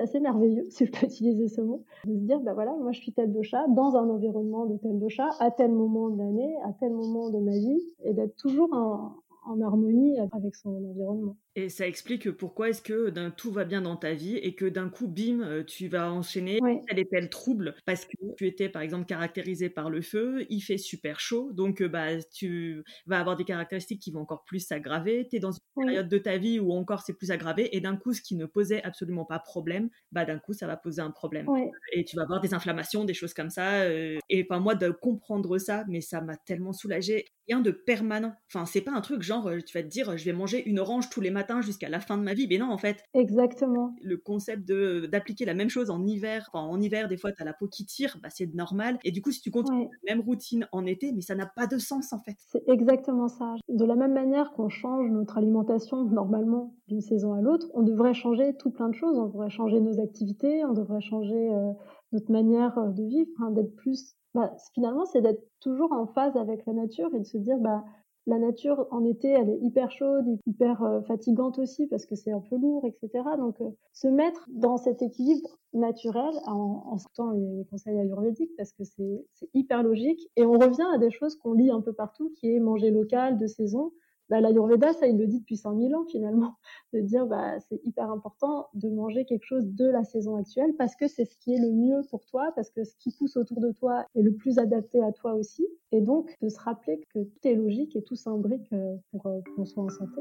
assez, 0.00 0.20
merveilleux, 0.20 0.66
si 0.70 0.86
je 0.86 0.92
peux 0.92 1.06
utiliser 1.06 1.48
ce 1.48 1.60
mot, 1.60 1.84
de 2.04 2.14
se 2.14 2.20
dire, 2.20 2.40
bah 2.40 2.54
voilà, 2.54 2.72
moi 2.76 2.92
je 2.92 3.00
suis 3.00 3.12
tel 3.12 3.32
dosha 3.32 3.66
dans 3.68 3.96
un 3.96 4.08
environnement 4.08 4.66
de 4.66 4.76
tel 4.76 4.98
dosha 4.98 5.28
à 5.40 5.50
tel 5.50 5.72
moment 5.72 6.08
de 6.10 6.18
l'année, 6.18 6.54
à 6.64 6.72
tel 6.72 6.92
moment 6.92 7.30
de 7.30 7.38
ma 7.38 7.52
vie, 7.52 7.80
et 8.04 8.14
d'être 8.14 8.36
toujours 8.36 8.72
en 8.72 9.60
harmonie 9.60 10.18
avec 10.32 10.54
son 10.54 10.70
environnement. 10.70 11.36
Et 11.58 11.70
ça 11.70 11.88
explique 11.88 12.30
pourquoi 12.30 12.68
est-ce 12.68 12.80
que 12.80 13.10
d'un 13.10 13.32
tout 13.32 13.50
va 13.50 13.64
bien 13.64 13.82
dans 13.82 13.96
ta 13.96 14.14
vie 14.14 14.36
et 14.36 14.54
que 14.54 14.64
d'un 14.64 14.88
coup, 14.88 15.08
bim, 15.08 15.40
euh, 15.40 15.64
tu 15.64 15.88
vas 15.88 16.12
enchaîner 16.12 16.60
tel 16.86 17.00
et 17.00 17.04
tel 17.04 17.28
trouble 17.28 17.74
parce 17.84 18.04
que 18.04 18.12
tu 18.36 18.46
étais 18.46 18.68
par 18.68 18.80
exemple 18.80 19.06
caractérisé 19.06 19.68
par 19.68 19.90
le 19.90 20.00
feu, 20.00 20.46
il 20.50 20.60
fait 20.60 20.76
super 20.76 21.18
chaud, 21.18 21.50
donc 21.52 21.82
euh, 21.82 21.88
bah, 21.88 22.16
tu 22.32 22.84
vas 23.06 23.18
avoir 23.18 23.36
des 23.36 23.42
caractéristiques 23.42 24.00
qui 24.00 24.12
vont 24.12 24.20
encore 24.20 24.44
plus 24.44 24.60
s'aggraver. 24.60 25.26
Tu 25.28 25.38
es 25.38 25.40
dans 25.40 25.50
une 25.50 25.84
période 25.84 26.08
de 26.08 26.18
ta 26.18 26.36
vie 26.36 26.60
où 26.60 26.70
encore 26.70 27.00
c'est 27.00 27.14
plus 27.14 27.32
aggravé 27.32 27.76
et 27.76 27.80
d'un 27.80 27.96
coup, 27.96 28.12
ce 28.12 28.22
qui 28.22 28.36
ne 28.36 28.46
posait 28.46 28.84
absolument 28.84 29.24
pas 29.24 29.40
problème, 29.40 29.90
bah, 30.12 30.24
d'un 30.24 30.38
coup, 30.38 30.52
ça 30.52 30.68
va 30.68 30.76
poser 30.76 31.02
un 31.02 31.10
problème. 31.10 31.48
Et 31.92 32.04
tu 32.04 32.14
vas 32.14 32.22
avoir 32.22 32.40
des 32.40 32.54
inflammations, 32.54 33.04
des 33.04 33.14
choses 33.14 33.34
comme 33.34 33.50
ça. 33.50 33.80
Euh, 33.80 34.18
et 34.28 34.46
enfin, 34.48 34.60
moi, 34.60 34.76
de 34.76 34.90
comprendre 34.90 35.58
ça, 35.58 35.84
mais 35.88 36.02
ça 36.02 36.20
m'a 36.20 36.36
tellement 36.36 36.72
soulagé. 36.72 37.24
Rien 37.48 37.60
de 37.60 37.72
permanent. 37.72 38.36
Enfin, 38.46 38.64
c'est 38.64 38.82
pas 38.82 38.92
un 38.92 39.00
truc 39.00 39.22
genre, 39.22 39.50
tu 39.66 39.76
vas 39.76 39.82
te 39.82 39.88
dire, 39.88 40.16
je 40.16 40.24
vais 40.24 40.32
manger 40.32 40.62
une 40.68 40.78
orange 40.78 41.10
tous 41.10 41.20
les 41.20 41.30
matins 41.30 41.47
matin 41.48 41.60
jusqu'à 41.60 41.88
la 41.88 42.00
fin 42.00 42.18
de 42.18 42.22
ma 42.22 42.34
vie. 42.34 42.46
Mais 42.48 42.58
non, 42.58 42.70
en 42.70 42.78
fait. 42.78 43.04
Exactement. 43.14 43.94
Le 44.02 44.16
concept 44.16 44.66
de 44.66 45.06
d'appliquer 45.06 45.44
la 45.44 45.54
même 45.54 45.68
chose 45.68 45.90
en 45.90 46.04
hiver, 46.04 46.50
enfin, 46.52 46.64
en 46.64 46.80
hiver, 46.80 47.08
des 47.08 47.16
fois, 47.16 47.32
tu 47.32 47.42
as 47.42 47.44
la 47.44 47.52
peau 47.52 47.66
qui 47.68 47.86
tire, 47.86 48.18
bah, 48.22 48.28
c'est 48.30 48.52
normal. 48.54 48.98
Et 49.04 49.10
du 49.10 49.22
coup, 49.22 49.30
si 49.30 49.40
tu 49.40 49.50
continues 49.50 49.88
la 50.06 50.14
même 50.14 50.24
routine 50.24 50.68
en 50.72 50.86
été, 50.86 51.12
mais 51.12 51.22
ça 51.22 51.34
n'a 51.34 51.46
pas 51.46 51.66
de 51.66 51.78
sens, 51.78 52.12
en 52.12 52.20
fait. 52.20 52.36
C'est 52.46 52.62
exactement 52.68 53.28
ça. 53.28 53.54
De 53.68 53.84
la 53.84 53.96
même 53.96 54.12
manière 54.12 54.52
qu'on 54.52 54.68
change 54.68 55.10
notre 55.10 55.38
alimentation 55.38 56.04
normalement 56.04 56.74
d'une 56.88 57.00
saison 57.00 57.32
à 57.32 57.40
l'autre, 57.40 57.68
on 57.74 57.82
devrait 57.82 58.14
changer 58.14 58.56
tout 58.56 58.70
plein 58.70 58.88
de 58.88 58.94
choses. 58.94 59.18
On 59.18 59.26
devrait 59.26 59.50
changer 59.50 59.80
nos 59.80 60.00
activités, 60.00 60.64
on 60.64 60.72
devrait 60.72 61.00
changer 61.00 61.50
euh, 61.52 61.72
notre 62.12 62.30
manière 62.30 62.76
euh, 62.78 62.88
de 62.88 63.04
vivre, 63.04 63.30
hein, 63.40 63.50
d'être 63.52 63.74
plus. 63.76 64.14
Bah, 64.34 64.52
finalement, 64.74 65.06
c'est 65.06 65.22
d'être 65.22 65.42
toujours 65.60 65.92
en 65.92 66.06
phase 66.06 66.36
avec 66.36 66.66
la 66.66 66.74
nature 66.74 67.08
et 67.14 67.20
de 67.20 67.24
se 67.24 67.38
dire, 67.38 67.58
bah, 67.58 67.84
la 68.28 68.38
nature 68.38 68.86
en 68.90 69.04
été, 69.04 69.30
elle 69.30 69.48
est 69.48 69.58
hyper 69.62 69.90
chaude, 69.90 70.26
hyper 70.46 70.82
euh, 70.82 71.00
fatigante 71.00 71.58
aussi 71.58 71.86
parce 71.86 72.04
que 72.04 72.14
c'est 72.14 72.30
un 72.30 72.40
peu 72.40 72.58
lourd, 72.58 72.84
etc. 72.84 73.24
Donc, 73.38 73.56
se 73.94 74.06
mettre 74.06 74.44
dans 74.48 74.76
cet 74.76 75.00
équilibre 75.00 75.58
naturel 75.72 76.34
en, 76.46 76.82
en 76.86 76.98
sortant 76.98 77.30
les 77.30 77.64
conseils 77.70 77.98
ayurvédiques 77.98 78.54
parce 78.58 78.72
que 78.72 78.84
c'est 78.84 79.48
hyper 79.54 79.82
logique. 79.82 80.20
Et 80.36 80.44
on 80.44 80.52
revient 80.52 80.86
à 80.94 80.98
des 80.98 81.10
choses 81.10 81.36
qu'on 81.36 81.54
lit 81.54 81.70
un 81.70 81.80
peu 81.80 81.94
partout, 81.94 82.30
qui 82.36 82.54
est 82.54 82.60
manger 82.60 82.90
local, 82.90 83.38
de 83.38 83.46
saison 83.46 83.92
bah, 84.28 84.40
l'Ayurveda, 84.40 84.92
ça, 84.92 85.06
il 85.06 85.18
le 85.18 85.26
dit 85.26 85.40
depuis 85.40 85.56
100 85.56 85.78
000 85.78 85.94
ans 85.94 86.04
finalement, 86.04 86.56
de 86.92 87.00
dire 87.00 87.26
bah, 87.26 87.58
c'est 87.60 87.80
hyper 87.84 88.10
important 88.10 88.68
de 88.74 88.88
manger 88.88 89.24
quelque 89.24 89.44
chose 89.44 89.66
de 89.66 89.86
la 89.86 90.04
saison 90.04 90.36
actuelle 90.36 90.74
parce 90.76 90.96
que 90.96 91.08
c'est 91.08 91.24
ce 91.24 91.36
qui 91.38 91.54
est 91.54 91.60
le 91.60 91.70
mieux 91.70 92.02
pour 92.10 92.24
toi, 92.26 92.52
parce 92.54 92.70
que 92.70 92.84
ce 92.84 92.94
qui 92.96 93.10
pousse 93.16 93.36
autour 93.36 93.60
de 93.60 93.72
toi 93.72 94.04
est 94.14 94.22
le 94.22 94.34
plus 94.34 94.58
adapté 94.58 95.02
à 95.02 95.12
toi 95.12 95.34
aussi. 95.34 95.66
Et 95.92 96.00
donc, 96.00 96.36
de 96.42 96.48
se 96.48 96.60
rappeler 96.60 97.00
que 97.14 97.20
tout 97.20 97.48
est 97.48 97.54
logique 97.54 97.96
et 97.96 98.02
tout 98.02 98.16
s'imbrique 98.16 98.72
euh, 98.72 98.96
pour 99.10 99.26
euh, 99.26 99.40
qu'on 99.56 99.64
soit 99.64 99.84
en 99.84 99.88
santé. 99.88 100.20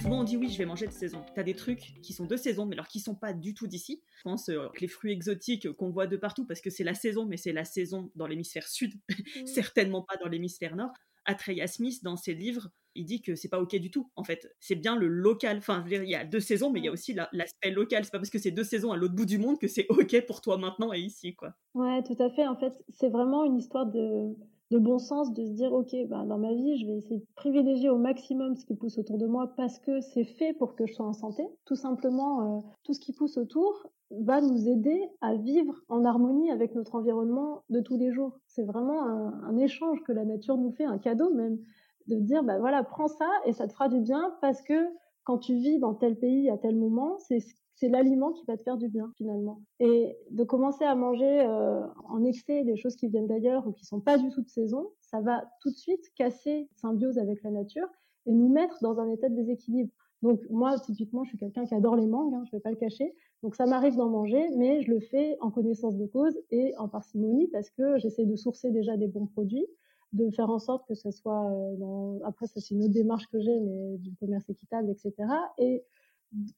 Souvent 0.00 0.20
on 0.20 0.24
dit 0.24 0.36
oui, 0.36 0.50
je 0.50 0.58
vais 0.58 0.64
manger 0.64 0.86
de 0.86 0.92
saison. 0.92 1.24
T'as 1.34 1.42
des 1.42 1.54
trucs 1.54 2.00
qui 2.02 2.12
sont 2.12 2.26
de 2.26 2.36
saison, 2.36 2.66
mais 2.66 2.74
alors 2.74 2.88
qui 2.88 3.00
sont 3.00 3.14
pas 3.14 3.32
du 3.32 3.54
tout 3.54 3.66
d'ici. 3.66 4.02
Je 4.18 4.22
pense 4.22 4.48
euh, 4.48 4.68
que 4.74 4.80
les 4.80 4.88
fruits 4.88 5.12
exotiques 5.12 5.70
qu'on 5.72 5.90
voit 5.90 6.06
de 6.06 6.16
partout 6.16 6.46
parce 6.46 6.60
que 6.60 6.70
c'est 6.70 6.84
la 6.84 6.94
saison, 6.94 7.26
mais 7.26 7.36
c'est 7.36 7.52
la 7.52 7.64
saison 7.64 8.10
dans 8.14 8.26
l'hémisphère 8.26 8.68
sud, 8.68 8.94
mmh. 9.08 9.46
certainement 9.46 10.02
pas 10.02 10.16
dans 10.16 10.28
l'hémisphère 10.28 10.76
nord. 10.76 10.92
Atreya 11.28 11.66
Smith, 11.66 12.02
dans 12.02 12.16
ses 12.16 12.32
livres, 12.32 12.70
il 12.94 13.04
dit 13.04 13.20
que 13.20 13.34
c'est 13.34 13.50
pas 13.50 13.60
ok 13.60 13.76
du 13.76 13.90
tout. 13.90 14.10
En 14.16 14.24
fait, 14.24 14.50
c'est 14.60 14.74
bien 14.74 14.96
le 14.96 15.08
local. 15.08 15.58
Enfin, 15.58 15.84
il 15.86 16.08
y 16.08 16.14
a 16.14 16.24
deux 16.24 16.40
saisons, 16.40 16.70
mais 16.70 16.80
il 16.80 16.86
y 16.86 16.88
a 16.88 16.92
aussi 16.92 17.14
l'aspect 17.32 17.70
local. 17.70 18.04
C'est 18.04 18.10
pas 18.10 18.18
parce 18.18 18.30
que 18.30 18.38
c'est 18.38 18.50
deux 18.50 18.64
saisons 18.64 18.92
à 18.92 18.96
l'autre 18.96 19.14
bout 19.14 19.26
du 19.26 19.36
monde 19.36 19.58
que 19.58 19.68
c'est 19.68 19.86
ok 19.90 20.24
pour 20.26 20.40
toi 20.40 20.56
maintenant 20.56 20.92
et 20.92 21.00
ici, 21.00 21.34
quoi. 21.34 21.52
Ouais, 21.74 22.02
tout 22.02 22.16
à 22.18 22.30
fait. 22.30 22.46
En 22.46 22.56
fait, 22.56 22.72
c'est 22.88 23.10
vraiment 23.10 23.44
une 23.44 23.58
histoire 23.58 23.86
de 23.86 24.34
de 24.70 24.78
bon 24.78 24.98
sens 24.98 25.32
de 25.32 25.44
se 25.44 25.52
dire 25.52 25.72
ok 25.72 25.94
bah, 26.08 26.24
dans 26.26 26.38
ma 26.38 26.52
vie 26.52 26.76
je 26.78 26.86
vais 26.86 26.96
essayer 26.98 27.20
de 27.20 27.26
privilégier 27.36 27.88
au 27.88 27.96
maximum 27.96 28.56
ce 28.56 28.66
qui 28.66 28.74
pousse 28.74 28.98
autour 28.98 29.18
de 29.18 29.26
moi 29.26 29.52
parce 29.56 29.78
que 29.78 30.00
c'est 30.00 30.24
fait 30.24 30.52
pour 30.52 30.74
que 30.74 30.86
je 30.86 30.92
sois 30.92 31.06
en 31.06 31.14
santé. 31.14 31.42
Tout 31.64 31.74
simplement 31.74 32.58
euh, 32.58 32.60
tout 32.84 32.92
ce 32.92 33.00
qui 33.00 33.12
pousse 33.12 33.38
autour 33.38 33.86
va 34.10 34.40
nous 34.40 34.68
aider 34.68 35.08
à 35.20 35.34
vivre 35.34 35.74
en 35.88 36.04
harmonie 36.04 36.50
avec 36.50 36.74
notre 36.74 36.94
environnement 36.94 37.62
de 37.70 37.80
tous 37.80 37.96
les 37.96 38.12
jours. 38.12 38.38
C'est 38.46 38.64
vraiment 38.64 39.04
un, 39.04 39.56
échange 39.58 40.02
que 40.04 40.12
la 40.12 40.24
nature 40.24 40.56
nous 40.56 40.72
fait 40.72 40.84
un 40.84 40.98
cadeau 40.98 41.32
même 41.34 41.58
de 42.06 42.16
dire 42.16 42.42
bah 42.42 42.58
voilà 42.58 42.82
prends 42.84 43.08
ça 43.08 43.28
et 43.44 43.52
ça 43.52 43.66
te 43.66 43.72
fera 43.72 43.88
du 43.88 44.00
bien 44.00 44.34
parce 44.40 44.62
que 44.62 44.88
quand 45.24 45.38
tu 45.38 45.54
vis 45.54 45.78
dans 45.78 45.94
tel 45.94 46.16
pays 46.16 46.48
à 46.48 46.56
tel 46.56 46.76
moment 46.76 47.18
c'est 47.18 47.40
c'est 47.78 47.88
l'aliment 47.88 48.32
qui 48.32 48.44
va 48.46 48.56
te 48.56 48.62
faire 48.62 48.76
du 48.76 48.88
bien 48.88 49.10
finalement. 49.16 49.62
Et 49.78 50.16
de 50.30 50.44
commencer 50.44 50.84
à 50.84 50.94
manger 50.94 51.40
euh, 51.40 51.86
en 52.08 52.24
excès 52.24 52.64
des 52.64 52.76
choses 52.76 52.96
qui 52.96 53.08
viennent 53.08 53.28
d'ailleurs 53.28 53.66
ou 53.66 53.72
qui 53.72 53.84
sont 53.84 54.00
pas 54.00 54.18
du 54.18 54.30
tout 54.30 54.42
de 54.42 54.48
saison, 54.48 54.90
ça 55.00 55.20
va 55.20 55.44
tout 55.62 55.70
de 55.70 55.76
suite 55.76 56.12
casser 56.16 56.68
symbiose 56.74 57.18
avec 57.18 57.42
la 57.42 57.50
nature 57.50 57.86
et 58.26 58.32
nous 58.32 58.48
mettre 58.48 58.78
dans 58.82 58.98
un 58.98 59.08
état 59.10 59.28
de 59.28 59.34
déséquilibre. 59.34 59.92
Donc 60.22 60.40
moi, 60.50 60.76
typiquement, 60.80 61.22
je 61.22 61.30
suis 61.30 61.38
quelqu'un 61.38 61.64
qui 61.64 61.74
adore 61.74 61.94
les 61.94 62.06
mangues, 62.06 62.34
hein, 62.34 62.42
je 62.46 62.56
vais 62.56 62.60
pas 62.60 62.70
le 62.70 62.76
cacher. 62.76 63.14
Donc 63.44 63.54
ça 63.54 63.66
m'arrive 63.66 63.94
d'en 63.94 64.08
manger, 64.08 64.48
mais 64.56 64.82
je 64.82 64.90
le 64.90 64.98
fais 64.98 65.36
en 65.40 65.52
connaissance 65.52 65.96
de 65.96 66.06
cause 66.06 66.36
et 66.50 66.74
en 66.78 66.88
parcimonie 66.88 67.46
parce 67.48 67.70
que 67.70 67.98
j'essaie 67.98 68.26
de 68.26 68.34
sourcer 68.34 68.72
déjà 68.72 68.96
des 68.96 69.06
bons 69.06 69.26
produits, 69.26 69.66
de 70.12 70.28
faire 70.30 70.50
en 70.50 70.58
sorte 70.58 70.84
que 70.88 70.94
ce 70.94 71.12
soit 71.12 71.46
euh, 71.52 71.76
dans... 71.76 72.18
après 72.24 72.48
ça 72.48 72.60
c'est 72.60 72.74
une 72.74 72.82
autre 72.82 72.94
démarche 72.94 73.28
que 73.28 73.38
j'ai, 73.38 73.60
mais 73.60 73.98
du 73.98 74.16
commerce 74.16 74.48
équitable, 74.48 74.90
etc. 74.90 75.12
Et 75.58 75.84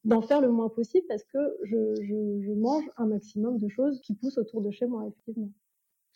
d'en 0.03 0.21
faire 0.21 0.41
le 0.41 0.51
moins 0.51 0.69
possible 0.69 1.05
parce 1.07 1.23
que 1.23 1.39
je, 1.63 1.95
je, 2.01 2.51
mange 2.53 2.83
un 2.97 3.07
maximum 3.07 3.57
de 3.57 3.67
choses 3.69 4.01
qui 4.01 4.13
poussent 4.13 4.37
autour 4.37 4.61
de 4.61 4.71
chez 4.71 4.85
moi, 4.85 5.07
effectivement. 5.07 5.51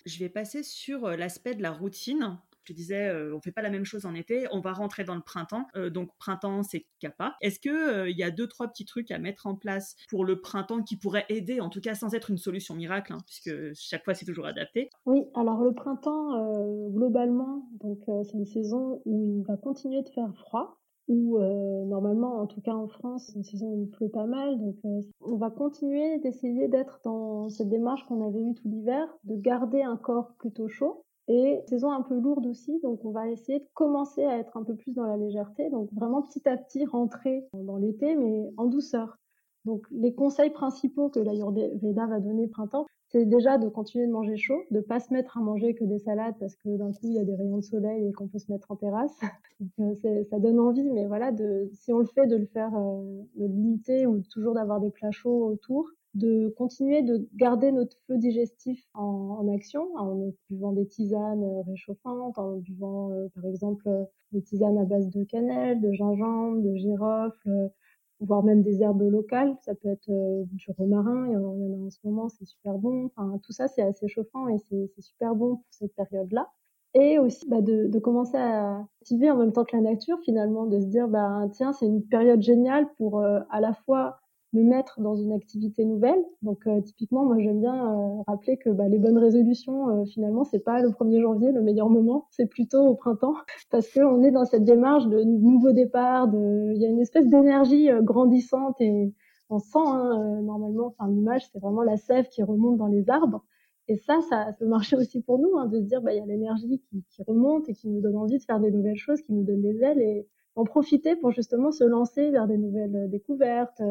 Je 0.05 0.19
vais 0.19 0.29
passer 0.29 0.61
sur 0.61 1.05
euh, 1.05 1.15
l'aspect 1.15 1.55
de 1.55 1.63
la 1.63 1.71
routine. 1.71 2.37
Je 2.65 2.73
disais, 2.73 3.07
euh, 3.09 3.35
on 3.35 3.41
fait 3.41 3.51
pas 3.51 3.61
la 3.61 3.69
même 3.69 3.85
chose 3.85 4.05
en 4.05 4.15
été, 4.15 4.47
on 4.51 4.59
va 4.59 4.73
rentrer 4.73 5.03
dans 5.03 5.15
le 5.15 5.21
printemps. 5.21 5.67
Euh, 5.75 5.89
donc 5.89 6.09
printemps, 6.17 6.63
c'est 6.63 6.85
kappa. 6.99 7.35
Est-ce 7.41 7.59
que 7.59 8.09
il 8.09 8.17
y 8.17 8.23
a 8.23 8.31
deux 8.31 8.47
trois 8.47 8.67
petits 8.67 8.85
trucs 8.85 9.11
à 9.11 9.19
mettre 9.19 9.47
en 9.47 9.55
place 9.55 9.95
pour 10.09 10.25
le 10.25 10.41
printemps 10.41 10.81
qui 10.81 10.97
pourraient 10.97 11.25
aider, 11.29 11.61
en 11.61 11.69
tout 11.69 11.81
cas 11.81 11.95
sans 11.95 12.13
être 12.13 12.31
une 12.31 12.37
solution 12.37 12.75
miracle, 12.75 13.13
hein, 13.13 13.19
puisque 13.25 13.51
chaque 13.75 14.03
fois 14.03 14.15
c'est 14.15 14.25
toujours 14.25 14.47
adapté? 14.47 14.89
Oui, 15.05 15.25
alors 15.35 15.61
le 15.61 15.73
printemps 15.73 16.89
globalement, 16.89 17.69
donc 17.81 17.99
c'est 18.25 18.37
une 18.37 18.47
saison 18.47 19.01
où 19.05 19.39
il 19.39 19.43
va 19.47 19.57
continuer 19.57 20.01
de 20.01 20.09
faire 20.09 20.33
froid 20.35 20.79
où 21.07 21.37
euh, 21.37 21.85
normalement, 21.85 22.39
en 22.39 22.47
tout 22.47 22.61
cas 22.61 22.73
en 22.73 22.87
France, 22.87 23.31
une 23.35 23.43
saison 23.43 23.67
où 23.67 23.81
il 23.83 23.89
pleut 23.89 24.09
pas 24.09 24.25
mal. 24.25 24.59
Donc 24.59 24.75
euh, 24.85 25.01
on 25.21 25.37
va 25.37 25.49
continuer 25.49 26.19
d'essayer 26.19 26.67
d'être 26.67 26.99
dans 27.03 27.49
cette 27.49 27.69
démarche 27.69 28.05
qu'on 28.05 28.25
avait 28.25 28.41
eue 28.41 28.53
tout 28.55 28.67
l'hiver, 28.67 29.07
de 29.23 29.35
garder 29.35 29.81
un 29.81 29.97
corps 29.97 30.33
plutôt 30.37 30.67
chaud. 30.67 31.03
Et 31.27 31.61
saison 31.67 31.91
un 31.91 32.03
peu 32.03 32.19
lourde 32.19 32.45
aussi, 32.45 32.79
donc 32.83 33.03
on 33.03 33.09
va 33.09 33.27
essayer 33.27 33.59
de 33.59 33.67
commencer 33.73 34.23
à 34.23 34.37
être 34.37 34.57
un 34.57 34.63
peu 34.63 34.75
plus 34.75 34.93
dans 34.93 35.07
la 35.07 35.17
légèreté, 35.17 35.71
donc 35.71 35.91
vraiment 35.91 36.21
petit 36.21 36.47
à 36.47 36.55
petit 36.55 36.85
rentrer 36.85 37.47
dans 37.53 37.77
l'été, 37.77 38.15
mais 38.15 38.51
en 38.57 38.65
douceur. 38.65 39.17
Donc 39.65 39.87
les 39.89 40.13
conseils 40.13 40.51
principaux 40.51 41.09
que 41.09 41.19
l'Ayurveda 41.19 42.05
va 42.05 42.19
donner 42.19 42.47
printemps, 42.47 42.85
c'est 43.09 43.25
déjà 43.25 43.57
de 43.57 43.69
continuer 43.69 44.07
de 44.07 44.11
manger 44.11 44.35
chaud, 44.35 44.61
de 44.71 44.79
pas 44.79 44.99
se 44.99 45.13
mettre 45.13 45.37
à 45.37 45.41
manger 45.41 45.75
que 45.75 45.83
des 45.83 45.99
salades 45.99 46.35
parce 46.39 46.55
que 46.55 46.75
d'un 46.75 46.91
coup 46.91 47.07
il 47.07 47.13
y 47.13 47.19
a 47.19 47.23
des 47.23 47.35
rayons 47.35 47.57
de 47.57 47.63
soleil 47.63 48.07
et 48.07 48.11
qu'on 48.11 48.27
peut 48.27 48.39
se 48.39 48.51
mettre 48.51 48.71
en 48.71 48.75
terrasse. 48.75 49.19
Euh, 49.79 50.23
ça 50.29 50.37
donne 50.37 50.59
envie, 50.59 50.83
mais 50.91 51.05
voilà, 51.05 51.31
de, 51.31 51.69
si 51.71 51.93
on 51.93 51.99
le 51.99 52.05
fait, 52.05 52.27
de 52.27 52.35
le 52.35 52.45
faire, 52.45 52.75
euh, 52.75 53.21
de 53.37 53.45
limiter 53.45 54.05
ou 54.05 54.21
toujours 54.29 54.53
d'avoir 54.53 54.81
des 54.81 54.91
plats 54.91 55.11
chauds 55.11 55.45
autour, 55.45 55.89
de 56.13 56.53
continuer 56.57 57.03
de 57.03 57.25
garder 57.35 57.71
notre 57.71 57.95
feu 58.05 58.17
digestif 58.17 58.85
en, 58.93 59.47
action, 59.53 59.87
en 59.95 60.33
buvant 60.49 60.73
des 60.73 60.85
tisanes 60.85 61.45
euh, 61.45 61.61
réchauffantes, 61.61 62.37
en 62.37 62.57
buvant 62.57 63.11
par 63.33 63.45
exemple 63.45 63.89
des 64.33 64.41
tisanes 64.41 64.77
à 64.77 64.83
base 64.83 65.09
de 65.09 65.23
cannelle, 65.23 65.79
de 65.79 65.93
gingembre, 65.93 66.61
de 66.61 66.75
girofle 66.75 67.71
voire 68.19 68.43
même 68.43 68.61
des 68.63 68.81
herbes 68.81 69.01
locales. 69.01 69.55
Ça 69.61 69.75
peut 69.75 69.89
être 69.89 70.09
euh, 70.09 70.43
du 70.51 70.71
romarin, 70.77 71.27
il 71.27 71.33
y, 71.33 71.35
en, 71.35 71.41
a 71.41 71.85
en 71.85 71.89
ce 71.89 71.99
moment, 72.03 72.29
c'est 72.29 72.45
super 72.45 72.73
bon. 72.73 73.05
Enfin, 73.05 73.39
tout 73.43 73.51
ça, 73.51 73.67
c'est 73.67 73.81
assez 73.81 74.07
chauffant 74.07 74.47
et 74.47 74.57
c'est 74.69 74.89
super 74.99 75.35
bon 75.35 75.57
pour 75.57 75.65
cette 75.69 75.95
période-là. 75.95 76.49
Et 76.93 77.19
aussi 77.19 77.47
bah, 77.49 77.61
de, 77.61 77.87
de, 77.87 77.99
commencer 77.99 78.37
à 78.37 78.79
activer 79.01 79.29
en 79.29 79.37
même 79.37 79.51
temps 79.51 79.65
que 79.65 79.75
la 79.75 79.81
nature, 79.81 80.17
finalement, 80.23 80.65
de 80.65 80.79
se 80.79 80.85
dire, 80.85 81.09
bah, 81.09 81.41
tiens, 81.51 81.73
c'est 81.73 81.85
une 81.85 82.03
période 82.03 82.41
géniale 82.41 82.87
pour 82.97 83.19
euh, 83.19 83.41
à 83.49 83.59
la 83.59 83.73
fois 83.73 84.19
me 84.55 84.63
mettre 84.63 85.01
dans 85.01 85.15
une 85.15 85.33
activité 85.33 85.85
nouvelle. 85.85 86.23
Donc 86.41 86.65
euh, 86.67 86.81
typiquement, 86.81 87.25
moi 87.25 87.37
j'aime 87.39 87.59
bien 87.59 87.75
euh, 87.75 88.21
rappeler 88.27 88.57
que 88.57 88.69
bah, 88.69 88.87
les 88.87 88.99
bonnes 88.99 89.17
résolutions, 89.17 89.89
euh, 89.89 90.05
finalement, 90.05 90.43
c'est 90.43 90.59
pas 90.59 90.81
le 90.81 90.89
1er 90.89 91.21
janvier 91.21 91.51
le 91.51 91.61
meilleur 91.61 91.89
moment, 91.89 92.27
c'est 92.31 92.47
plutôt 92.47 92.81
au 92.87 92.95
printemps, 92.95 93.35
parce 93.71 93.91
qu'on 93.93 94.23
est 94.23 94.31
dans 94.31 94.45
cette 94.45 94.63
démarche 94.63 95.07
de 95.07 95.23
nouveau 95.23 95.71
départ, 95.71 96.27
de... 96.27 96.73
il 96.73 96.81
y 96.81 96.85
a 96.85 96.89
une 96.89 97.01
espèce 97.01 97.27
d'énergie 97.27 97.89
grandissante 98.01 98.79
et 98.79 99.13
on 99.49 99.59
sent 99.59 99.77
hein, 99.77 100.41
normalement, 100.41 100.87
enfin 100.87 101.09
l'image, 101.09 101.47
c'est 101.51 101.59
vraiment 101.59 101.83
la 101.83 101.97
sève 101.97 102.27
qui 102.29 102.41
remonte 102.41 102.77
dans 102.77 102.87
les 102.87 103.09
arbres. 103.09 103.43
Et 103.87 103.97
ça, 103.97 104.19
ça 104.29 104.47
peut 104.57 104.65
marcher 104.65 104.95
aussi 104.95 105.21
pour 105.21 105.37
nous, 105.37 105.57
hein, 105.57 105.67
de 105.67 105.79
se 105.79 105.83
dire, 105.83 106.01
bah, 106.01 106.13
il 106.13 106.17
y 106.17 106.21
a 106.21 106.25
l'énergie 106.25 106.81
qui, 106.89 107.03
qui, 107.11 107.23
remonte 107.27 107.69
et 107.69 107.73
qui 107.73 107.87
nous 107.87 108.01
donne 108.01 108.17
envie 108.17 108.39
de 108.39 108.43
faire 108.43 108.59
des 108.59 108.71
nouvelles 108.71 108.97
choses, 108.97 109.21
qui 109.21 109.33
nous 109.33 109.43
donne 109.43 109.61
des 109.61 109.83
ailes 109.83 110.01
et 110.01 110.27
en 110.55 110.63
profiter 110.63 111.15
pour 111.15 111.31
justement 111.31 111.71
se 111.71 111.83
lancer 111.83 112.31
vers 112.31 112.47
des 112.47 112.57
nouvelles 112.57 113.09
découvertes, 113.09 113.81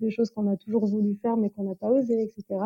des 0.00 0.10
choses 0.10 0.30
qu'on 0.30 0.50
a 0.50 0.56
toujours 0.56 0.86
voulu 0.86 1.16
faire 1.16 1.36
mais 1.36 1.50
qu'on 1.50 1.64
n'a 1.64 1.74
pas 1.74 1.90
osé, 1.90 2.22
etc. 2.22 2.60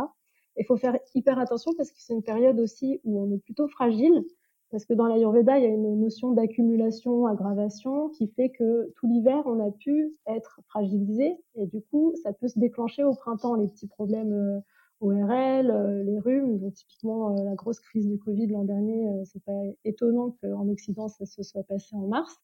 Il 0.57 0.65
faut 0.67 0.77
faire 0.77 0.99
hyper 1.15 1.39
attention 1.39 1.73
parce 1.77 1.91
que 1.91 1.99
c'est 2.01 2.15
une 2.15 2.23
période 2.23 2.59
aussi 2.59 3.01
où 3.05 3.21
on 3.21 3.33
est 3.33 3.39
plutôt 3.39 3.69
fragile, 3.69 4.25
parce 4.71 4.85
que 4.85 4.93
dans 4.93 5.07
l'Ayurveda, 5.07 5.59
il 5.59 5.65
y 5.65 5.67
a 5.67 5.71
une 5.71 6.01
notion 6.01 6.33
d'accumulation, 6.33 7.27
aggravation, 7.27 8.11
qui 8.11 8.29
fait 8.29 8.51
que 8.51 8.93
tout 8.97 9.07
l'hiver, 9.07 9.43
on 9.47 9.67
a 9.67 9.71
pu 9.71 10.13
être 10.27 10.61
fragilisé, 10.69 11.37
et 11.55 11.67
du 11.67 11.81
coup, 11.81 12.13
ça 12.23 12.33
peut 12.33 12.49
se 12.49 12.59
déclencher 12.59 13.05
au 13.05 13.15
printemps, 13.15 13.55
les 13.55 13.69
petits 13.69 13.87
problèmes 13.87 14.33
euh, 14.33 14.61
ORL, 15.01 15.71
euh, 15.71 16.03
les 16.03 16.19
rhumes, 16.19 16.59
donc 16.59 16.75
typiquement 16.75 17.35
euh, 17.39 17.45
la 17.45 17.55
grosse 17.55 17.81
crise 17.81 18.07
du 18.07 18.19
Covid 18.19 18.49
l'an 18.49 18.65
dernier, 18.65 19.09
c'est 19.25 19.43
pas 19.43 19.63
étonnant 19.85 20.37
qu'en 20.43 20.69
Occident, 20.69 21.09
ça 21.09 21.25
se 21.25 21.43
soit 21.43 21.63
passé 21.63 21.95
en 21.97 22.07
mars, 22.07 22.37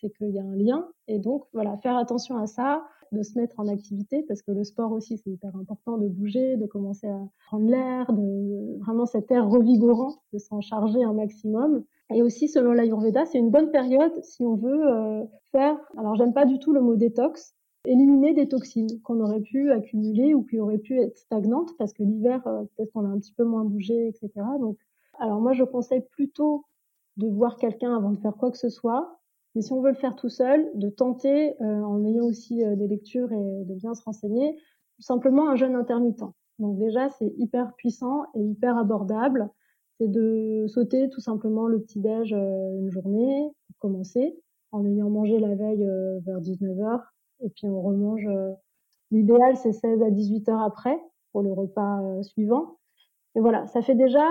c'est 0.00 0.10
qu'il 0.10 0.30
y 0.30 0.38
a 0.38 0.44
un 0.44 0.56
lien, 0.56 0.88
et 1.08 1.18
donc 1.18 1.44
voilà, 1.52 1.76
faire 1.78 1.96
attention 1.96 2.36
à 2.36 2.46
ça, 2.46 2.82
de 3.12 3.22
se 3.22 3.38
mettre 3.38 3.58
en 3.58 3.66
activité 3.68 4.24
parce 4.28 4.42
que 4.42 4.52
le 4.52 4.64
sport 4.64 4.92
aussi 4.92 5.18
c'est 5.18 5.30
hyper 5.30 5.54
important 5.56 5.98
de 5.98 6.08
bouger, 6.08 6.56
de 6.56 6.66
commencer 6.66 7.08
à 7.08 7.20
prendre 7.46 7.68
l'air, 7.68 8.12
de 8.12 8.78
vraiment 8.78 9.06
cet 9.06 9.30
air 9.30 9.48
revigorant, 9.48 10.14
de 10.32 10.38
s'en 10.38 10.60
charger 10.60 11.02
un 11.02 11.12
maximum. 11.12 11.84
Et 12.12 12.22
aussi 12.22 12.48
selon 12.48 12.72
l'Ayurveda, 12.72 13.24
c'est 13.26 13.38
une 13.38 13.50
bonne 13.50 13.70
période 13.70 14.12
si 14.22 14.42
on 14.42 14.54
veut 14.54 14.88
euh, 14.88 15.24
faire. 15.52 15.76
Alors 15.96 16.14
j'aime 16.16 16.32
pas 16.32 16.44
du 16.44 16.58
tout 16.58 16.72
le 16.72 16.80
mot 16.80 16.96
détox, 16.96 17.54
éliminer 17.84 18.34
des 18.34 18.48
toxines 18.48 19.00
qu'on 19.02 19.20
aurait 19.20 19.40
pu 19.40 19.70
accumuler 19.70 20.34
ou 20.34 20.44
qui 20.44 20.58
auraient 20.58 20.78
pu 20.78 21.00
être 21.00 21.16
stagnantes 21.16 21.70
parce 21.78 21.92
que 21.92 22.02
l'hiver 22.02 22.46
euh, 22.46 22.62
peut-être 22.76 22.92
qu'on 22.92 23.04
a 23.04 23.08
un 23.08 23.18
petit 23.18 23.32
peu 23.32 23.44
moins 23.44 23.64
bougé, 23.64 24.08
etc. 24.08 24.30
Donc 24.60 24.78
alors 25.18 25.40
moi 25.40 25.52
je 25.52 25.64
conseille 25.64 26.04
plutôt 26.12 26.64
de 27.16 27.28
voir 27.28 27.56
quelqu'un 27.56 27.96
avant 27.96 28.10
de 28.10 28.20
faire 28.20 28.36
quoi 28.36 28.50
que 28.50 28.58
ce 28.58 28.68
soit 28.68 29.19
mais 29.54 29.62
si 29.62 29.72
on 29.72 29.80
veut 29.80 29.90
le 29.90 29.96
faire 29.96 30.14
tout 30.14 30.28
seul, 30.28 30.70
de 30.74 30.88
tenter, 30.88 31.60
euh, 31.60 31.82
en 31.82 32.04
ayant 32.04 32.24
aussi 32.24 32.64
euh, 32.64 32.76
des 32.76 32.86
lectures 32.86 33.32
et 33.32 33.64
de 33.64 33.74
bien 33.74 33.94
se 33.94 34.02
renseigner, 34.04 34.56
tout 34.96 35.02
simplement 35.02 35.48
un 35.48 35.56
jeûne 35.56 35.74
intermittent. 35.74 36.24
Donc 36.58 36.78
déjà, 36.78 37.08
c'est 37.10 37.32
hyper 37.38 37.74
puissant 37.74 38.24
et 38.34 38.40
hyper 38.40 38.76
abordable. 38.76 39.48
C'est 39.98 40.10
de 40.10 40.66
sauter 40.68 41.08
tout 41.10 41.20
simplement 41.20 41.66
le 41.66 41.80
petit-déj 41.80 42.32
euh, 42.32 42.78
une 42.78 42.90
journée 42.90 43.50
pour 43.66 43.76
commencer, 43.78 44.38
en 44.72 44.84
ayant 44.86 45.10
mangé 45.10 45.38
la 45.40 45.54
veille 45.54 45.84
vers 46.24 46.40
19h, 46.40 47.02
et 47.40 47.50
puis 47.50 47.66
on 47.66 47.82
remange. 47.82 48.28
L'idéal, 49.10 49.56
c'est 49.56 49.72
16 49.72 50.02
à 50.02 50.10
18 50.10 50.48
heures 50.48 50.62
après 50.62 50.96
pour 51.32 51.42
le 51.42 51.52
repas 51.52 52.22
suivant. 52.22 52.78
Et 53.34 53.40
voilà, 53.40 53.66
ça 53.66 53.82
fait 53.82 53.96
déjà 53.96 54.24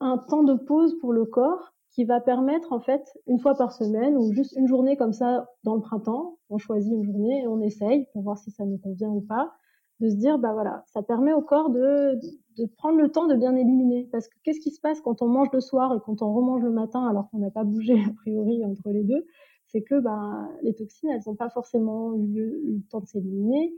un 0.00 0.18
temps 0.18 0.42
de 0.42 0.54
pause 0.54 0.98
pour 1.00 1.14
le 1.14 1.24
corps 1.24 1.73
qui 1.94 2.04
va 2.04 2.20
permettre 2.20 2.72
en 2.72 2.80
fait 2.80 3.04
une 3.28 3.38
fois 3.38 3.54
par 3.54 3.72
semaine 3.72 4.16
ou 4.16 4.32
juste 4.32 4.54
une 4.56 4.66
journée 4.66 4.96
comme 4.96 5.12
ça 5.12 5.46
dans 5.62 5.76
le 5.76 5.80
printemps, 5.80 6.38
on 6.50 6.58
choisit 6.58 6.92
une 6.92 7.04
journée 7.04 7.42
et 7.42 7.46
on 7.46 7.60
essaye 7.60 8.06
pour 8.12 8.22
voir 8.22 8.36
si 8.36 8.50
ça 8.50 8.64
nous 8.64 8.78
convient 8.78 9.10
ou 9.10 9.20
pas, 9.20 9.52
de 10.00 10.10
se 10.10 10.16
dire 10.16 10.40
bah 10.40 10.52
voilà, 10.52 10.82
ça 10.86 11.04
permet 11.04 11.32
au 11.32 11.40
corps 11.40 11.70
de, 11.70 12.18
de 12.58 12.66
prendre 12.78 12.98
le 12.98 13.10
temps 13.12 13.28
de 13.28 13.36
bien 13.36 13.54
éliminer 13.54 14.08
parce 14.10 14.26
que 14.26 14.34
qu'est-ce 14.42 14.58
qui 14.58 14.72
se 14.72 14.80
passe 14.80 15.00
quand 15.02 15.22
on 15.22 15.28
mange 15.28 15.52
le 15.52 15.60
soir 15.60 15.94
et 15.94 16.00
quand 16.04 16.20
on 16.20 16.34
remange 16.34 16.62
le 16.64 16.72
matin 16.72 17.06
alors 17.06 17.30
qu'on 17.30 17.38
n'a 17.38 17.52
pas 17.52 17.62
bougé 17.62 17.94
a 17.94 18.12
priori 18.16 18.64
entre 18.64 18.90
les 18.90 19.04
deux, 19.04 19.24
c'est 19.68 19.82
que 19.82 20.00
bah 20.00 20.48
les 20.62 20.74
toxines 20.74 21.10
elles 21.10 21.22
n'ont 21.28 21.36
pas 21.36 21.50
forcément 21.50 22.16
eu, 22.16 22.60
le 22.74 22.82
temps 22.90 23.00
de 23.00 23.06
s'éliminer 23.06 23.72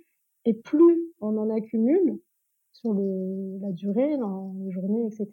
et 0.46 0.54
plus 0.54 1.12
on 1.20 1.36
en 1.36 1.50
accumule 1.50 2.18
sur 2.72 2.94
le, 2.94 3.58
la 3.60 3.72
durée, 3.72 4.16
dans 4.16 4.54
les 4.58 4.70
journées, 4.70 5.06
etc., 5.06 5.28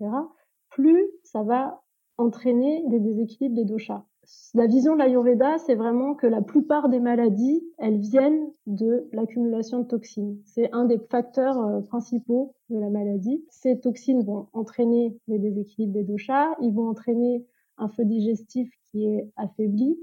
plus 0.70 1.06
ça 1.24 1.44
va 1.44 1.83
entraîner 2.18 2.84
des 2.88 3.00
déséquilibres 3.00 3.56
des 3.56 3.66
doshas. 3.66 4.04
La 4.54 4.68
vision 4.68 4.94
de 4.94 5.00
l'Ayurveda, 5.00 5.58
c'est 5.58 5.76
vraiment 5.76 6.16
que 6.16 6.28
la 6.28 6.42
plupart 6.42 6.88
des 6.88 7.00
maladies, 7.00 7.62
elles 7.78 8.00
viennent 8.00 8.50
de 8.68 9.10
l'accumulation 9.12 9.80
de 9.80 9.88
toxines. 9.88 10.38
C'est 10.46 10.72
un 10.72 10.86
des 10.86 11.00
facteurs 11.10 11.60
euh, 11.60 11.82
principaux 11.82 12.56
de 12.70 12.80
la 12.80 12.90
maladie. 12.90 13.44
Ces 13.50 13.80
toxines 13.80 14.24
vont 14.24 14.48
entraîner 14.54 15.18
les 15.28 15.40
déséquilibres 15.40 15.94
des 15.94 16.04
doshas, 16.04 16.56
ils 16.62 16.74
vont 16.74 16.88
entraîner 16.88 17.46
un 17.78 17.90
feu 17.90 18.06
digestif 18.06 18.72
qui 18.86 19.06
est 19.06 19.30
affaibli 19.36 19.98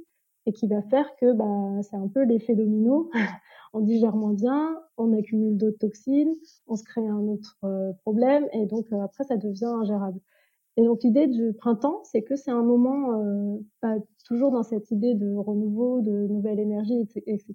et 0.47 0.53
qui 0.53 0.67
va 0.67 0.83
faire 0.83 1.15
que 1.17 1.33
bah, 1.33 1.83
c'est 1.83 1.97
un 1.97 2.09
peu 2.09 2.25
l'effet 2.25 2.55
domino. 2.55 3.11
on 3.73 3.81
digère 3.81 4.17
moins 4.17 4.35
bien, 4.35 4.77
on 4.97 5.17
accumule 5.17 5.57
d'autres 5.57 5.79
toxines, 5.79 6.35
on 6.67 6.77
se 6.77 6.85
crée 6.85 7.07
un 7.07 7.29
autre 7.29 7.57
euh, 7.65 7.93
problème 8.03 8.49
et 8.53 8.67
donc 8.67 8.87
euh, 8.93 9.01
après 9.01 9.25
ça 9.25 9.37
devient 9.37 9.65
ingérable. 9.81 10.21
Et 10.77 10.85
donc 10.85 11.03
l'idée 11.03 11.27
du 11.27 11.53
printemps, 11.53 12.03
c'est 12.05 12.23
que 12.23 12.37
c'est 12.37 12.51
un 12.51 12.63
moment, 12.63 13.21
euh, 13.21 13.59
pas 13.81 13.97
toujours 14.27 14.53
dans 14.53 14.63
cette 14.63 14.91
idée 14.91 15.15
de 15.15 15.35
renouveau, 15.35 16.01
de 16.01 16.27
nouvelle 16.29 16.61
énergie, 16.61 17.07
etc., 17.27 17.55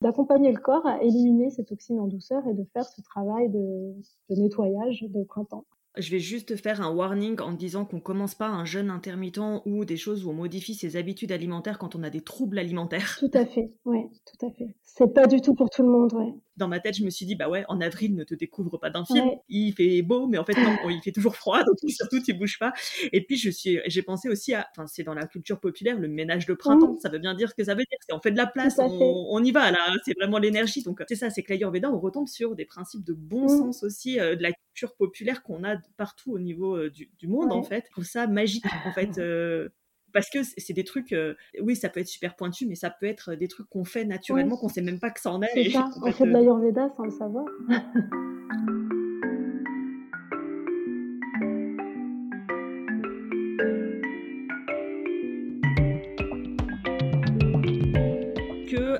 d'accompagner 0.00 0.52
le 0.52 0.58
corps 0.58 0.86
à 0.86 1.02
éliminer 1.02 1.50
ces 1.50 1.64
toxines 1.64 2.00
en 2.00 2.08
douceur 2.08 2.46
et 2.46 2.54
de 2.54 2.64
faire 2.72 2.84
ce 2.84 3.00
travail 3.02 3.48
de, 3.48 3.94
de 4.30 4.40
nettoyage 4.40 5.02
de 5.08 5.24
printemps. 5.24 5.64
Je 5.96 6.10
vais 6.10 6.18
juste 6.18 6.56
faire 6.56 6.80
un 6.80 6.92
warning 6.92 7.40
en 7.40 7.52
disant 7.52 7.84
qu'on 7.84 8.00
commence 8.00 8.34
pas 8.34 8.48
un 8.48 8.64
jeûne 8.64 8.90
intermittent 8.90 9.62
ou 9.64 9.84
des 9.84 9.96
choses 9.96 10.24
où 10.24 10.30
on 10.30 10.34
modifie 10.34 10.74
ses 10.74 10.96
habitudes 10.96 11.30
alimentaires 11.30 11.78
quand 11.78 11.94
on 11.94 12.02
a 12.02 12.10
des 12.10 12.20
troubles 12.20 12.58
alimentaires. 12.58 13.16
Tout 13.20 13.30
à 13.32 13.46
fait, 13.46 13.72
ouais, 13.84 14.10
tout 14.26 14.46
à 14.46 14.50
fait. 14.50 14.74
C'est 14.82 15.14
pas 15.14 15.28
du 15.28 15.40
tout 15.40 15.54
pour 15.54 15.70
tout 15.70 15.82
le 15.82 15.88
monde, 15.88 16.12
ouais 16.14 16.34
dans 16.56 16.68
ma 16.68 16.80
tête, 16.80 16.96
je 16.96 17.04
me 17.04 17.10
suis 17.10 17.26
dit, 17.26 17.34
bah 17.34 17.48
ouais, 17.48 17.64
en 17.68 17.80
avril, 17.80 18.14
ne 18.14 18.24
te 18.24 18.34
découvre 18.34 18.78
pas 18.78 18.90
d'un 18.90 19.04
film. 19.04 19.30
Il 19.48 19.72
fait 19.72 20.02
beau, 20.02 20.26
mais 20.26 20.38
en 20.38 20.44
fait, 20.44 20.54
non, 20.54 20.76
il 20.90 21.00
fait 21.02 21.12
toujours 21.12 21.36
froid, 21.36 21.62
donc 21.64 21.76
surtout, 21.88 22.20
tu 22.20 22.32
bouges 22.34 22.58
pas. 22.58 22.72
Et 23.12 23.24
puis, 23.24 23.36
je 23.36 23.50
suis, 23.50 23.80
j'ai 23.86 24.02
pensé 24.02 24.28
aussi 24.28 24.54
à, 24.54 24.68
enfin, 24.70 24.86
c'est 24.86 25.02
dans 25.02 25.14
la 25.14 25.26
culture 25.26 25.60
populaire, 25.60 25.98
le 25.98 26.08
ménage 26.08 26.46
de 26.46 26.54
printemps. 26.54 26.98
Ça 27.00 27.08
veut 27.08 27.18
bien 27.18 27.34
dire 27.34 27.50
ce 27.50 27.54
que 27.54 27.64
ça 27.64 27.74
veut 27.74 27.84
dire. 27.90 27.98
C'est 28.06 28.14
on 28.14 28.20
fait 28.20 28.30
de 28.30 28.36
la 28.36 28.46
place, 28.46 28.78
on, 28.78 29.42
y 29.42 29.50
va, 29.50 29.70
là. 29.70 29.78
C'est 30.04 30.14
vraiment 30.18 30.38
l'énergie. 30.38 30.82
Donc, 30.82 31.02
c'est 31.08 31.16
ça, 31.16 31.30
c'est 31.30 31.42
que 31.42 31.52
l'Ayurveda, 31.52 31.90
on 31.90 31.98
retombe 31.98 32.28
sur 32.28 32.54
des 32.54 32.64
principes 32.64 33.04
de 33.04 33.12
bon 33.12 33.48
sens 33.48 33.82
aussi, 33.82 34.20
euh, 34.20 34.36
de 34.36 34.42
la 34.42 34.52
culture 34.52 34.94
populaire 34.94 35.42
qu'on 35.42 35.64
a 35.64 35.76
partout 35.96 36.32
au 36.32 36.38
niveau 36.38 36.76
euh, 36.76 36.90
du, 36.90 37.26
monde, 37.26 37.52
en 37.52 37.62
fait. 37.62 37.86
Pour 37.92 38.04
ça 38.04 38.26
magique, 38.26 38.66
en 38.86 38.92
fait. 38.92 39.10
Euh, 39.24 39.68
parce 40.14 40.30
que 40.30 40.38
c'est 40.42 40.72
des 40.72 40.84
trucs, 40.84 41.12
euh, 41.12 41.34
oui, 41.60 41.76
ça 41.76 41.90
peut 41.90 42.00
être 42.00 42.08
super 42.08 42.36
pointu, 42.36 42.66
mais 42.66 42.76
ça 42.76 42.88
peut 42.88 43.06
être 43.06 43.34
des 43.34 43.48
trucs 43.48 43.68
qu'on 43.68 43.84
fait 43.84 44.04
naturellement, 44.04 44.56
qu'on 44.56 44.68
sait 44.68 44.80
même 44.80 45.00
pas 45.00 45.10
que 45.10 45.20
ça 45.20 45.30
en 45.30 45.42
est. 45.42 45.50
C'est 45.52 45.70
ça, 45.70 45.90
on 46.00 46.10
fait 46.10 46.24
de 46.24 46.30
l'Ayurveda 46.30 46.88
sans 46.96 47.04
le 47.04 47.10
savoir. 47.10 47.44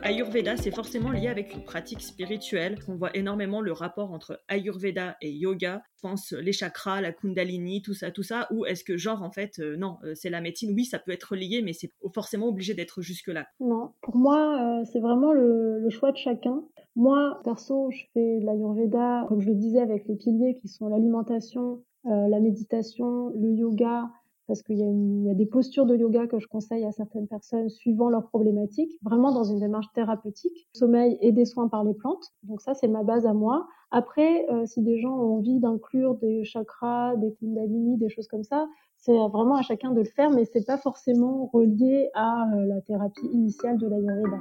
Ayurveda, 0.03 0.57
c'est 0.57 0.71
forcément 0.71 1.11
lié 1.11 1.29
avec 1.29 1.55
une 1.55 1.65
pratique 1.65 2.01
spirituelle. 2.01 2.79
On 2.89 2.97
voit 2.97 3.17
énormément 3.17 3.61
le 3.61 3.73
rapport 3.73 4.13
entre 4.13 4.41
Ayurveda 4.49 5.17
et 5.21 5.31
yoga. 5.31 5.83
Je 5.97 6.03
pense 6.03 6.33
les 6.33 6.53
chakras, 6.53 7.01
la 7.01 7.13
kundalini, 7.13 7.83
tout 7.83 7.95
ça, 7.95 8.11
tout 8.11 8.23
ça. 8.23 8.47
Ou 8.51 8.67
est-ce 8.67 8.85
que 8.85 8.97
genre 8.97 9.23
en 9.23 9.31
fait, 9.31 9.59
euh, 9.59 9.77
non, 9.77 9.97
euh, 10.05 10.13
c'est 10.15 10.31
la 10.31 10.41
médecine? 10.41 10.73
Oui, 10.75 10.85
ça 10.85 10.99
peut 10.99 11.13
être 11.13 11.37
lié, 11.37 11.63
mais 11.63 11.73
c'est 11.73 11.91
forcément 12.13 12.47
obligé 12.47 12.75
d'être 12.75 13.03
jusque 13.03 13.29
là. 13.29 13.47
Non, 13.61 13.93
pour 14.03 14.17
moi, 14.17 14.81
euh, 14.81 14.85
c'est 14.93 15.01
vraiment 15.01 15.33
le, 15.33 15.89
choix 15.91 16.13
de 16.13 16.17
chacun. 16.17 16.63
Moi, 16.97 17.41
perso, 17.45 17.91
je 17.91 18.05
fais 18.13 18.41
de 18.41 18.47
l'Ayurveda, 18.47 19.27
comme 19.29 19.41
je 19.41 19.49
le 19.49 19.55
disais, 19.55 19.81
avec 19.81 20.07
les 20.07 20.17
piliers 20.17 20.57
qui 20.61 20.69
sont 20.69 20.89
l'alimentation, 20.89 21.83
la 22.05 22.39
méditation, 22.39 23.31
le 23.31 23.51
yoga, 23.53 24.11
parce 24.47 24.63
qu'il 24.63 24.79
y, 24.79 25.31
a 25.31 25.35
des 25.35 25.47
postures 25.47 25.87
de 25.87 25.97
yoga 25.97 26.27
que 26.27 26.39
je 26.39 26.47
conseille 26.47 26.85
à 26.85 26.93
certaines 26.93 27.27
personnes 27.27 27.69
suivant 27.69 28.09
leurs 28.09 28.29
problématiques, 28.29 28.99
vraiment 29.03 29.33
dans 29.33 29.45
une 29.45 29.59
démarche 29.59 29.87
thérapeutique, 29.95 30.69
sommeil 30.73 31.19
et 31.21 31.33
des 31.33 31.45
soins 31.45 31.69
par 31.69 31.85
les 31.85 31.95
plantes. 31.95 32.33
Donc 32.43 32.61
ça, 32.61 32.75
c'est 32.75 32.89
ma 32.89 33.03
base 33.03 33.27
à 33.27 33.33
moi. 33.33 33.67
Après, 33.91 34.47
euh, 34.51 34.67
si 34.67 34.83
des 34.83 34.99
gens 35.01 35.13
ont 35.13 35.39
envie 35.39 35.61
d'inclure 35.61 36.17
des 36.17 36.45
chakras, 36.45 37.17
des 37.17 37.33
kundalini, 37.35 37.97
des 37.97 38.09
choses 38.09 38.29
comme 38.29 38.45
ça, 38.45 38.67
c'est 38.97 39.13
vraiment 39.13 39.57
à 39.57 39.63
chacun 39.63 39.93
de 39.93 40.01
le 40.01 40.07
faire, 40.07 40.31
mais 40.31 40.45
c'est 40.45 40.67
pas 40.67 40.79
forcément 40.79 41.51
relié 41.53 42.11
à 42.15 42.49
euh, 42.55 42.67
la 42.67 42.81
thérapie 42.81 43.27
initiale 43.33 43.79
de 43.79 43.87
l'ayurveda. 43.87 44.39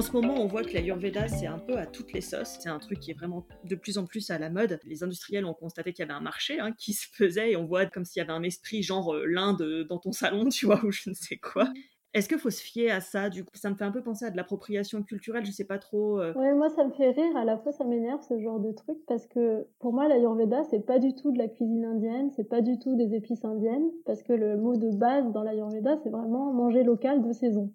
En 0.00 0.02
ce 0.02 0.12
moment, 0.12 0.32
on 0.38 0.46
voit 0.46 0.64
que 0.64 0.72
l'Ayurveda, 0.72 1.28
c'est 1.28 1.46
un 1.46 1.58
peu 1.58 1.76
à 1.76 1.84
toutes 1.84 2.14
les 2.14 2.22
sauces. 2.22 2.56
C'est 2.58 2.70
un 2.70 2.78
truc 2.78 3.00
qui 3.00 3.10
est 3.10 3.14
vraiment 3.14 3.46
de 3.64 3.74
plus 3.76 3.98
en 3.98 4.06
plus 4.06 4.30
à 4.30 4.38
la 4.38 4.48
mode. 4.48 4.80
Les 4.84 5.04
industriels 5.04 5.44
ont 5.44 5.52
constaté 5.52 5.92
qu'il 5.92 6.06
y 6.06 6.08
avait 6.08 6.16
un 6.18 6.22
marché 6.22 6.58
hein, 6.58 6.72
qui 6.72 6.94
se 6.94 7.06
faisait 7.12 7.50
et 7.50 7.56
on 7.56 7.66
voit 7.66 7.84
comme 7.84 8.06
s'il 8.06 8.20
y 8.20 8.22
avait 8.22 8.32
un 8.32 8.42
esprit 8.42 8.82
genre 8.82 9.14
euh, 9.14 9.26
l'Inde 9.26 9.84
dans 9.90 9.98
ton 9.98 10.12
salon, 10.12 10.48
tu 10.48 10.64
vois, 10.64 10.82
ou 10.86 10.90
je 10.90 11.10
ne 11.10 11.14
sais 11.14 11.36
quoi. 11.36 11.68
Est-ce 12.14 12.30
qu'il 12.30 12.38
faut 12.38 12.48
se 12.48 12.62
fier 12.62 12.90
à 12.90 13.02
ça 13.02 13.28
Du 13.28 13.44
coup, 13.44 13.50
ça 13.52 13.68
me 13.68 13.74
fait 13.74 13.84
un 13.84 13.90
peu 13.90 14.02
penser 14.02 14.24
à 14.24 14.30
de 14.30 14.38
l'appropriation 14.38 15.02
culturelle, 15.02 15.44
je 15.44 15.52
sais 15.52 15.66
pas 15.66 15.78
trop. 15.78 16.18
Euh. 16.18 16.32
Ouais, 16.32 16.54
moi 16.54 16.70
ça 16.70 16.82
me 16.82 16.92
fait 16.92 17.10
rire, 17.10 17.36
à 17.36 17.44
la 17.44 17.58
fois 17.58 17.70
ça 17.70 17.84
m'énerve 17.84 18.22
ce 18.22 18.40
genre 18.40 18.58
de 18.58 18.72
truc 18.72 18.96
parce 19.06 19.26
que 19.26 19.66
pour 19.80 19.92
moi 19.92 20.08
l'Ayurveda 20.08 20.64
c'est 20.64 20.86
pas 20.86 20.98
du 20.98 21.14
tout 21.14 21.30
de 21.30 21.36
la 21.36 21.48
cuisine 21.48 21.84
indienne, 21.84 22.30
c'est 22.34 22.48
pas 22.48 22.62
du 22.62 22.78
tout 22.78 22.96
des 22.96 23.14
épices 23.14 23.44
indiennes 23.44 23.90
parce 24.06 24.22
que 24.22 24.32
le 24.32 24.56
mot 24.56 24.76
de 24.76 24.90
base 24.92 25.30
dans 25.30 25.42
l'Ayurveda 25.42 25.98
c'est 26.02 26.10
vraiment 26.10 26.54
manger 26.54 26.84
local 26.84 27.22
de 27.22 27.32
saison 27.32 27.70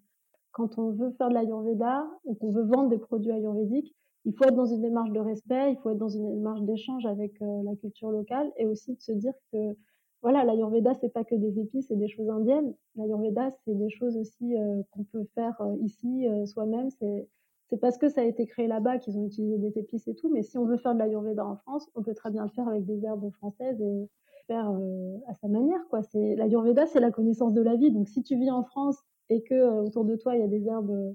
quand 0.55 0.79
on 0.79 0.91
veut 0.91 1.11
faire 1.11 1.27
de 1.27 1.33
l'ayurveda 1.33 2.07
ou 2.23 2.33
qu'on 2.33 2.49
veut 2.49 2.63
vendre 2.63 2.87
des 2.87 2.97
produits 2.97 3.31
ayurvédiques, 3.31 3.93
il 4.23 4.33
faut 4.33 4.45
être 4.45 4.55
dans 4.55 4.65
une 4.65 4.81
démarche 4.81 5.11
de 5.11 5.19
respect, 5.19 5.73
il 5.73 5.77
faut 5.83 5.89
être 5.89 5.97
dans 5.97 6.07
une 6.07 6.33
démarche 6.33 6.61
d'échange 6.61 7.05
avec 7.05 7.33
euh, 7.41 7.63
la 7.63 7.75
culture 7.75 8.09
locale 8.09 8.49
et 8.57 8.65
aussi 8.65 8.95
de 8.95 9.01
se 9.01 9.11
dire 9.11 9.33
que 9.51 9.75
voilà, 10.21 10.45
l'ayurveda 10.45 10.93
c'est 10.93 11.09
pas 11.09 11.25
que 11.25 11.35
des 11.35 11.59
épices 11.59 11.91
et 11.91 11.97
des 11.97 12.07
choses 12.07 12.29
indiennes. 12.29 12.73
L'ayurveda 12.95 13.51
c'est 13.65 13.75
des 13.75 13.89
choses 13.89 14.15
aussi 14.15 14.55
euh, 14.55 14.81
qu'on 14.91 15.03
peut 15.03 15.25
faire 15.35 15.59
euh, 15.59 15.75
ici 15.81 16.25
soi-même. 16.45 16.89
C'est 16.89 17.77
parce 17.81 17.97
que 17.97 18.07
ça 18.07 18.21
a 18.21 18.23
été 18.23 18.45
créé 18.45 18.67
là-bas 18.67 18.99
qu'ils 18.99 19.17
ont 19.17 19.25
utilisé 19.25 19.57
des 19.57 19.77
épices 19.77 20.07
et 20.07 20.15
tout. 20.15 20.31
Mais 20.31 20.41
si 20.41 20.57
on 20.57 20.65
veut 20.65 20.77
faire 20.77 20.93
de 20.93 20.99
l'ayurveda 20.99 21.45
en 21.45 21.57
France, 21.57 21.89
on 21.95 22.01
peut 22.01 22.13
très 22.13 22.31
bien 22.31 22.43
le 22.43 22.49
faire 22.51 22.69
avec 22.69 22.85
des 22.85 23.03
herbes 23.03 23.29
françaises 23.31 23.81
et 23.81 24.09
faire 24.47 24.71
à 25.27 25.33
sa 25.33 25.47
manière. 25.49 25.81
Quoi. 25.89 26.01
C'est 26.03 26.35
l'ayurveda, 26.35 26.85
c'est 26.85 26.99
la 27.01 27.11
connaissance 27.11 27.53
de 27.53 27.61
la 27.61 27.75
vie. 27.75 27.91
Donc 27.91 28.07
si 28.07 28.23
tu 28.23 28.37
vis 28.37 28.51
en 28.51 28.63
France 28.63 29.03
et 29.29 29.43
que 29.43 29.53
euh, 29.53 29.83
autour 29.83 30.05
de 30.05 30.15
toi 30.15 30.35
il 30.35 30.41
y 30.41 30.43
a 30.43 30.47
des 30.47 30.67
herbes 30.67 30.91
euh, 30.91 31.13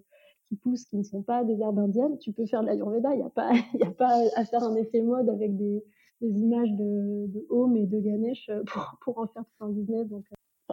qui 0.48 0.56
poussent 0.56 0.84
qui 0.84 0.96
ne 0.96 1.02
sont 1.02 1.22
pas 1.22 1.44
des 1.44 1.60
herbes 1.60 1.78
indiennes, 1.78 2.18
tu 2.18 2.32
peux 2.32 2.46
faire 2.46 2.62
de 2.62 2.66
l'ayurveda. 2.66 3.14
Il 3.14 3.18
n'y 3.18 3.22
a 3.22 3.30
pas, 3.30 3.50
a 3.82 3.90
pas 3.92 4.20
à 4.34 4.44
faire 4.44 4.62
un 4.64 4.74
effet 4.76 5.02
mode 5.02 5.28
avec 5.28 5.56
des, 5.56 5.84
images 6.20 6.72
de, 6.72 7.26
de 7.28 7.46
Home 7.48 7.76
et 7.76 7.86
de 7.86 7.98
Ganesh 7.98 8.50
pour, 8.66 8.98
pour 9.02 9.18
en 9.18 9.26
faire 9.28 9.44
tout 9.44 9.64
un 9.64 9.70
business. 9.70 10.06
Donc, 10.08 10.24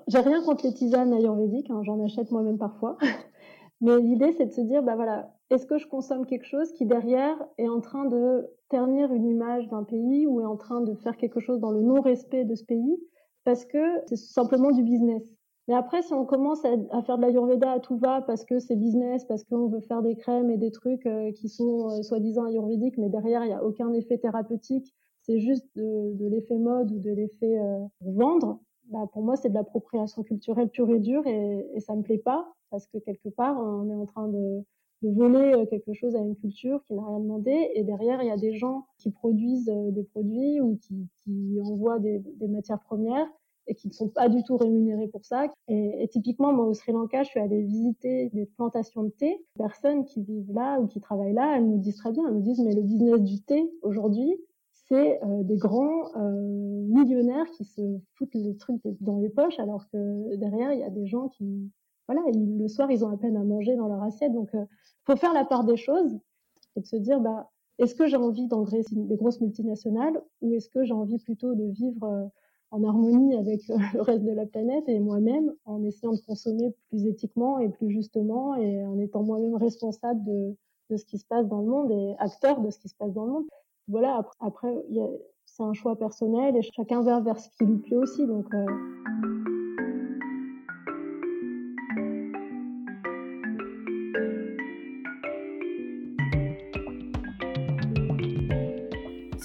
j'ai 0.08 0.20
rien 0.20 0.44
contre 0.44 0.66
les 0.66 0.74
tisanes 0.74 1.14
ayurvédiques, 1.14 1.70
hein, 1.70 1.82
j'en 1.84 2.04
achète 2.04 2.32
moi-même 2.32 2.58
parfois. 2.58 2.98
Mais 3.82 4.00
l'idée, 4.00 4.34
c'est 4.34 4.48
de 4.48 4.52
se 4.52 4.62
dire, 4.62 4.82
bah 4.82 4.96
voilà, 4.96 5.34
est-ce 5.50 5.66
que 5.66 5.78
je 5.78 5.88
consomme 5.88 6.26
quelque 6.26 6.46
chose 6.46 6.72
qui 6.74 6.86
derrière 6.86 7.38
est 7.58 7.68
en 7.68 7.80
train 7.80 8.06
de 8.06 8.48
ternir 8.70 9.14
une 9.14 9.28
image 9.28 9.68
d'un 9.70 9.84
pays 9.84 10.26
ou 10.26 10.42
est 10.42 10.46
en 10.46 10.58
train 10.58 10.82
de 10.82 10.96
faire 10.96 11.16
quelque 11.16 11.40
chose 11.40 11.60
dans 11.60 11.72
le 11.72 11.82
non-respect 11.82 12.46
de 12.46 12.56
ce 12.56 12.64
pays? 12.64 12.98
Parce 13.44 13.66
que 13.66 13.78
c'est 14.08 14.18
simplement 14.18 14.72
du 14.72 14.84
business. 14.84 15.24
Mais 15.68 15.74
après, 15.74 16.02
si 16.02 16.14
on 16.14 16.26
commence 16.26 16.64
à, 16.64 17.02
faire 17.02 17.18
de 17.18 17.22
l'ayurveda 17.22 17.72
à 17.72 17.80
tout 17.80 17.98
va 17.98 18.22
parce 18.22 18.46
que 18.46 18.60
c'est 18.60 18.78
business, 18.78 19.26
parce 19.26 19.44
qu'on 19.44 19.68
veut 19.68 19.82
faire 19.82 20.02
des 20.02 20.16
crèmes 20.16 20.50
et 20.50 20.58
des 20.58 20.72
trucs 20.72 21.06
euh, 21.06 21.32
qui 21.34 21.50
sont 21.50 21.90
euh, 21.90 22.02
soi-disant 22.04 22.46
ayurvédiques, 22.46 22.98
mais 22.98 23.10
derrière, 23.10 23.44
il 23.44 23.48
n'y 23.48 23.54
a 23.54 23.64
aucun 23.64 23.92
effet 23.94 24.18
thérapeutique, 24.18 24.96
c'est 25.24 25.40
juste 25.40 25.68
de, 25.76 26.28
l'effet 26.30 26.58
mode 26.58 26.92
ou 26.92 27.00
de 27.00 27.12
l'effet 27.12 27.60
euh, 27.60 27.80
vendre, 28.00 28.62
bah, 28.86 29.10
pour 29.12 29.24
moi, 29.24 29.36
c'est 29.36 29.50
de 29.50 29.56
l'appropriation 29.56 30.24
culturelle 30.24 30.70
pure 30.70 30.90
et 30.90 31.00
dure 31.00 31.28
et, 31.28 31.68
et 31.74 31.82
ça 31.82 31.96
me 31.96 32.02
plaît 32.02 32.18
pas 32.18 32.48
parce 32.70 32.88
que 32.88 32.98
quelque 32.98 33.30
part, 33.30 33.58
on 33.60 33.90
est 33.90 33.96
en 33.96 34.06
train 34.06 34.28
de, 34.28 34.64
voler 35.04 35.54
euh, 35.54 35.66
quelque 35.66 35.94
chose 35.94 36.16
à 36.16 36.20
une 36.20 36.36
culture 36.36 36.84
qui 36.86 36.94
n'a 36.94 37.06
rien 37.06 37.20
demandé 37.20 37.70
et 37.76 37.84
derrière, 37.84 38.24
il 38.24 38.28
y 38.28 38.32
a 38.32 38.38
des 38.38 38.54
gens 38.54 38.88
qui 38.98 39.12
produisent 39.12 39.72
des 39.92 40.04
produits 40.04 40.60
ou 40.60 40.78
qui, 40.78 41.60
envoient 41.62 42.00
des, 42.00 42.24
matières 42.48 42.80
premières 42.80 43.28
et 43.68 43.76
qui 43.76 43.88
ne 43.88 43.94
sont 43.94 44.10
pas 44.10 44.30
du 44.30 44.44
tout 44.44 44.58
rémunérés 44.58 45.08
pour 45.08 45.26
ça. 45.26 45.46
Et, 45.68 46.04
et, 46.04 46.08
typiquement, 46.08 46.54
moi, 46.54 46.66
au 46.66 46.74
Sri 46.74 46.92
Lanka, 46.92 47.24
je 47.24 47.30
suis 47.30 47.40
allée 47.40 47.62
visiter 47.62 48.30
des 48.34 48.46
plantations 48.46 49.04
de 49.04 49.10
thé. 49.10 49.46
Les 49.56 49.64
personnes 49.64 50.06
qui 50.06 50.22
vivent 50.22 50.54
là 50.54 50.80
ou 50.80 50.88
qui 50.88 51.00
travaillent 51.02 51.34
là, 51.34 51.58
elles 51.58 51.68
nous 51.68 51.78
disent 51.78 51.98
très 51.98 52.12
bien, 52.12 52.24
elles 52.28 52.34
nous 52.34 52.42
disent, 52.42 52.62
mais 52.62 52.74
le 52.74 52.82
business 52.82 53.22
du 53.22 53.42
thé, 53.42 53.70
aujourd'hui, 53.82 54.36
c'est 54.88 55.22
euh, 55.24 55.44
des 55.44 55.58
grands 55.58 56.16
euh, 56.16 56.86
millionnaires 56.88 57.50
qui 57.52 57.66
se 57.66 57.82
foutent 58.16 58.34
les 58.34 58.56
trucs 58.56 58.82
dans 59.02 59.20
les 59.20 59.30
poches, 59.30 59.60
alors 59.60 59.90
que 59.90 60.36
derrière, 60.38 60.72
il 60.72 60.80
y 60.80 60.84
a 60.84 60.90
des 60.90 61.08
gens 61.08 61.28
qui, 61.28 61.70
voilà, 62.08 62.22
le 62.34 62.68
soir, 62.68 62.90
ils 62.90 63.04
ont 63.04 63.10
à 63.10 63.18
peine 63.18 63.36
à 63.36 63.44
manger 63.44 63.76
dans 63.76 63.88
leur 63.88 64.02
assiette. 64.04 64.34
Donc, 64.34 64.54
euh, 64.56 64.66
faut 65.06 65.18
faire 65.18 65.34
la 65.34 65.46
part 65.46 65.66
des 65.66 65.78
choses 65.78 66.18
et 66.76 66.82
de 66.82 66.86
se 66.86 66.96
dire, 66.96 67.20
bah, 67.20 67.50
est-ce 67.80 67.96
que 67.96 68.08
j'ai 68.08 68.18
envie 68.18 68.48
d'engraisser 68.48 68.96
des 68.96 69.16
grosses 69.18 69.42
multinationales 69.42 70.22
ou 70.42 70.54
est-ce 70.54 70.70
que 70.70 70.84
j'ai 70.84 70.94
envie 70.94 71.20
plutôt 71.20 71.54
de 71.54 71.66
vivre 71.66 72.32
en 72.72 72.84
harmonie 72.84 73.36
avec 73.36 73.62
le 73.94 74.02
reste 74.02 74.24
de 74.24 74.32
la 74.32 74.46
planète 74.46 74.88
et 74.88 75.00
moi-même 75.00 75.54
en 75.66 75.84
essayant 75.84 76.14
de 76.14 76.22
consommer 76.22 76.74
plus 76.90 77.06
éthiquement 77.06 77.60
et 77.60 77.70
plus 77.70 77.90
justement 77.92 78.56
et 78.56 78.86
en 78.86 79.00
étant 79.00 79.24
moi-même 79.24 79.56
responsable 79.56 80.24
de, 80.24 80.56
de 80.90 80.98
ce 80.98 81.06
qui 81.06 81.18
se 81.18 81.26
passe 81.26 81.48
dans 81.48 81.62
le 81.62 81.68
monde 81.68 81.92
et 81.92 82.16
acteur 82.20 82.62
de 82.62 82.70
ce 82.70 82.80
qui 82.80 82.90
se 82.90 82.96
passe 82.96 83.14
dans 83.14 83.26
le 83.26 83.32
monde 83.32 83.46
voilà, 83.90 84.22
après, 84.42 84.74
c'est 85.46 85.64
un 85.64 85.74
choix 85.74 85.96
personnel 85.96 86.58
et 86.58 86.62
chacun 86.62 87.02
va 87.04 87.22
vers 87.22 87.40
ce 87.40 87.50
qui 87.58 87.66
lui 87.66 87.78
plaît 87.78 87.96
aussi. 87.96 88.26
Donc, 88.28 88.54
euh. 88.54 88.66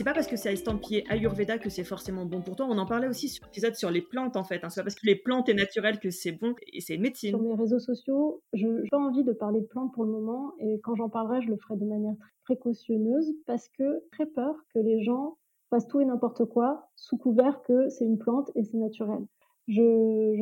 C'est 0.03 0.09
pas 0.09 0.15
parce 0.15 0.27
que 0.27 0.35
c'est 0.35 0.53
estampillé 0.53 1.05
Ayurveda 1.11 1.59
que 1.59 1.71
c'est 1.71 1.85
forcément 1.85 2.27
bon 2.27 2.41
pour 2.43 2.57
toi. 2.57 2.67
On 2.69 2.77
en 2.77 2.87
parlait 2.87 3.07
aussi 3.07 3.29
sur 3.29 3.45
l'épisode 3.45 3.77
sur 3.77 3.89
les 3.89 4.03
plantes 4.03 4.37
en 4.37 4.43
fait. 4.43 4.65
Hein. 4.65 4.69
C'est 4.69 4.81
pas 4.81 4.87
parce 4.87 4.97
que 4.97 5.07
les 5.07 5.15
plantes 5.15 5.49
est 5.49 5.55
naturelles 5.55 6.01
que 6.01 6.11
c'est 6.11 6.33
bon 6.33 6.57
et 6.73 6.81
c'est 6.81 6.97
une 6.97 7.03
médecine. 7.03 7.31
Sur 7.31 7.41
mes 7.41 7.55
réseaux 7.55 7.79
sociaux, 7.79 8.43
je 8.53 8.67
n'ai 8.67 8.89
pas 8.91 8.99
envie 8.99 9.23
de 9.23 9.33
parler 9.33 9.61
de 9.61 9.67
plantes 9.67 9.95
pour 9.95 10.05
le 10.05 10.11
moment 10.11 10.55
et 10.59 10.81
quand 10.81 10.97
j'en 10.97 11.09
parlerai, 11.09 11.41
je 11.43 11.51
le 11.51 11.57
ferai 11.57 11.77
de 11.77 11.85
manière 11.85 12.17
très 12.43 12.57
précautionneuse 12.57 13.33
parce 13.47 13.69
que 13.79 14.03
très 14.11 14.27
peur 14.27 14.57
que 14.75 14.81
les 14.81 15.05
gens 15.05 15.39
fassent 15.71 15.87
tout 15.87 16.01
et 16.01 16.05
n'importe 16.05 16.47
quoi 16.47 16.89
sous 16.97 17.17
couvert 17.17 17.63
que 17.63 17.89
c'est 17.89 18.05
une 18.05 18.19
plante 18.19 18.51
et 18.57 18.65
c'est 18.65 18.79
naturel. 18.79 19.25
Je, 19.69 19.81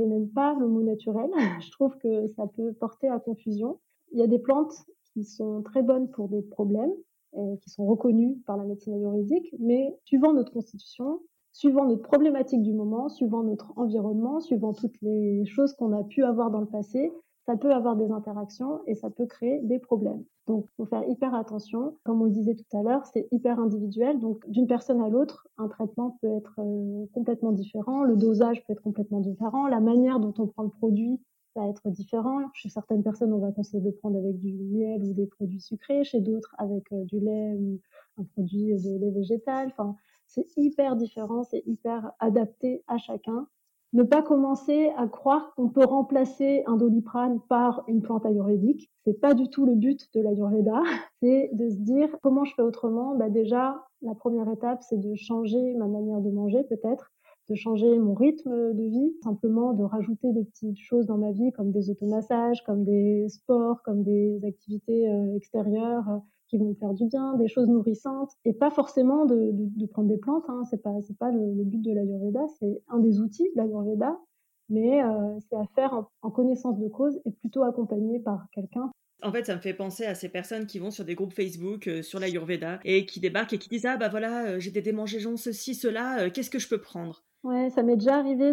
n'aime 0.07 0.31
pas 0.31 0.57
le 0.59 0.69
mot 0.69 0.83
naturel. 0.83 1.29
Je 1.61 1.71
trouve 1.73 1.99
que 1.99 2.29
ça 2.29 2.47
peut 2.47 2.73
porter 2.73 3.11
à 3.11 3.19
confusion. 3.19 3.79
Il 4.13 4.21
y 4.21 4.23
a 4.23 4.27
des 4.27 4.39
plantes 4.39 4.73
qui 5.13 5.23
sont 5.23 5.61
très 5.61 5.83
bonnes 5.83 6.11
pour 6.11 6.31
des 6.31 6.41
problèmes 6.41 6.95
qui 7.63 7.71
sont 7.71 7.87
reconnus 7.87 8.37
par 8.47 8.57
la 8.57 8.65
médecine 8.65 8.95
ayurvédique, 8.95 9.55
mais 9.59 9.97
suivant 10.05 10.33
notre 10.33 10.53
constitution, 10.53 11.21
suivant 11.53 11.85
notre 11.85 12.03
problématique 12.03 12.63
du 12.63 12.73
moment, 12.73 13.09
suivant 13.09 13.43
notre 13.43 13.73
environnement, 13.77 14.41
suivant 14.41 14.73
toutes 14.73 15.01
les 15.03 15.45
choses 15.47 15.75
qu'on 15.75 15.93
a 15.93 16.05
pu 16.05 16.23
avoir 16.25 16.51
dans 16.51 16.61
le 16.61 16.67
passé, 16.67 17.13
ça 17.47 17.57
peut 17.57 17.73
avoir 17.73 17.97
des 17.97 18.11
interactions 18.13 18.81
et 18.87 18.95
ça 18.95 19.11
peut 19.11 19.27
créer 19.27 19.61
des 19.63 19.79
problèmes. 19.79 20.23
Donc, 20.47 20.67
faut 20.77 20.87
faire 20.87 21.09
hyper 21.09 21.35
attention. 21.35 21.97
Comme 22.05 22.21
on 22.21 22.25
le 22.25 22.31
disait 22.31 22.55
tout 22.55 22.77
à 22.77 22.83
l'heure, 22.83 23.07
c'est 23.07 23.27
hyper 23.33 23.59
individuel. 23.59 24.19
Donc, 24.19 24.49
d'une 24.49 24.67
personne 24.67 25.01
à 25.01 25.09
l'autre, 25.09 25.49
un 25.59 25.69
traitement 25.69 26.19
peut 26.21 26.37
être 26.37 26.55
euh, 26.59 27.07
complètement 27.13 27.53
différent, 27.53 28.05
le 28.05 28.17
dosage 28.17 28.65
peut 28.65 28.73
être 28.73 28.83
complètement 28.83 29.21
différent, 29.21 29.67
la 29.67 29.81
manière 29.81 30.21
dont 30.21 30.35
on 30.39 30.47
prend 30.47 30.63
le 30.63 30.71
produit 30.71 31.21
va 31.55 31.69
être 31.69 31.89
différent. 31.91 32.41
Chez 32.55 32.69
certaines 32.69 33.03
personnes, 33.03 33.33
on 33.33 33.39
va 33.39 33.53
conseiller 33.53 33.83
de 33.83 33.91
prendre 33.91 34.19
avec 34.19 34.39
du 34.39 34.53
miel 34.53 35.03
ou 35.03 35.13
des 35.15 35.27
produits 35.27 35.61
sucrés, 35.61 36.05
chez 36.05 36.21
d'autres 36.21 36.55
avec 36.59 36.93
euh, 36.93 37.05
du 37.05 37.21
lait 37.21 37.55
ou 37.55 37.81
un 38.19 38.25
produit 38.25 38.75
de 38.75 38.99
lait 38.99 39.11
végétal. 39.11 39.69
Enfin, 39.69 39.97
c'est 40.27 40.47
hyper 40.57 40.97
différent, 40.97 41.43
c'est 41.43 41.63
hyper 41.67 42.13
adapté 42.21 42.85
à 42.87 42.99
chacun. 42.99 43.49
Ne 43.93 44.05
pas 44.05 44.23
commencer 44.23 44.93
à 44.97 45.09
croire 45.09 45.53
qu'on 45.57 45.69
peut 45.69 45.85
remplacer 45.85 46.63
un 46.67 46.77
doliprane 46.77 47.41
par 47.49 47.83
une 47.89 48.03
plante 48.03 48.25
ayurvédique. 48.25 48.89
C'est 49.05 49.21
pas 49.21 49.35
du 49.35 49.51
tout 49.51 49.67
le 49.67 49.75
but 49.75 50.09
de 50.15 50.21
l'ayurveda. 50.21 50.81
C'est 51.21 51.51
de 51.53 51.69
se 51.69 51.77
dire 51.77 52.09
comment 52.23 52.45
je 52.45 52.55
fais 52.55 52.63
autrement? 52.63 53.17
Bah 53.17 53.29
déjà, 53.29 53.85
la 54.03 54.15
première 54.15 54.49
étape, 54.49 54.83
c'est 54.83 54.99
de 54.99 55.15
changer 55.15 55.75
ma 55.75 55.87
manière 55.87 56.21
de 56.21 56.31
manger 56.31 56.63
peut-être 56.65 57.13
de 57.51 57.57
changer 57.57 57.99
mon 57.99 58.15
rythme 58.15 58.75
de 58.75 58.85
vie, 58.85 59.13
simplement 59.25 59.73
de 59.73 59.83
rajouter 59.83 60.33
des 60.33 60.45
petites 60.45 60.79
choses 60.79 61.07
dans 61.07 61.19
ma 61.19 61.33
vie 61.33 61.51
comme 61.53 61.73
des 61.73 61.91
automassages, 61.91 62.63
comme 62.65 62.85
des 62.85 63.29
sports, 63.29 63.83
comme 63.83 64.05
des 64.05 64.41
activités 64.47 65.11
euh, 65.11 65.35
extérieures 65.35 66.09
euh, 66.09 66.19
qui 66.49 66.59
vont 66.59 66.69
me 66.69 66.75
faire 66.75 66.95
du 66.95 67.07
bien, 67.07 67.35
des 67.35 67.49
choses 67.49 67.69
nourrissantes, 67.69 68.31
et 68.45 68.53
pas 68.53 68.71
forcément 68.71 69.25
de, 69.27 69.87
prendre 69.87 70.09
des 70.09 70.19
plantes. 70.19 70.45
Hein. 70.49 70.63
C'est 70.71 70.83
pas 70.83 70.95
c'est 71.03 71.19
pas 71.19 71.33
le, 71.33 71.65
but 71.65 71.83
de 71.83 71.93
l'ayurveda, 71.93 72.47
c'est 72.61 72.83
un 72.89 73.01
des 73.01 73.21
outils 73.21 73.51
de 73.55 73.61
l'ayurveda, 73.61 74.17
mais 74.69 75.03
euh, 75.03 75.39
c'est 75.49 75.57
à 75.57 75.65
faire 75.75 76.07
en, 76.23 76.31
connaissance 76.31 76.79
de 76.79 76.89
cause 76.89 77.21
et 77.27 77.33
plutôt 77.33 77.65
accompagné 77.65 78.21
par 78.21 78.47
quelqu'un 78.53 78.91
en 79.23 79.33
fait, 79.33 79.45
ça 79.45 79.55
me 79.55 79.61
fait 79.61 79.75
penser 79.75 80.07
à 80.07 80.15
ces 80.15 80.31
personnes 80.31 80.65
qui 80.65 80.79
vont 80.79 80.91
sur 80.91 81.05
des 81.05 81.15
groupes 81.15 81.35
Facebook 81.35 81.89
euh, 81.89 82.01
sur 82.01 82.19
l'Ayurveda 82.19 82.81
et 82.87 83.05
qui 83.05 83.21
débarquent 83.21 83.53
et 83.53 83.59
qui 83.59 83.69
disent 83.69 83.85
Ah 83.85 83.99
bah 83.99 84.09
voilà, 84.09 84.59
j'ai 84.59 84.71
des 84.71 84.81
démangeaisons, 84.81 85.37
ceci, 85.37 85.75
cela, 85.75 86.31
qu'est-ce 86.31 86.49
que 86.49 86.59
je 86.59 86.67
peux 86.67 86.81
prendre? 86.81 87.23
Ouais, 87.43 87.71
ça 87.71 87.83
m'est 87.83 87.97
déjà 87.97 88.19
arrivé 88.19 88.53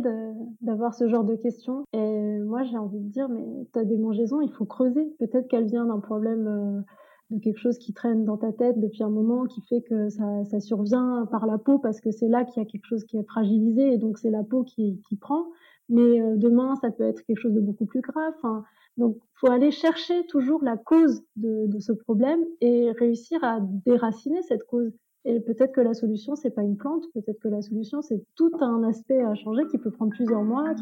d'avoir 0.61 0.93
ce 0.95 1.07
genre 1.09 1.25
de 1.25 1.35
questions. 1.35 1.83
Et 1.93 2.39
moi, 2.39 2.63
j'ai 2.63 2.77
envie 2.77 2.99
de 2.99 3.09
dire 3.09 3.27
Mais 3.29 3.43
ta 3.73 3.83
démangeaison, 3.83 4.39
il 4.41 4.51
faut 4.51 4.65
creuser. 4.65 5.13
Peut-être 5.19 5.47
qu'elle 5.49 5.65
vient 5.67 5.85
d'un 5.85 5.99
problème. 5.99 6.83
de 7.29 7.39
quelque 7.39 7.59
chose 7.59 7.77
qui 7.77 7.93
traîne 7.93 8.23
dans 8.25 8.38
ta 8.38 8.53
tête 8.53 8.79
depuis 8.79 9.03
un 9.03 9.09
moment, 9.09 9.45
qui 9.45 9.61
fait 9.69 9.81
que 9.81 10.09
ça, 10.09 10.45
ça 10.45 10.59
survient 10.61 11.27
par 11.31 11.45
la 11.45 11.57
peau 11.57 11.79
parce 11.79 11.99
que 11.99 12.11
c'est 12.11 12.29
là 12.29 12.45
qu'il 12.45 12.63
y 12.63 12.65
a 12.65 12.69
quelque 12.69 12.85
chose 12.85 13.03
qui 13.05 13.17
est 13.17 13.23
fragilisé 13.23 13.93
et 13.93 13.97
donc 13.97 14.17
c'est 14.17 14.31
la 14.31 14.43
peau 14.43 14.63
qui, 14.63 15.01
qui 15.09 15.17
prend. 15.17 15.45
Mais 15.89 16.19
demain, 16.38 16.75
ça 16.81 16.91
peut 16.91 17.03
être 17.03 17.21
quelque 17.25 17.39
chose 17.39 17.53
de 17.53 17.61
beaucoup 17.61 17.85
plus 17.85 18.01
grave. 18.01 18.33
Enfin, 18.38 18.63
donc, 18.97 19.17
faut 19.35 19.51
aller 19.51 19.71
chercher 19.71 20.25
toujours 20.27 20.63
la 20.63 20.77
cause 20.77 21.21
de, 21.35 21.67
de 21.67 21.79
ce 21.79 21.91
problème 21.91 22.43
et 22.61 22.91
réussir 22.91 23.43
à 23.43 23.59
déraciner 23.85 24.41
cette 24.43 24.63
cause. 24.65 24.93
Et 25.30 25.41
peut-être 25.41 25.73
que 25.73 25.82
la 25.82 25.93
solution, 25.93 26.38
c'est 26.38 26.51
pas 26.51 26.61
une 26.61 26.78
plante, 26.78 27.03
peut-être 27.13 27.41
que 27.41 27.49
la 27.49 27.61
solution, 27.61 28.01
c'est 28.01 28.23
tout 28.36 28.51
un 28.61 28.82
aspect 28.84 29.21
à 29.21 29.36
changer 29.36 29.63
qui 29.69 29.78
peut 29.78 29.91
prendre 29.91 30.13
plusieurs 30.13 30.41
mois. 30.41 30.73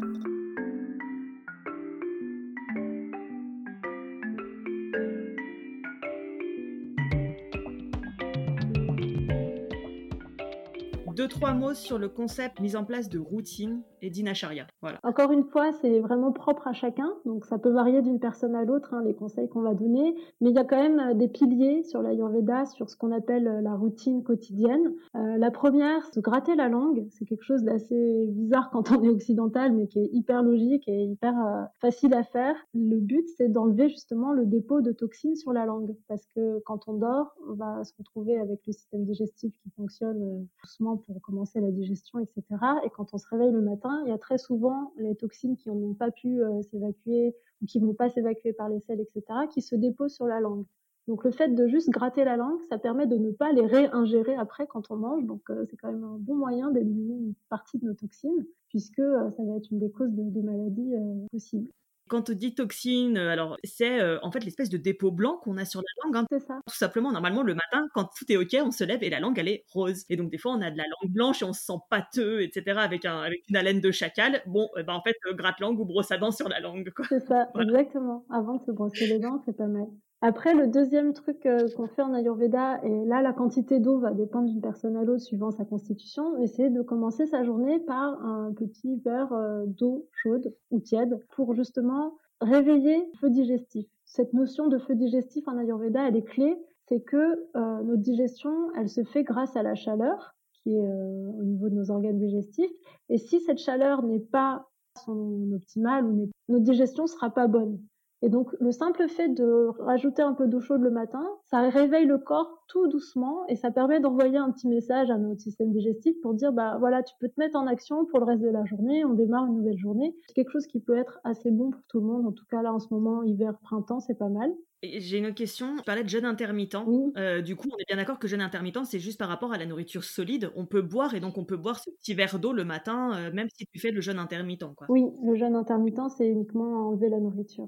Deux, 11.16 11.28
trois 11.28 11.54
mots 11.54 11.72
sur 11.72 11.96
le 11.96 12.10
concept 12.10 12.60
mis 12.60 12.76
en 12.76 12.84
place 12.84 13.08
de 13.08 13.18
routine 13.18 13.80
et 14.02 14.10
d'inacharya. 14.10 14.66
Voilà. 14.82 14.98
Encore 15.02 15.32
une 15.32 15.44
fois, 15.44 15.72
c'est 15.80 15.98
vraiment 16.00 16.30
propre 16.30 16.68
à 16.68 16.74
chacun, 16.74 17.10
donc 17.24 17.46
ça 17.46 17.58
peut 17.58 17.70
varier 17.70 18.02
d'une 18.02 18.20
personne 18.20 18.54
à 18.54 18.64
l'autre, 18.64 18.92
hein, 18.92 19.02
les 19.02 19.14
conseils 19.14 19.48
qu'on 19.48 19.62
va 19.62 19.72
donner, 19.72 20.14
mais 20.42 20.50
il 20.50 20.54
y 20.54 20.58
a 20.58 20.64
quand 20.64 20.76
même 20.76 21.00
euh, 21.00 21.14
des 21.14 21.28
piliers 21.28 21.82
sur 21.84 22.02
l'Ayurveda, 22.02 22.66
sur 22.66 22.90
ce 22.90 22.96
qu'on 22.96 23.12
appelle 23.12 23.48
euh, 23.48 23.62
la 23.62 23.74
routine 23.74 24.22
quotidienne. 24.22 24.92
Euh, 25.14 25.38
la 25.38 25.50
première, 25.50 26.04
se 26.12 26.20
gratter 26.20 26.54
la 26.54 26.68
langue, 26.68 27.06
c'est 27.08 27.24
quelque 27.24 27.44
chose 27.44 27.62
d'assez 27.62 28.26
bizarre 28.28 28.68
quand 28.70 28.92
on 28.92 29.02
est 29.02 29.08
occidental, 29.08 29.72
mais 29.72 29.86
qui 29.86 30.00
est 30.00 30.10
hyper 30.12 30.42
logique 30.42 30.86
et 30.86 31.04
hyper 31.04 31.34
facile 31.80 32.12
à 32.12 32.24
faire. 32.24 32.54
Le 32.74 32.98
but, 32.98 33.26
c'est 33.38 33.48
d'enlever 33.48 33.88
justement 33.88 34.32
le 34.32 34.44
dépôt 34.44 34.82
de 34.82 34.92
toxines 34.92 35.36
sur 35.36 35.54
la 35.54 35.64
langue, 35.64 35.96
parce 36.08 36.26
que 36.34 36.60
quand 36.66 36.88
on 36.88 36.94
dort, 36.94 37.34
on 37.48 37.54
va 37.54 37.82
se 37.84 37.94
retrouver 37.96 38.38
avec 38.38 38.60
le 38.66 38.72
système 38.74 39.06
digestif 39.06 39.54
qui 39.62 39.70
fonctionne 39.70 40.46
doucement 40.62 40.98
pour 41.06 41.20
commencer 41.22 41.60
la 41.60 41.70
digestion, 41.70 42.18
etc. 42.18 42.42
Et 42.84 42.90
quand 42.90 43.14
on 43.14 43.18
se 43.18 43.26
réveille 43.28 43.52
le 43.52 43.62
matin, 43.62 44.02
il 44.04 44.10
y 44.10 44.12
a 44.12 44.18
très 44.18 44.38
souvent 44.38 44.92
les 44.98 45.14
toxines 45.14 45.56
qui 45.56 45.70
n'ont 45.70 45.94
pas 45.94 46.10
pu 46.10 46.42
euh, 46.42 46.62
s'évacuer 46.62 47.34
ou 47.62 47.66
qui 47.66 47.80
ne 47.80 47.86
vont 47.86 47.94
pas 47.94 48.08
s'évacuer 48.08 48.52
par 48.52 48.68
les 48.68 48.80
selles, 48.80 49.00
etc., 49.00 49.22
qui 49.50 49.62
se 49.62 49.74
déposent 49.74 50.14
sur 50.14 50.26
la 50.26 50.40
langue. 50.40 50.64
Donc 51.06 51.24
le 51.24 51.30
fait 51.30 51.48
de 51.54 51.68
juste 51.68 51.90
gratter 51.90 52.24
la 52.24 52.36
langue, 52.36 52.58
ça 52.68 52.78
permet 52.78 53.06
de 53.06 53.16
ne 53.16 53.30
pas 53.30 53.52
les 53.52 53.64
réingérer 53.64 54.34
après 54.34 54.66
quand 54.66 54.90
on 54.90 54.96
mange. 54.96 55.24
Donc 55.24 55.42
euh, 55.50 55.64
c'est 55.70 55.76
quand 55.76 55.92
même 55.92 56.04
un 56.04 56.18
bon 56.18 56.34
moyen 56.34 56.70
d'éliminer 56.70 57.14
une 57.14 57.34
partie 57.48 57.78
de 57.78 57.86
nos 57.86 57.94
toxines, 57.94 58.44
puisque 58.68 58.98
euh, 58.98 59.30
ça 59.30 59.44
va 59.44 59.56
être 59.56 59.70
une 59.70 59.78
des 59.78 59.90
causes 59.90 60.12
de, 60.12 60.30
de 60.30 60.40
maladies 60.42 60.94
possibles. 61.30 61.68
Quand 62.08 62.30
on 62.30 62.32
dit 62.32 62.54
toxine, 62.54 63.16
euh, 63.18 63.30
alors 63.30 63.56
c'est 63.64 64.00
euh, 64.00 64.18
en 64.22 64.30
fait 64.30 64.44
l'espèce 64.44 64.68
de 64.68 64.76
dépôt 64.76 65.10
blanc 65.10 65.38
qu'on 65.42 65.56
a 65.56 65.64
sur 65.64 65.80
la 65.80 66.04
langue. 66.04 66.16
Hein. 66.16 66.26
C'est 66.30 66.46
ça. 66.46 66.60
Tout 66.66 66.76
simplement, 66.76 67.12
normalement, 67.12 67.42
le 67.42 67.54
matin, 67.54 67.88
quand 67.94 68.08
tout 68.16 68.30
est 68.30 68.36
ok, 68.36 68.56
on 68.64 68.70
se 68.70 68.84
lève 68.84 69.02
et 69.02 69.10
la 69.10 69.20
langue, 69.20 69.38
elle 69.38 69.48
est 69.48 69.64
rose. 69.72 70.04
Et 70.08 70.16
donc, 70.16 70.30
des 70.30 70.38
fois, 70.38 70.52
on 70.52 70.62
a 70.62 70.70
de 70.70 70.76
la 70.76 70.84
langue 70.84 71.12
blanche 71.12 71.42
et 71.42 71.44
on 71.44 71.52
se 71.52 71.64
sent 71.64 71.78
pâteux, 71.90 72.42
etc., 72.42 72.78
avec, 72.78 73.04
un, 73.04 73.18
avec 73.18 73.42
une 73.48 73.56
haleine 73.56 73.80
de 73.80 73.90
chacal. 73.90 74.42
Bon, 74.46 74.68
bah, 74.74 74.94
en 74.94 75.02
fait, 75.02 75.16
gratte-langue 75.34 75.80
ou 75.80 75.84
brosse 75.84 76.10
à 76.10 76.18
dents 76.18 76.30
sur 76.30 76.48
la 76.48 76.60
langue. 76.60 76.92
C'est 77.08 77.26
ça, 77.26 77.48
exactement. 77.60 78.24
Avant 78.30 78.56
de 78.56 78.62
se 78.64 78.70
brosser 78.70 79.06
les 79.06 79.18
dents, 79.18 79.42
c'est 79.44 79.56
pas 79.56 79.66
mal. 79.66 79.86
Après, 80.22 80.54
le 80.54 80.66
deuxième 80.66 81.12
truc 81.12 81.44
euh, 81.46 81.68
qu'on 81.76 81.88
fait 81.88 82.02
en 82.02 82.14
Ayurveda, 82.14 82.80
et 82.84 83.04
là, 83.04 83.22
la 83.22 83.32
quantité 83.32 83.80
d'eau 83.80 83.98
va 83.98 84.12
dépendre 84.12 84.48
d'une 84.48 84.62
personne 84.62 84.96
à 84.96 85.04
l'autre 85.04 85.22
suivant 85.22 85.50
sa 85.50 85.64
constitution, 85.64 86.38
mais 86.38 86.46
c'est 86.46 86.70
de 86.70 86.82
commencer 86.82 87.26
sa 87.26 87.44
journée 87.44 87.78
par 87.80 88.24
un 88.24 88.52
petit 88.52 88.96
verre 89.04 89.32
d'eau 89.66 90.08
chaude 90.12 90.54
ou 90.70 90.80
tiède 90.80 91.20
pour 91.34 91.54
justement 91.54 92.14
réveiller 92.40 92.96
le 92.96 93.18
feu 93.18 93.30
digestif. 93.30 93.86
Cette 94.04 94.32
notion 94.32 94.68
de 94.68 94.78
feu 94.78 94.94
digestif 94.94 95.46
en 95.48 95.58
Ayurveda, 95.58 96.08
elle 96.08 96.16
est 96.16 96.24
clé. 96.24 96.56
C'est 96.88 97.00
que 97.00 97.16
euh, 97.16 97.82
notre 97.82 98.02
digestion, 98.02 98.52
elle 98.76 98.88
se 98.88 99.02
fait 99.02 99.24
grâce 99.24 99.56
à 99.56 99.62
la 99.62 99.74
chaleur 99.74 100.36
qui 100.52 100.76
est 100.76 100.86
euh, 100.86 101.32
au 101.38 101.42
niveau 101.42 101.68
de 101.68 101.74
nos 101.74 101.90
organes 101.90 102.18
digestifs. 102.18 102.70
Et 103.08 103.18
si 103.18 103.40
cette 103.40 103.58
chaleur 103.58 104.02
n'est 104.02 104.20
pas 104.20 104.68
son 105.04 105.52
optimale, 105.52 106.06
notre 106.48 106.64
digestion 106.64 107.06
sera 107.06 107.30
pas 107.30 107.48
bonne. 107.48 107.78
Et 108.22 108.28
donc, 108.28 108.48
le 108.60 108.72
simple 108.72 109.08
fait 109.08 109.28
de 109.28 109.68
rajouter 109.78 110.22
un 110.22 110.32
peu 110.32 110.46
d'eau 110.46 110.60
chaude 110.60 110.80
le 110.80 110.90
matin, 110.90 111.24
ça 111.44 111.68
réveille 111.68 112.06
le 112.06 112.18
corps 112.18 112.64
tout 112.68 112.88
doucement 112.88 113.46
et 113.48 113.56
ça 113.56 113.70
permet 113.70 114.00
d'envoyer 114.00 114.38
un 114.38 114.50
petit 114.50 114.68
message 114.68 115.10
à 115.10 115.18
notre 115.18 115.40
système 115.40 115.70
digestif 115.70 116.14
pour 116.22 116.34
dire, 116.34 116.52
bah 116.52 116.76
voilà, 116.78 117.02
tu 117.02 117.14
peux 117.20 117.28
te 117.28 117.38
mettre 117.38 117.56
en 117.56 117.66
action 117.66 118.06
pour 118.06 118.18
le 118.20 118.24
reste 118.24 118.42
de 118.42 118.48
la 118.48 118.64
journée, 118.64 119.04
on 119.04 119.12
démarre 119.12 119.46
une 119.46 119.56
nouvelle 119.58 119.78
journée. 119.78 120.14
C'est 120.28 120.34
quelque 120.34 120.50
chose 120.50 120.66
qui 120.66 120.80
peut 120.80 120.96
être 120.96 121.20
assez 121.24 121.50
bon 121.50 121.70
pour 121.70 121.82
tout 121.88 122.00
le 122.00 122.06
monde. 122.06 122.26
En 122.26 122.32
tout 122.32 122.44
cas, 122.50 122.62
là, 122.62 122.72
en 122.72 122.80
ce 122.80 122.88
moment, 122.90 123.22
hiver, 123.22 123.58
printemps, 123.62 124.00
c'est 124.00 124.18
pas 124.18 124.28
mal. 124.28 124.50
J'ai 124.82 125.18
une 125.18 125.26
autre 125.26 125.34
question. 125.34 125.76
Tu 125.76 125.82
parlais 125.84 126.04
de 126.04 126.08
jeûne 126.08 126.24
intermittent. 126.24 126.76
Euh, 127.16 127.40
du 127.40 127.56
coup, 127.56 127.68
on 127.72 127.78
est 127.78 127.86
bien 127.88 127.96
d'accord 127.96 128.18
que 128.18 128.28
jeûne 128.28 128.40
intermittent, 128.40 128.84
c'est 128.84 128.98
juste 128.98 129.18
par 129.18 129.28
rapport 129.28 129.52
à 129.52 129.58
la 129.58 129.66
nourriture 129.66 130.04
solide. 130.04 130.50
On 130.54 130.66
peut 130.66 130.82
boire 130.82 131.14
et 131.14 131.20
donc 131.20 131.38
on 131.38 131.44
peut 131.44 131.56
boire 131.56 131.78
ce 131.78 131.90
petit 131.90 132.14
verre 132.14 132.38
d'eau 132.38 132.52
le 132.52 132.64
matin, 132.64 133.12
euh, 133.14 133.32
même 133.32 133.48
si 133.54 133.66
tu 133.66 133.78
fais 133.78 133.90
le 133.90 134.00
jeûne 134.00 134.18
intermittent. 134.18 134.74
Quoi. 134.76 134.86
Oui, 134.90 135.04
le 135.24 135.34
jeûne 135.34 135.56
intermittent, 135.56 136.10
c'est 136.16 136.28
uniquement 136.28 136.88
enlever 136.88 137.08
la 137.08 137.20
nourriture. 137.20 137.66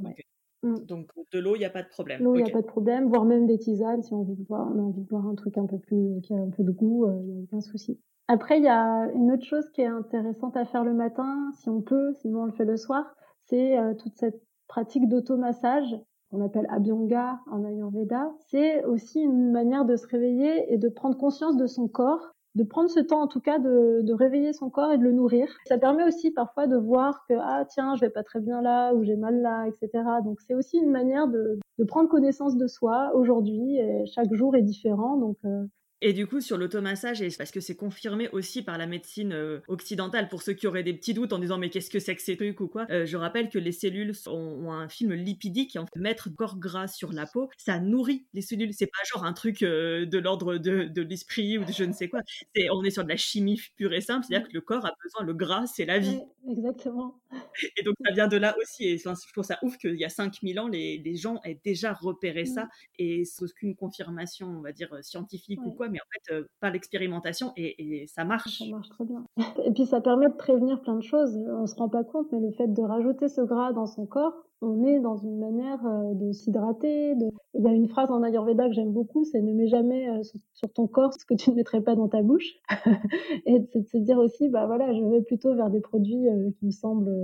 Mmh. 0.62 0.74
Donc 0.86 1.10
de 1.32 1.38
l'eau, 1.38 1.54
il 1.54 1.60
n'y 1.60 1.64
a 1.64 1.70
pas 1.70 1.82
de 1.82 1.88
problème. 1.88 2.22
L'eau, 2.22 2.34
il 2.34 2.42
n'y 2.42 2.50
a 2.50 2.52
pas 2.52 2.62
de 2.62 2.66
problème, 2.66 3.08
voire 3.08 3.24
même 3.24 3.46
des 3.46 3.58
tisanes 3.58 4.02
si 4.02 4.12
on, 4.12 4.20
envie 4.20 4.34
de 4.34 4.42
boire, 4.42 4.68
on 4.74 4.78
a 4.78 4.82
envie 4.82 5.02
de 5.02 5.08
boire 5.08 5.26
un 5.26 5.34
truc 5.34 5.56
un 5.56 5.66
peu 5.66 5.78
plus 5.78 6.20
qui 6.22 6.34
a 6.34 6.38
un 6.38 6.50
peu 6.50 6.64
de 6.64 6.72
goût, 6.72 7.06
il 7.06 7.10
euh, 7.10 7.22
n'y 7.22 7.38
a 7.38 7.42
aucun 7.42 7.60
souci. 7.60 8.00
Après, 8.26 8.58
il 8.58 8.64
y 8.64 8.68
a 8.68 9.10
une 9.14 9.32
autre 9.32 9.44
chose 9.44 9.70
qui 9.70 9.82
est 9.82 9.86
intéressante 9.86 10.56
à 10.56 10.64
faire 10.64 10.84
le 10.84 10.94
matin, 10.94 11.50
si 11.54 11.70
on 11.70 11.80
peut, 11.80 12.12
sinon 12.14 12.42
on 12.42 12.44
le 12.46 12.52
fait 12.52 12.64
le 12.64 12.76
soir, 12.76 13.14
c'est 13.44 13.78
euh, 13.78 13.94
toute 13.94 14.16
cette 14.16 14.42
pratique 14.66 15.08
d'automassage 15.08 15.96
qu'on 16.30 16.44
appelle 16.44 16.66
Abhyanga 16.70 17.40
en 17.50 17.64
Ayurveda. 17.64 18.30
C'est 18.50 18.84
aussi 18.84 19.20
une 19.20 19.50
manière 19.50 19.86
de 19.86 19.96
se 19.96 20.06
réveiller 20.06 20.72
et 20.72 20.76
de 20.76 20.88
prendre 20.88 21.16
conscience 21.16 21.56
de 21.56 21.66
son 21.66 21.88
corps 21.88 22.34
de 22.58 22.64
prendre 22.64 22.90
ce 22.90 22.98
temps 22.98 23.22
en 23.22 23.28
tout 23.28 23.40
cas 23.40 23.58
de, 23.60 24.00
de, 24.02 24.12
réveiller 24.12 24.52
son 24.52 24.68
corps 24.68 24.90
et 24.90 24.98
de 24.98 25.04
le 25.04 25.12
nourrir. 25.12 25.48
Ça 25.66 25.78
permet 25.78 26.02
aussi 26.04 26.32
parfois 26.32 26.66
de 26.66 26.76
voir 26.76 27.24
que 27.28 27.34
ah 27.40 27.64
tiens 27.68 27.94
je 27.94 28.00
vais 28.00 28.10
pas 28.10 28.24
très 28.24 28.40
bien 28.40 28.60
là 28.60 28.92
ou 28.94 29.04
j'ai 29.04 29.16
mal 29.16 29.40
là 29.40 29.66
etc. 29.66 30.02
Donc 30.24 30.40
c'est 30.40 30.54
aussi 30.54 30.78
une 30.78 30.90
manière 30.90 31.28
de, 31.28 31.58
de, 31.78 31.84
prendre 31.84 32.08
connaissance 32.08 32.56
de 32.56 32.66
soi 32.66 33.12
aujourd'hui. 33.14 33.78
Chaque 34.06 34.34
jour 34.34 34.56
est 34.56 34.62
différent 34.62 35.16
donc 35.16 35.36
euh, 35.44 35.64
et 36.00 36.12
du 36.12 36.26
coup, 36.28 36.40
sur 36.40 36.56
l'automassage, 36.56 37.24
parce 37.36 37.50
que 37.50 37.60
c'est 37.60 37.74
confirmé 37.74 38.28
aussi 38.30 38.62
par 38.62 38.78
la 38.78 38.86
médecine 38.86 39.32
euh, 39.32 39.60
occidentale, 39.66 40.28
pour 40.28 40.42
ceux 40.42 40.52
qui 40.52 40.68
auraient 40.68 40.84
des 40.84 40.94
petits 40.94 41.12
doutes 41.12 41.32
en 41.32 41.40
disant 41.40 41.58
mais 41.58 41.70
qu'est-ce 41.70 41.90
que 41.90 41.98
c'est 41.98 42.14
que 42.14 42.22
ces 42.22 42.36
trucs 42.36 42.60
ou 42.60 42.68
quoi, 42.68 42.86
euh, 42.90 43.04
je 43.04 43.16
rappelle 43.16 43.48
que 43.48 43.58
les 43.58 43.72
cellules 43.72 44.12
ont, 44.26 44.70
un 44.70 44.88
film 44.88 45.12
lipidique, 45.12 45.76
en 45.76 45.86
fait, 45.86 45.98
mettre 45.98 46.28
corps 46.30 46.58
gras 46.58 46.86
sur 46.86 47.12
la 47.12 47.26
peau, 47.26 47.50
ça 47.56 47.80
nourrit 47.80 48.26
les 48.32 48.42
cellules. 48.42 48.72
C'est 48.74 48.86
pas 48.86 48.98
genre 49.12 49.24
un 49.24 49.32
truc 49.32 49.62
euh, 49.62 50.06
de 50.06 50.18
l'ordre 50.18 50.56
de, 50.56 50.84
de 50.84 51.02
l'esprit 51.02 51.58
ou 51.58 51.64
de 51.64 51.72
je 51.72 51.84
ne 51.84 51.92
sais 51.92 52.08
quoi. 52.08 52.20
C'est, 52.54 52.70
on 52.70 52.84
est 52.84 52.90
sur 52.90 53.02
de 53.02 53.08
la 53.08 53.16
chimie 53.16 53.60
pure 53.76 53.92
et 53.92 54.00
simple, 54.00 54.24
c'est-à-dire 54.28 54.48
que 54.48 54.54
le 54.54 54.60
corps 54.60 54.86
a 54.86 54.92
besoin, 55.02 55.24
le 55.24 55.34
gras, 55.34 55.66
c'est 55.66 55.84
la 55.84 55.98
vie. 55.98 56.20
exactement. 56.48 57.20
Et 57.76 57.82
donc 57.82 57.94
ça 58.04 58.12
vient 58.12 58.28
de 58.28 58.36
là 58.36 58.56
aussi. 58.60 58.84
Et 58.84 58.98
je 58.98 59.32
trouve 59.32 59.44
ça 59.44 59.58
ouf 59.62 59.76
qu'il 59.78 59.96
y 59.96 60.04
a 60.04 60.08
5000 60.08 60.60
ans, 60.60 60.68
les, 60.68 60.98
les, 60.98 61.16
gens 61.16 61.40
aient 61.44 61.60
déjà 61.64 61.92
repéré 61.92 62.44
ça 62.44 62.64
mm. 62.64 62.68
et 62.98 63.24
sans 63.24 63.46
aucune 63.46 63.74
confirmation, 63.74 64.46
on 64.46 64.60
va 64.60 64.72
dire, 64.72 64.96
scientifique 65.02 65.60
ou 65.64 65.72
quoi 65.72 65.87
mais 65.90 65.98
en 65.98 66.08
fait, 66.12 66.34
euh, 66.34 66.48
par 66.60 66.70
l'expérimentation, 66.70 67.52
et, 67.56 68.06
ça 68.08 68.24
marche. 68.24 68.58
Ça 68.58 68.66
marche 68.70 68.88
très 68.88 69.04
bien. 69.04 69.24
Et 69.64 69.72
puis, 69.72 69.86
ça 69.86 70.00
permet 70.00 70.28
de 70.28 70.34
prévenir 70.34 70.80
plein 70.80 70.96
de 70.96 71.02
choses. 71.02 71.36
On 71.36 71.66
se 71.66 71.74
rend 71.74 71.88
pas 71.88 72.04
compte, 72.04 72.26
mais 72.32 72.40
le 72.40 72.52
fait 72.52 72.68
de 72.68 72.82
rajouter 72.82 73.28
ce 73.28 73.40
gras 73.40 73.72
dans 73.72 73.86
son 73.86 74.06
corps, 74.06 74.34
on 74.60 74.84
est 74.84 74.98
dans 74.98 75.16
une 75.16 75.38
manière 75.38 75.84
euh, 75.86 76.14
de 76.14 76.32
s'hydrater. 76.32 77.14
Il 77.54 77.62
y 77.62 77.68
a 77.68 77.72
une 77.72 77.88
phrase 77.88 78.10
en 78.10 78.22
Ayurveda 78.22 78.66
que 78.68 78.74
j'aime 78.74 78.92
beaucoup, 78.92 79.24
c'est 79.24 79.40
ne 79.40 79.52
mets 79.52 79.68
jamais 79.68 80.08
euh, 80.08 80.22
sur 80.54 80.72
ton 80.72 80.88
corps 80.88 81.12
ce 81.14 81.24
que 81.24 81.34
tu 81.34 81.50
ne 81.50 81.56
mettrais 81.56 81.80
pas 81.80 81.94
dans 81.94 82.08
ta 82.08 82.22
bouche. 82.22 82.54
et 83.46 83.62
c'est 83.72 83.80
de 83.80 83.86
se 83.86 83.98
dire 83.98 84.18
aussi, 84.18 84.48
bah 84.48 84.66
voilà, 84.66 84.92
je 84.92 85.04
vais 85.04 85.22
plutôt 85.22 85.54
vers 85.54 85.70
des 85.70 85.80
produits 85.80 86.26
qui 86.58 86.66
me 86.66 86.70
semblent 86.70 87.14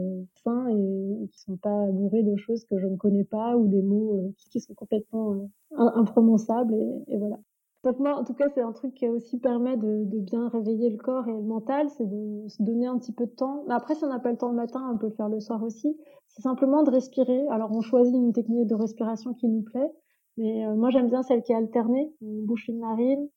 sains 0.44 0.68
et, 0.68 1.28
qui 1.28 1.40
sont 1.40 1.56
pas 1.56 1.86
bourrés 1.90 2.22
de 2.22 2.36
choses 2.36 2.64
que 2.66 2.78
je 2.78 2.86
ne 2.86 2.96
connais 2.96 3.24
pas 3.24 3.56
ou 3.56 3.66
des 3.66 3.82
mots 3.82 4.32
qui 4.50 4.60
sont 4.60 4.74
complètement 4.74 5.48
imprononçables 5.76 6.74
et 7.08 7.16
voilà. 7.16 7.38
Donc 7.84 7.98
moi, 7.98 8.16
en 8.18 8.24
tout 8.24 8.32
cas, 8.32 8.48
c'est 8.54 8.62
un 8.62 8.72
truc 8.72 8.94
qui 8.94 9.06
aussi 9.06 9.38
permet 9.38 9.76
de, 9.76 10.04
bien 10.20 10.48
réveiller 10.48 10.88
le 10.88 10.96
corps 10.96 11.28
et 11.28 11.32
le 11.32 11.42
mental, 11.42 11.90
c'est 11.90 12.08
de 12.08 12.48
se 12.48 12.62
donner 12.62 12.86
un 12.86 12.98
petit 12.98 13.12
peu 13.12 13.26
de 13.26 13.30
temps. 13.32 13.62
Mais 13.68 13.74
après, 13.74 13.94
si 13.94 14.02
on 14.04 14.08
n'a 14.08 14.18
pas 14.18 14.30
le 14.30 14.38
temps 14.38 14.48
le 14.48 14.56
matin, 14.56 14.90
on 14.90 14.96
peut 14.96 15.08
le 15.08 15.12
faire 15.12 15.28
le 15.28 15.38
soir 15.38 15.62
aussi. 15.62 15.94
C'est 16.28 16.40
simplement 16.40 16.82
de 16.82 16.90
respirer. 16.90 17.46
Alors, 17.48 17.70
on 17.72 17.82
choisit 17.82 18.14
une 18.14 18.32
technique 18.32 18.66
de 18.66 18.74
respiration 18.74 19.34
qui 19.34 19.48
nous 19.48 19.62
plaît. 19.62 19.92
Mais 20.38 20.66
euh, 20.66 20.74
moi, 20.74 20.88
j'aime 20.88 21.08
bien 21.08 21.22
celle 21.22 21.42
qui 21.42 21.52
est 21.52 21.56
alternée. 21.56 22.10
On 22.22 22.46
bouche 22.46 22.68
une 22.68 22.80
narine, 22.80 23.28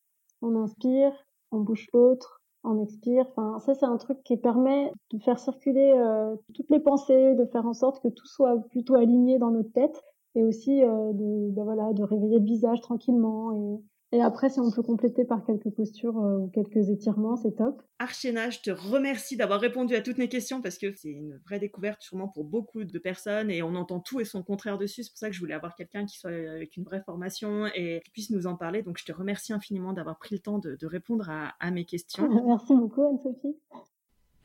on 0.41 0.55
inspire, 0.55 1.11
on 1.51 1.59
bouche 1.59 1.87
l'autre, 1.93 2.41
on 2.63 2.81
expire. 2.81 3.25
Enfin, 3.35 3.59
ça, 3.59 3.73
c'est 3.73 3.85
un 3.85 3.97
truc 3.97 4.23
qui 4.23 4.37
permet 4.37 4.93
de 5.11 5.19
faire 5.19 5.39
circuler 5.39 5.91
euh, 5.93 6.37
toutes 6.55 6.69
les 6.69 6.79
pensées, 6.79 7.35
de 7.35 7.45
faire 7.45 7.65
en 7.65 7.73
sorte 7.73 8.01
que 8.01 8.07
tout 8.07 8.27
soit 8.27 8.57
plutôt 8.69 8.95
aligné 8.95 9.39
dans 9.39 9.51
notre 9.51 9.73
tête 9.73 10.01
et 10.35 10.43
aussi 10.43 10.83
euh, 10.83 11.11
de, 11.11 11.51
ben 11.51 11.65
voilà, 11.65 11.91
de 11.91 12.03
réveiller 12.03 12.39
le 12.39 12.45
visage 12.45 12.79
tranquillement 12.79 13.51
et 13.51 13.81
et 14.13 14.21
après, 14.21 14.49
si 14.49 14.59
on 14.61 14.71
peut 14.71 14.83
compléter 14.83 15.25
par 15.25 15.45
quelques 15.45 15.69
postures 15.69 16.17
euh, 16.17 16.37
ou 16.37 16.47
quelques 16.47 16.89
étirements, 16.89 17.35
c'est 17.35 17.57
top. 17.57 17.81
Archena, 17.99 18.49
je 18.49 18.59
te 18.59 18.71
remercie 18.71 19.35
d'avoir 19.35 19.59
répondu 19.59 19.95
à 19.95 20.01
toutes 20.01 20.17
mes 20.17 20.29
questions 20.29 20.61
parce 20.61 20.77
que 20.77 20.93
c'est 20.95 21.09
une 21.09 21.37
vraie 21.45 21.59
découverte 21.59 22.01
sûrement 22.01 22.29
pour 22.29 22.45
beaucoup 22.45 22.85
de 22.85 22.99
personnes 22.99 23.51
et 23.51 23.61
on 23.61 23.75
entend 23.75 23.99
tout 23.99 24.21
et 24.21 24.25
son 24.25 24.43
contraire 24.43 24.77
dessus. 24.77 25.03
C'est 25.03 25.09
pour 25.11 25.17
ça 25.17 25.27
que 25.27 25.35
je 25.35 25.41
voulais 25.41 25.55
avoir 25.55 25.75
quelqu'un 25.75 26.05
qui 26.05 26.17
soit 26.17 26.31
avec 26.31 26.77
une 26.77 26.85
vraie 26.85 27.01
formation 27.01 27.65
et 27.75 28.01
qui 28.05 28.11
puisse 28.11 28.29
nous 28.29 28.47
en 28.47 28.55
parler. 28.55 28.81
Donc 28.81 28.97
je 28.97 29.03
te 29.03 29.11
remercie 29.11 29.51
infiniment 29.51 29.91
d'avoir 29.91 30.17
pris 30.17 30.35
le 30.35 30.39
temps 30.39 30.59
de, 30.59 30.77
répondre 30.85 31.29
à, 31.29 31.55
à 31.59 31.69
mes 31.71 31.83
questions. 31.83 32.29
Merci 32.47 32.75
beaucoup 32.75 33.03
Anne-Sophie. 33.03 33.57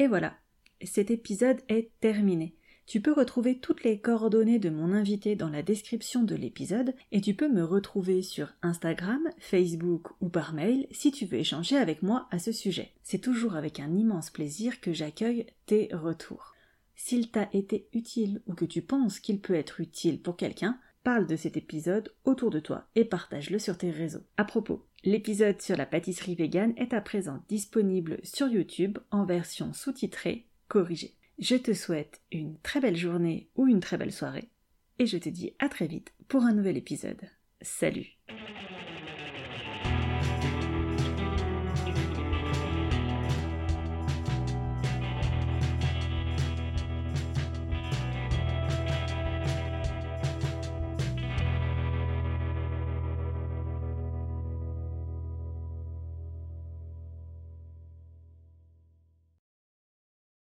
Et 0.00 0.08
voilà, 0.08 0.34
cet 0.82 1.12
épisode 1.12 1.60
est 1.68 1.92
terminé. 2.00 2.56
Tu 2.86 3.00
peux 3.00 3.12
retrouver 3.12 3.58
toutes 3.58 3.84
les 3.84 3.98
coordonnées 3.98 4.58
de 4.58 4.68
mon 4.68 4.92
invité 4.92 5.36
dans 5.36 5.48
la 5.48 5.62
description 5.62 6.24
de 6.24 6.34
l'épisode 6.34 6.94
et 7.12 7.20
tu 7.20 7.34
peux 7.34 7.48
me 7.48 7.64
retrouver 7.64 8.22
sur 8.22 8.52
Instagram, 8.60 9.22
Facebook 9.38 10.08
ou 10.20 10.28
par 10.28 10.52
mail 10.52 10.86
si 10.90 11.12
tu 11.12 11.24
veux 11.24 11.38
échanger 11.38 11.76
avec 11.76 12.02
moi 12.02 12.26
à 12.30 12.38
ce 12.38 12.52
sujet. 12.52 12.92
C'est 13.02 13.20
toujours 13.20 13.54
avec 13.54 13.80
un 13.80 13.94
immense 13.94 14.30
plaisir 14.30 14.80
que 14.80 14.92
j'accueille 14.92 15.46
tes 15.66 15.88
retours. 15.92 16.54
S'il 16.96 17.30
t'a 17.30 17.48
été 17.52 17.88
utile 17.94 18.42
ou 18.46 18.54
que 18.54 18.64
tu 18.64 18.82
penses 18.82 19.20
qu'il 19.20 19.40
peut 19.40 19.54
être 19.54 19.80
utile 19.80 20.20
pour 20.20 20.36
quelqu'un, 20.36 20.78
parle 21.02 21.26
de 21.26 21.36
cet 21.36 21.56
épisode 21.56 22.12
autour 22.24 22.50
de 22.50 22.60
toi 22.60 22.86
et 22.94 23.04
partage-le 23.04 23.58
sur 23.58 23.78
tes 23.78 23.90
réseaux. 23.90 24.22
À 24.36 24.44
propos, 24.44 24.84
l'épisode 25.04 25.60
sur 25.60 25.76
la 25.76 25.86
pâtisserie 25.86 26.34
végane 26.34 26.74
est 26.76 26.94
à 26.94 27.00
présent 27.00 27.42
disponible 27.48 28.18
sur 28.22 28.48
YouTube 28.48 28.98
en 29.10 29.24
version 29.24 29.72
sous-titrée 29.72 30.46
corrigée. 30.68 31.16
Je 31.42 31.56
te 31.56 31.72
souhaite 31.72 32.20
une 32.30 32.56
très 32.60 32.78
belle 32.78 32.94
journée 32.96 33.48
ou 33.56 33.66
une 33.66 33.80
très 33.80 33.98
belle 33.98 34.12
soirée 34.12 34.48
et 35.00 35.06
je 35.06 35.18
te 35.18 35.28
dis 35.28 35.54
à 35.58 35.68
très 35.68 35.88
vite 35.88 36.12
pour 36.28 36.44
un 36.44 36.52
nouvel 36.52 36.76
épisode. 36.76 37.20
Salut 37.60 38.16